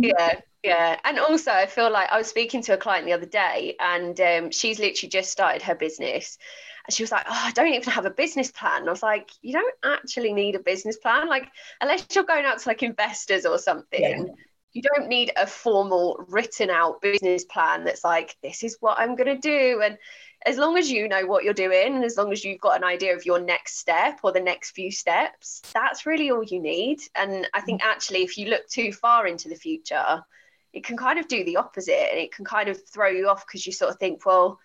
yeah 0.00 0.40
yeah, 0.62 0.98
and 1.04 1.18
also 1.18 1.50
I 1.50 1.66
feel 1.66 1.90
like 1.90 2.10
I 2.10 2.18
was 2.18 2.26
speaking 2.26 2.62
to 2.62 2.74
a 2.74 2.76
client 2.76 3.06
the 3.06 3.12
other 3.12 3.26
day, 3.26 3.76
and 3.78 4.20
um, 4.20 4.50
she's 4.50 4.78
literally 4.78 5.10
just 5.10 5.30
started 5.30 5.62
her 5.62 5.74
business, 5.74 6.38
and 6.86 6.94
she 6.94 7.02
was 7.02 7.12
like, 7.12 7.26
"Oh, 7.28 7.42
I 7.44 7.52
don't 7.52 7.72
even 7.72 7.92
have 7.92 8.06
a 8.06 8.10
business 8.10 8.50
plan." 8.50 8.80
And 8.80 8.88
I 8.88 8.92
was 8.92 9.02
like, 9.02 9.30
"You 9.42 9.52
don't 9.52 9.74
actually 9.84 10.32
need 10.32 10.54
a 10.54 10.60
business 10.60 10.96
plan, 10.96 11.28
like 11.28 11.48
unless 11.80 12.06
you're 12.14 12.24
going 12.24 12.44
out 12.44 12.58
to 12.58 12.68
like 12.68 12.82
investors 12.82 13.46
or 13.46 13.58
something." 13.58 14.00
Yeah. 14.00 14.32
You 14.72 14.82
don't 14.82 15.08
need 15.08 15.32
a 15.36 15.46
formal 15.46 16.22
written 16.28 16.68
out 16.68 17.00
business 17.00 17.46
plan 17.46 17.84
that's 17.84 18.04
like, 18.04 18.36
this 18.42 18.62
is 18.62 18.76
what 18.80 18.98
I'm 18.98 19.16
going 19.16 19.34
to 19.34 19.38
do. 19.38 19.80
And 19.82 19.96
as 20.44 20.58
long 20.58 20.76
as 20.76 20.90
you 20.90 21.08
know 21.08 21.24
what 21.24 21.44
you're 21.44 21.54
doing 21.54 21.94
and 21.94 22.04
as 22.04 22.18
long 22.18 22.30
as 22.30 22.44
you've 22.44 22.60
got 22.60 22.76
an 22.76 22.84
idea 22.84 23.16
of 23.16 23.24
your 23.24 23.40
next 23.40 23.78
step 23.78 24.20
or 24.22 24.32
the 24.32 24.40
next 24.40 24.72
few 24.72 24.90
steps, 24.90 25.62
that's 25.72 26.04
really 26.04 26.30
all 26.30 26.44
you 26.44 26.60
need. 26.60 26.98
And 27.14 27.48
I 27.54 27.62
think 27.62 27.82
actually, 27.82 28.22
if 28.22 28.36
you 28.36 28.48
look 28.50 28.68
too 28.68 28.92
far 28.92 29.26
into 29.26 29.48
the 29.48 29.54
future, 29.56 30.22
it 30.76 30.84
can 30.84 30.98
kind 30.98 31.18
of 31.18 31.26
do 31.26 31.42
the 31.42 31.56
opposite 31.56 32.10
and 32.10 32.20
it 32.20 32.32
can 32.32 32.44
kind 32.44 32.68
of 32.68 32.78
throw 32.86 33.08
you 33.08 33.30
off 33.30 33.46
because 33.46 33.66
you 33.66 33.72
sort 33.72 33.90
of 33.90 33.98
think, 33.98 34.26
well, 34.26 34.60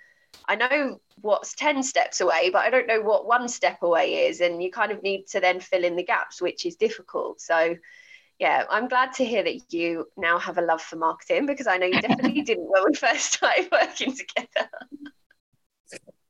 I 0.46 0.56
know 0.58 1.00
what's 1.22 1.56
10 1.56 1.84
steps 1.84 2.20
away, 2.20 2.50
but 2.52 2.64
I 2.66 2.70
don't 2.70 2.86
know 2.86 3.00
what 3.00 3.26
one 3.26 3.48
step 3.48 3.82
away 3.82 4.26
is. 4.28 4.42
And 4.42 4.62
you 4.62 4.72
kind 4.72 4.92
of 4.92 5.02
need 5.04 5.28
to 5.28 5.40
then 5.40 5.62
fill 5.62 5.86
in 5.86 5.96
the 5.96 6.04
gaps, 6.04 6.42
which 6.42 6.66
is 6.66 6.76
difficult. 6.76 7.40
So, 7.40 7.78
yeah, 8.40 8.66
I'm 8.70 8.90
glad 8.90 9.14
to 9.14 9.26
hear 9.26 9.42
that 9.42 9.72
you 9.72 10.10
now 10.18 10.38
have 10.38 10.58
a 10.58 10.62
love 10.62 10.82
for 10.82 10.98
marketing 10.98 11.46
because 11.46 11.66
I 11.68 11.78
know 11.78 11.86
you 11.86 12.02
definitely 12.02 12.42
didn't 12.46 12.70
when 12.70 12.84
we 12.90 12.94
first 12.94 13.32
started 13.36 13.70
working 13.72 14.14
together. 14.14 14.70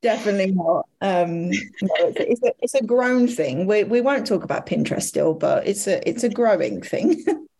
Definitely 0.03 0.51
not. 0.51 0.87
Um, 1.01 1.49
no, 1.49 1.55
it's, 1.81 2.19
a, 2.19 2.31
it's, 2.31 2.43
a, 2.43 2.51
it's 2.59 2.75
a 2.75 2.83
grown 2.83 3.27
thing. 3.27 3.65
We, 3.65 3.83
we 3.83 4.01
won't 4.01 4.27
talk 4.27 4.43
about 4.43 4.67
Pinterest 4.67 5.03
still, 5.03 5.33
but 5.33 5.65
it's 5.65 5.87
a 5.87 6.07
it's 6.07 6.23
a 6.23 6.29
growing 6.29 6.83
thing. 6.83 7.25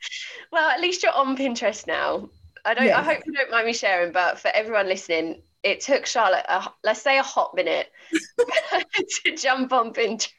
well, 0.51 0.69
at 0.69 0.81
least 0.81 1.03
you're 1.03 1.13
on 1.13 1.37
Pinterest 1.37 1.87
now. 1.87 2.29
I 2.65 2.73
don't. 2.73 2.85
Yes. 2.85 2.97
I 2.97 3.03
hope 3.03 3.23
you 3.25 3.33
don't 3.33 3.51
mind 3.51 3.65
me 3.65 3.73
sharing, 3.73 4.11
but 4.11 4.39
for 4.39 4.49
everyone 4.49 4.87
listening, 4.87 5.41
it 5.63 5.81
took 5.81 6.05
Charlotte, 6.05 6.45
a, 6.47 6.69
let's 6.83 7.01
say, 7.01 7.17
a 7.17 7.23
hot 7.23 7.55
minute 7.55 7.91
to 9.25 9.35
jump 9.35 9.73
on 9.73 9.93
Pinterest. 9.93 10.31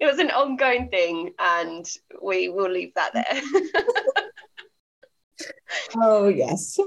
It 0.00 0.04
was 0.04 0.18
an 0.18 0.30
ongoing 0.30 0.88
thing, 0.88 1.32
and 1.38 1.86
we 2.22 2.48
will 2.48 2.70
leave 2.70 2.94
that 2.94 3.12
there. 3.12 3.42
oh 5.96 6.28
yes. 6.28 6.78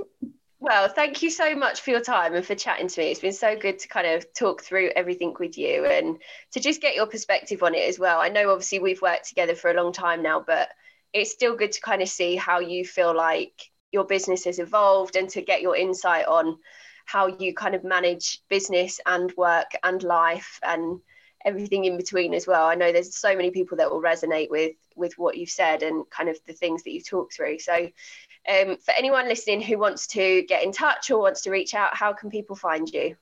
Well, 0.59 0.89
thank 0.89 1.21
you 1.21 1.29
so 1.29 1.55
much 1.55 1.81
for 1.81 1.91
your 1.91 2.01
time 2.01 2.33
and 2.33 2.45
for 2.45 2.55
chatting 2.55 2.87
to 2.87 2.99
me. 2.99 3.11
It's 3.11 3.19
been 3.19 3.31
so 3.31 3.55
good 3.55 3.77
to 3.79 3.87
kind 3.87 4.07
of 4.07 4.25
talk 4.33 4.63
through 4.63 4.89
everything 4.95 5.35
with 5.39 5.57
you 5.57 5.85
and 5.85 6.17
to 6.51 6.59
just 6.59 6.81
get 6.81 6.95
your 6.95 7.05
perspective 7.05 7.61
on 7.61 7.75
it 7.75 7.87
as 7.87 7.99
well. 7.99 8.19
I 8.19 8.29
know 8.29 8.49
obviously 8.49 8.79
we've 8.79 9.01
worked 9.01 9.29
together 9.29 9.53
for 9.53 9.69
a 9.69 9.75
long 9.75 9.93
time 9.93 10.23
now, 10.23 10.43
but 10.45 10.69
it's 11.13 11.31
still 11.31 11.55
good 11.55 11.71
to 11.71 11.81
kind 11.81 12.01
of 12.01 12.09
see 12.09 12.35
how 12.35 12.59
you 12.59 12.85
feel 12.85 13.15
like 13.15 13.53
your 13.91 14.05
business 14.05 14.43
has 14.45 14.59
evolved 14.59 15.15
and 15.15 15.29
to 15.29 15.41
get 15.41 15.61
your 15.61 15.75
insight 15.75 16.25
on 16.27 16.57
how 17.05 17.27
you 17.27 17.53
kind 17.53 17.73
of 17.73 17.83
manage 17.83 18.41
business 18.49 18.99
and 19.05 19.33
work 19.37 19.71
and 19.83 20.03
life 20.03 20.59
and 20.61 20.99
everything 21.45 21.85
in 21.85 21.95
between 21.95 22.33
as 22.33 22.45
well. 22.45 22.65
I 22.65 22.75
know 22.75 22.91
there's 22.91 23.17
so 23.17 23.35
many 23.35 23.51
people 23.51 23.77
that 23.77 23.89
will 23.89 24.01
resonate 24.01 24.49
with 24.49 24.75
with 24.95 25.13
what 25.17 25.37
you've 25.37 25.49
said 25.49 25.83
and 25.83 26.09
kind 26.09 26.27
of 26.27 26.37
the 26.45 26.53
things 26.53 26.83
that 26.83 26.91
you've 26.91 27.07
talked 27.07 27.33
through. 27.33 27.59
So, 27.59 27.73
um, 27.73 28.77
for 28.77 28.93
anyone 28.97 29.27
listening 29.27 29.61
who 29.61 29.77
wants 29.77 30.07
to 30.07 30.43
get 30.43 30.63
in 30.63 30.71
touch 30.71 31.09
or 31.09 31.21
wants 31.21 31.41
to 31.43 31.51
reach 31.51 31.73
out, 31.73 31.95
how 31.95 32.13
can 32.13 32.29
people 32.29 32.55
find 32.55 32.89
you? 32.89 33.15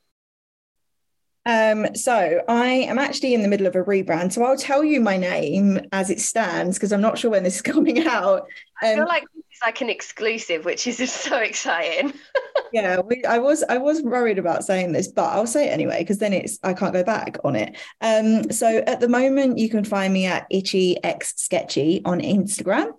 Um, 1.46 1.93
so 1.96 2.41
I 2.48 2.68
am 2.68 2.98
actually 2.98 3.34
in 3.34 3.41
the 3.41 3.48
middle 3.48 3.68
of 3.68 3.76
a 3.76 3.84
rebrand. 3.84 4.32
So 4.34 4.43
I'll 4.43 4.58
tell 4.58 4.84
you 4.84 5.00
my 5.00 5.18
name 5.18 5.80
as 5.91 6.10
it 6.10 6.20
stands 6.20 6.78
because 6.78 6.91
I'm 6.91 7.02
not 7.02 7.18
sure 7.18 7.32
when 7.32 7.43
this 7.43 7.58
is 7.58 7.62
coming 7.62 8.08
out. 8.08 8.41
Um, 8.41 8.48
I 8.82 8.93
feel 8.93 9.04
um, 9.04 9.08
like 9.08 9.26
it's 9.52 9.62
like 9.62 9.82
an 9.82 9.89
exclusive, 9.89 10.66
which 10.66 10.88
is 10.88 10.98
just 10.98 11.16
so 11.22 11.38
exciting. 11.38 12.14
yeah, 12.74 13.00
we, 13.00 13.24
I 13.24 13.38
was 13.38 13.64
I 13.70 13.78
was 13.78 14.02
worried 14.02 14.39
about 14.39 14.66
saying 14.66 14.91
this, 14.91 15.08
but 15.08 15.26
I'll 15.26 15.48
say 15.48 15.68
it 15.68 15.72
anyway 15.72 16.00
because 16.00 16.18
then 16.18 16.34
it's 16.34 16.60
I 16.64 16.74
can't 16.74 16.93
go 16.93 17.04
back 17.04 17.38
on 17.43 17.56
it. 17.56 17.78
Um, 18.02 18.52
so 18.52 18.84
at 18.88 19.00
the 19.00 19.08
moment, 19.08 19.58
you 19.58 19.70
can 19.70 19.84
find 19.84 20.14
me 20.14 20.26
at 20.26 20.48
Itchy 20.50 21.02
X 21.04 21.34
Sketchy 21.38 22.02
on 22.06 22.20
Instagram. 22.20 22.91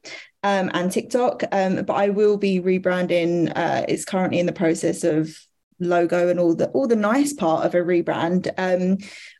Um, 0.42 0.70
and 0.74 0.92
TikTok, 0.92 1.42
um, 1.50 1.84
but 1.84 1.94
I 1.94 2.10
will 2.10 2.36
be 2.36 2.60
rebranding. 2.60 3.50
Uh, 3.56 3.84
it's 3.88 4.04
currently 4.04 4.38
in 4.38 4.46
the 4.46 4.52
process 4.52 5.02
of 5.02 5.36
logo 5.78 6.28
and 6.28 6.40
all 6.40 6.54
the 6.54 6.68
all 6.70 6.86
the 6.86 6.96
nice 6.96 7.32
part 7.32 7.64
of 7.64 7.74
a 7.74 7.78
rebrand. 7.78 8.50
Um, 8.56 8.98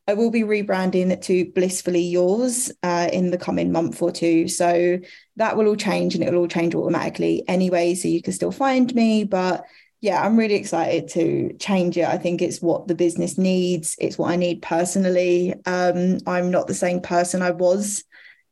I 0.09 0.15
will 0.15 0.31
be 0.31 0.43
rebranding 0.43 1.11
it 1.11 1.23
to 1.23 1.51
Blissfully 1.53 2.03
Yours 2.03 2.71
uh, 2.83 3.09
in 3.13 3.31
the 3.31 3.39
coming 3.39 3.73
month 3.73 4.01
or 4.01 4.13
two. 4.13 4.47
So 4.49 4.99
that 5.37 5.57
will 5.57 5.67
all 5.67 5.77
change 5.77 6.15
and 6.15 6.23
it 6.23 6.33
will 6.33 6.41
all 6.41 6.49
change 6.49 6.75
automatically 6.75 7.43
anyway. 7.49 7.95
So 7.95 8.09
you 8.09 8.23
can 8.23 8.33
still 8.33 8.53
find 8.53 8.95
me. 8.95 9.25
But 9.25 9.65
yeah, 10.01 10.23
I'm 10.23 10.37
really 10.37 10.55
excited 10.55 11.09
to 11.09 11.57
change 11.59 11.97
it. 11.97 12.07
I 12.07 12.19
think 12.19 12.41
it's 12.41 12.63
what 12.63 12.87
the 12.87 12.95
business 12.95 13.39
needs, 13.39 13.97
it's 13.99 14.19
what 14.19 14.31
I 14.31 14.37
need 14.37 14.63
personally. 14.63 15.55
Um, 15.65 16.19
I'm 16.27 16.51
not 16.51 16.69
the 16.69 16.75
same 16.75 17.01
person 17.01 17.43
I 17.43 17.51
was 17.51 18.05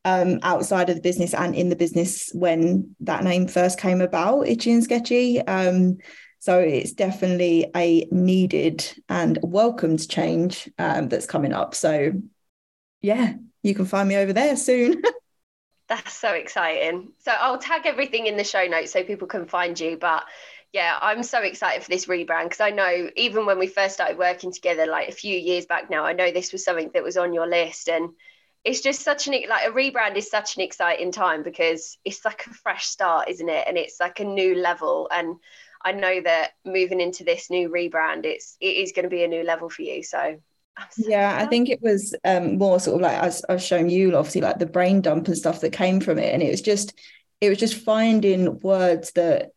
um, 0.04 0.40
outside 0.42 0.90
of 0.90 0.96
the 0.96 1.02
business 1.02 1.34
and 1.34 1.54
in 1.54 1.68
the 1.68 1.76
business 1.76 2.30
when 2.34 2.94
that 3.00 3.24
name 3.24 3.46
first 3.46 3.78
came 3.78 4.00
about, 4.00 4.48
Itchy 4.48 4.72
and 4.72 4.84
Sketchy. 4.84 5.40
Um, 5.40 5.98
so 6.44 6.58
it's 6.58 6.92
definitely 6.92 7.70
a 7.74 8.06
needed 8.10 8.84
and 9.08 9.38
welcomed 9.42 10.06
change 10.10 10.70
um, 10.78 11.08
that's 11.08 11.24
coming 11.24 11.54
up. 11.54 11.74
So 11.74 12.12
yeah, 13.00 13.32
you 13.62 13.74
can 13.74 13.86
find 13.86 14.06
me 14.06 14.16
over 14.16 14.34
there 14.34 14.54
soon. 14.54 15.02
that's 15.88 16.12
so 16.12 16.32
exciting. 16.32 17.12
So 17.20 17.32
I'll 17.32 17.56
tag 17.56 17.86
everything 17.86 18.26
in 18.26 18.36
the 18.36 18.44
show 18.44 18.66
notes 18.66 18.92
so 18.92 19.02
people 19.02 19.26
can 19.26 19.46
find 19.46 19.80
you. 19.80 19.96
But 19.96 20.24
yeah, 20.74 20.98
I'm 21.00 21.22
so 21.22 21.40
excited 21.40 21.82
for 21.82 21.88
this 21.88 22.04
rebrand 22.04 22.44
because 22.44 22.60
I 22.60 22.72
know 22.72 23.08
even 23.16 23.46
when 23.46 23.58
we 23.58 23.66
first 23.66 23.94
started 23.94 24.18
working 24.18 24.52
together, 24.52 24.84
like 24.84 25.08
a 25.08 25.12
few 25.12 25.38
years 25.38 25.64
back 25.64 25.88
now, 25.88 26.04
I 26.04 26.12
know 26.12 26.30
this 26.30 26.52
was 26.52 26.62
something 26.62 26.90
that 26.92 27.02
was 27.02 27.16
on 27.16 27.32
your 27.32 27.46
list 27.46 27.88
and 27.88 28.10
it's 28.64 28.82
just 28.82 29.00
such 29.00 29.28
an 29.28 29.34
like 29.48 29.66
a 29.66 29.72
rebrand 29.72 30.16
is 30.16 30.28
such 30.28 30.56
an 30.56 30.62
exciting 30.62 31.10
time 31.10 31.42
because 31.42 31.96
it's 32.04 32.22
like 32.22 32.46
a 32.46 32.50
fresh 32.50 32.86
start 32.86 33.28
isn't 33.28 33.48
it 33.48 33.66
and 33.68 33.76
it's 33.76 34.00
like 34.00 34.20
a 34.20 34.24
new 34.24 34.54
level 34.54 35.08
and 35.10 35.36
I 35.84 35.92
know 35.92 36.20
that 36.22 36.52
moving 36.64 37.00
into 37.00 37.24
this 37.24 37.50
new 37.50 37.68
rebrand, 37.68 38.24
it's 38.24 38.56
it 38.60 38.76
is 38.76 38.92
going 38.92 39.04
to 39.04 39.10
be 39.10 39.24
a 39.24 39.28
new 39.28 39.44
level 39.44 39.68
for 39.68 39.82
you. 39.82 40.02
So 40.02 40.36
yeah, 40.96 41.38
I 41.40 41.46
think 41.46 41.68
it 41.68 41.80
was 41.82 42.14
um, 42.24 42.58
more 42.58 42.80
sort 42.80 42.96
of 42.96 43.02
like 43.02 43.22
as 43.22 43.44
I've 43.48 43.62
shown 43.62 43.90
you, 43.90 44.16
obviously, 44.16 44.40
like 44.40 44.58
the 44.58 44.66
brain 44.66 45.00
dump 45.00 45.28
and 45.28 45.36
stuff 45.36 45.60
that 45.60 45.72
came 45.72 46.00
from 46.00 46.18
it, 46.18 46.32
and 46.32 46.42
it 46.42 46.50
was 46.50 46.62
just 46.62 46.98
it 47.40 47.48
was 47.48 47.58
just 47.58 47.74
finding 47.74 48.58
words 48.60 49.12
that 49.12 49.50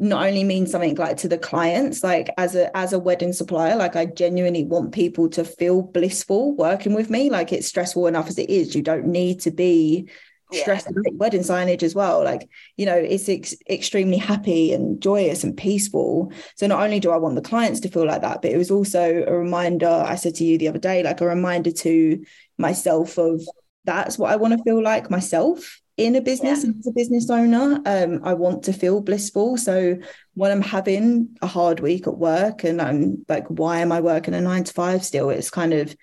not 0.00 0.26
only 0.26 0.42
mean 0.42 0.66
something 0.66 0.96
like 0.96 1.16
to 1.18 1.28
the 1.28 1.38
clients 1.38 2.02
like 2.02 2.28
as 2.36 2.56
a 2.56 2.76
as 2.76 2.92
a 2.92 2.98
wedding 2.98 3.32
supplier 3.32 3.76
like 3.76 3.94
i 3.94 4.04
genuinely 4.04 4.64
want 4.64 4.92
people 4.92 5.28
to 5.28 5.44
feel 5.44 5.82
blissful 5.82 6.54
working 6.56 6.94
with 6.94 7.10
me 7.10 7.30
like 7.30 7.52
it's 7.52 7.68
stressful 7.68 8.08
enough 8.08 8.26
as 8.26 8.36
it 8.36 8.50
is 8.50 8.74
you 8.74 8.82
don't 8.82 9.06
need 9.06 9.38
to 9.38 9.52
be 9.52 10.08
stress 10.52 10.86
yeah. 10.86 11.10
wedding 11.14 11.42
signage 11.42 11.82
as 11.82 11.94
well. 11.94 12.22
Like 12.22 12.48
you 12.76 12.86
know 12.86 12.96
it's 12.96 13.28
ex- 13.28 13.56
extremely 13.68 14.18
happy 14.18 14.72
and 14.72 15.00
joyous 15.00 15.44
and 15.44 15.56
peaceful. 15.56 16.32
So 16.56 16.66
not 16.66 16.82
only 16.82 17.00
do 17.00 17.10
i 17.10 17.16
want 17.16 17.36
the 17.36 17.42
clients 17.42 17.80
to 17.80 17.88
feel 17.88 18.06
like 18.06 18.22
that 18.22 18.42
but 18.42 18.50
it 18.50 18.56
was 18.56 18.70
also 18.70 19.24
a 19.26 19.32
reminder 19.32 19.88
i 20.06 20.16
said 20.16 20.34
to 20.36 20.44
you 20.44 20.58
the 20.58 20.68
other 20.68 20.78
day 20.78 21.02
like 21.02 21.20
a 21.20 21.26
reminder 21.26 21.70
to 21.70 22.24
myself 22.58 23.16
of 23.18 23.40
that's 23.84 24.18
what 24.18 24.32
i 24.32 24.36
want 24.36 24.56
to 24.56 24.64
feel 24.64 24.82
like 24.82 25.10
myself 25.10 25.80
in 25.96 26.16
a 26.16 26.20
business 26.20 26.64
yeah. 26.64 26.72
as 26.76 26.86
a 26.88 26.90
business 26.90 27.30
owner. 27.30 27.80
Um, 27.86 28.20
i 28.24 28.34
want 28.34 28.64
to 28.64 28.72
feel 28.72 29.00
blissful. 29.00 29.56
So 29.56 29.96
when 30.34 30.50
i'm 30.50 30.62
having 30.62 31.36
a 31.40 31.46
hard 31.46 31.78
week 31.78 32.08
at 32.08 32.18
work 32.18 32.64
and 32.64 32.82
i'm 32.82 33.24
like 33.28 33.46
why 33.46 33.78
am 33.78 33.92
i 33.92 34.00
working 34.00 34.34
a 34.34 34.40
nine 34.40 34.64
to 34.64 34.72
five 34.72 35.04
still? 35.04 35.30
It's 35.30 35.50
kind 35.50 35.72
of 35.72 35.94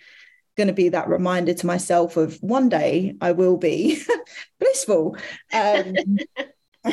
going 0.62 0.68
to 0.68 0.74
be 0.74 0.90
that 0.90 1.10
reminder 1.10 1.56
to 1.56 1.66
myself 1.66 2.18
of 2.18 2.38
one 2.44 2.70
day 2.70 3.16
I 3.20 3.32
will 3.32 3.58
be 3.58 4.00
blissful 4.60 5.18
um, 5.52 5.96
uh, 6.86 6.88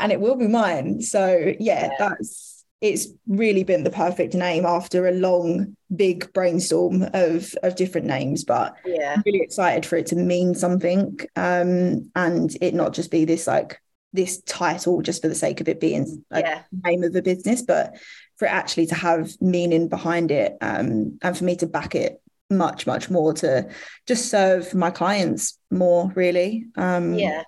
and 0.00 0.10
it 0.10 0.20
will 0.20 0.36
be 0.36 0.48
mine. 0.48 1.02
So, 1.02 1.52
yeah, 1.60 1.90
that's 1.98 2.64
it's 2.80 3.08
really 3.28 3.62
been 3.62 3.84
the 3.84 3.90
perfect 3.90 4.32
name 4.32 4.64
after 4.64 5.06
a 5.06 5.12
long, 5.12 5.76
big 5.94 6.32
brainstorm 6.32 7.02
of, 7.12 7.54
of 7.62 7.76
different 7.76 8.06
names. 8.06 8.44
But 8.44 8.74
yeah, 8.86 9.16
I'm 9.16 9.22
really 9.26 9.42
excited 9.42 9.84
for 9.84 9.96
it 9.96 10.06
to 10.06 10.16
mean 10.16 10.54
something 10.54 11.18
um, 11.36 12.10
and 12.16 12.56
it 12.62 12.72
not 12.72 12.94
just 12.94 13.10
be 13.10 13.26
this 13.26 13.46
like 13.46 13.82
this 14.14 14.40
title 14.46 15.02
just 15.02 15.20
for 15.20 15.28
the 15.28 15.34
sake 15.34 15.60
of 15.60 15.68
it 15.68 15.78
being 15.78 16.24
like 16.30 16.46
yeah. 16.46 16.62
name 16.86 17.04
of 17.04 17.14
a 17.14 17.20
business, 17.20 17.60
but 17.60 17.98
for 18.38 18.46
it 18.46 18.50
actually 18.50 18.86
to 18.86 18.94
have 18.94 19.30
meaning 19.42 19.88
behind 19.88 20.30
it 20.30 20.56
um, 20.62 21.18
and 21.20 21.36
for 21.36 21.44
me 21.44 21.56
to 21.56 21.66
back 21.66 21.94
it 21.94 22.22
much 22.50 22.86
much 22.86 23.10
more 23.10 23.32
to 23.32 23.68
just 24.06 24.28
serve 24.28 24.74
my 24.74 24.90
clients 24.90 25.58
more 25.70 26.12
really. 26.14 26.66
Um 26.76 27.14
yeah. 27.14 27.44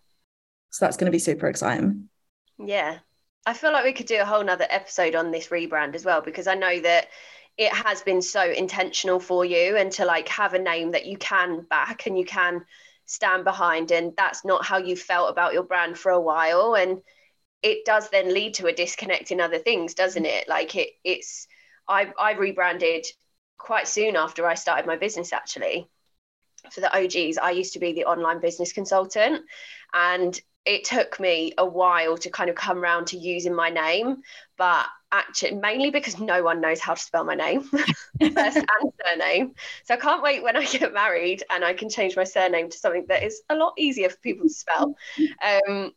so 0.70 0.84
that's 0.84 0.96
going 0.96 1.06
to 1.06 1.12
be 1.12 1.18
super 1.18 1.48
exciting. 1.48 2.08
Yeah. 2.58 2.98
I 3.44 3.54
feel 3.54 3.72
like 3.72 3.84
we 3.84 3.92
could 3.92 4.06
do 4.06 4.20
a 4.20 4.24
whole 4.24 4.44
nother 4.44 4.66
episode 4.70 5.16
on 5.16 5.32
this 5.32 5.48
rebrand 5.48 5.96
as 5.96 6.04
well 6.04 6.20
because 6.20 6.46
i 6.46 6.54
know 6.54 6.78
that 6.80 7.08
it 7.58 7.72
has 7.72 8.02
been 8.02 8.22
so 8.22 8.50
intentional 8.50 9.20
for 9.20 9.44
you 9.44 9.76
and 9.76 9.92
to 9.92 10.04
like 10.04 10.28
have 10.28 10.54
a 10.54 10.58
name 10.58 10.92
that 10.92 11.06
you 11.06 11.16
can 11.16 11.62
back 11.62 12.06
and 12.06 12.18
you 12.18 12.24
can 12.24 12.64
stand 13.04 13.44
behind 13.44 13.90
and 13.90 14.12
that's 14.16 14.44
not 14.44 14.64
how 14.64 14.78
you 14.78 14.96
felt 14.96 15.30
about 15.30 15.52
your 15.52 15.62
brand 15.62 15.98
for 15.98 16.10
a 16.10 16.20
while 16.20 16.74
and 16.74 17.02
it 17.62 17.84
does 17.84 18.08
then 18.10 18.32
lead 18.32 18.54
to 18.54 18.66
a 18.66 18.72
disconnect 18.72 19.30
in 19.30 19.40
other 19.40 19.58
things 19.58 19.94
doesn't 19.94 20.26
it? 20.26 20.48
Like 20.48 20.74
it 20.76 20.90
it's 21.04 21.46
i 21.88 22.12
i 22.18 22.32
rebranded 22.32 23.06
quite 23.62 23.88
soon 23.88 24.16
after 24.16 24.46
I 24.46 24.54
started 24.54 24.86
my 24.86 24.96
business, 24.96 25.32
actually. 25.32 25.88
For 26.70 26.80
the 26.80 26.94
OGs, 26.96 27.38
I 27.38 27.52
used 27.52 27.72
to 27.74 27.78
be 27.78 27.92
the 27.92 28.04
online 28.04 28.40
business 28.40 28.72
consultant, 28.72 29.42
and 29.94 30.38
it 30.64 30.84
took 30.84 31.18
me 31.18 31.52
a 31.58 31.66
while 31.66 32.16
to 32.18 32.30
kind 32.30 32.50
of 32.50 32.56
come 32.56 32.78
around 32.78 33.08
to 33.08 33.16
using 33.16 33.54
my 33.54 33.70
name, 33.70 34.22
but 34.56 34.86
actually 35.10 35.54
mainly 35.54 35.90
because 35.90 36.18
no 36.18 36.42
one 36.42 36.60
knows 36.60 36.80
how 36.80 36.94
to 36.94 37.00
spell 37.00 37.24
my 37.24 37.34
name, 37.34 37.62
first 38.34 38.56
and 38.56 38.92
surname. 39.04 39.54
So 39.84 39.94
I 39.94 39.96
can't 39.96 40.22
wait 40.22 40.42
when 40.42 40.56
I 40.56 40.64
get 40.64 40.92
married 40.92 41.42
and 41.50 41.64
I 41.64 41.74
can 41.74 41.88
change 41.88 42.16
my 42.16 42.24
surname 42.24 42.70
to 42.70 42.78
something 42.78 43.06
that 43.08 43.22
is 43.22 43.42
a 43.48 43.56
lot 43.56 43.74
easier 43.76 44.08
for 44.08 44.18
people 44.18 44.46
to 44.46 44.54
spell. 44.54 44.96
Um, 45.42 45.92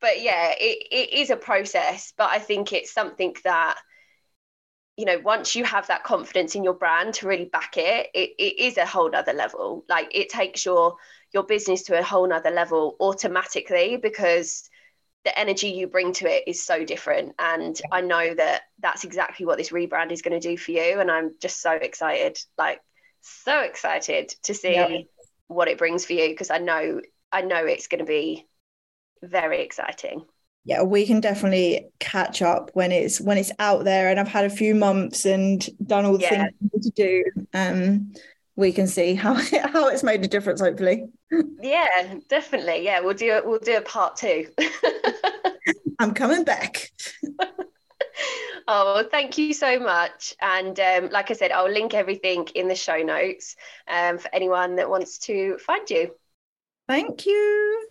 but 0.00 0.22
yeah, 0.22 0.54
it, 0.58 0.86
it 0.90 1.12
is 1.12 1.30
a 1.30 1.36
process, 1.36 2.12
but 2.16 2.30
I 2.30 2.38
think 2.38 2.72
it's 2.72 2.92
something 2.92 3.34
that 3.44 3.78
you 5.00 5.06
know 5.06 5.18
once 5.20 5.56
you 5.56 5.64
have 5.64 5.86
that 5.86 6.04
confidence 6.04 6.54
in 6.54 6.62
your 6.62 6.74
brand 6.74 7.14
to 7.14 7.26
really 7.26 7.46
back 7.46 7.78
it, 7.78 8.10
it 8.12 8.32
it 8.38 8.58
is 8.58 8.76
a 8.76 8.84
whole 8.84 9.16
other 9.16 9.32
level. 9.32 9.82
Like 9.88 10.14
it 10.14 10.28
takes 10.28 10.66
your 10.66 10.96
your 11.32 11.44
business 11.44 11.84
to 11.84 11.98
a 11.98 12.02
whole 12.02 12.28
nother 12.28 12.50
level 12.50 12.96
automatically 13.00 13.96
because 13.96 14.68
the 15.24 15.38
energy 15.38 15.68
you 15.68 15.86
bring 15.86 16.12
to 16.12 16.26
it 16.26 16.44
is 16.46 16.62
so 16.62 16.84
different. 16.84 17.34
And 17.38 17.80
i 17.90 18.02
know 18.02 18.34
that 18.34 18.64
that's 18.78 19.04
exactly 19.04 19.46
what 19.46 19.56
this 19.56 19.70
rebrand 19.70 20.12
is 20.12 20.20
going 20.20 20.38
to 20.38 20.48
do 20.48 20.58
for 20.58 20.72
you. 20.72 21.00
And 21.00 21.10
i'm 21.10 21.34
just 21.40 21.62
so 21.62 21.72
excited 21.72 22.38
like 22.58 22.80
so 23.22 23.60
excited 23.60 24.34
to 24.42 24.52
see 24.52 24.74
yeah. 24.74 24.98
what 25.46 25.68
it 25.68 25.78
brings 25.78 26.04
for 26.04 26.12
you 26.12 26.28
because 26.28 26.50
i 26.50 26.58
know 26.58 27.00
i 27.32 27.42
know 27.42 27.64
it's 27.64 27.86
going 27.86 27.98
to 27.98 28.04
be 28.06 28.46
very 29.22 29.62
exciting 29.62 30.24
yeah 30.64 30.82
we 30.82 31.06
can 31.06 31.20
definitely 31.20 31.86
catch 31.98 32.42
up 32.42 32.70
when 32.74 32.92
it's 32.92 33.20
when 33.20 33.38
it's 33.38 33.52
out 33.58 33.84
there. 33.84 34.08
And 34.08 34.20
i've 34.20 34.28
had 34.28 34.44
a 34.44 34.50
few 34.50 34.74
months 34.74 35.24
and 35.24 35.68
done 35.86 36.04
all 36.04 36.18
the 36.18 36.24
yeah. 36.24 36.48
things 36.70 36.86
to 36.86 36.90
do. 36.90 37.24
Um 37.54 38.12
we 38.56 38.72
can 38.72 38.86
see 38.86 39.14
how 39.14 39.34
how 39.72 39.88
it's 39.88 40.02
made 40.02 40.24
a 40.24 40.28
difference 40.28 40.60
hopefully. 40.60 41.04
Yeah 41.62 42.16
definitely. 42.28 42.84
Yeah 42.84 43.00
we'll 43.00 43.14
do 43.14 43.32
it 43.32 43.46
we'll 43.46 43.58
do 43.58 43.76
a 43.76 43.82
part 43.82 44.16
two. 44.16 44.48
I'm 45.98 46.14
coming 46.14 46.44
back. 46.44 46.90
Oh 48.68 48.94
well, 48.94 49.08
thank 49.10 49.38
you 49.38 49.52
so 49.54 49.78
much. 49.80 50.34
And 50.40 50.78
um, 50.78 51.10
like 51.10 51.30
i 51.30 51.34
said 51.34 51.52
i'll 51.52 51.70
link 51.70 51.94
everything 51.94 52.46
in 52.54 52.68
the 52.68 52.74
show 52.74 52.98
notes 52.98 53.56
um, 53.88 54.18
for 54.18 54.32
anyone 54.34 54.76
that 54.76 54.90
wants 54.90 55.18
to 55.18 55.56
find 55.58 55.88
you. 55.88 56.14
Thank 56.86 57.24
you 57.24 57.88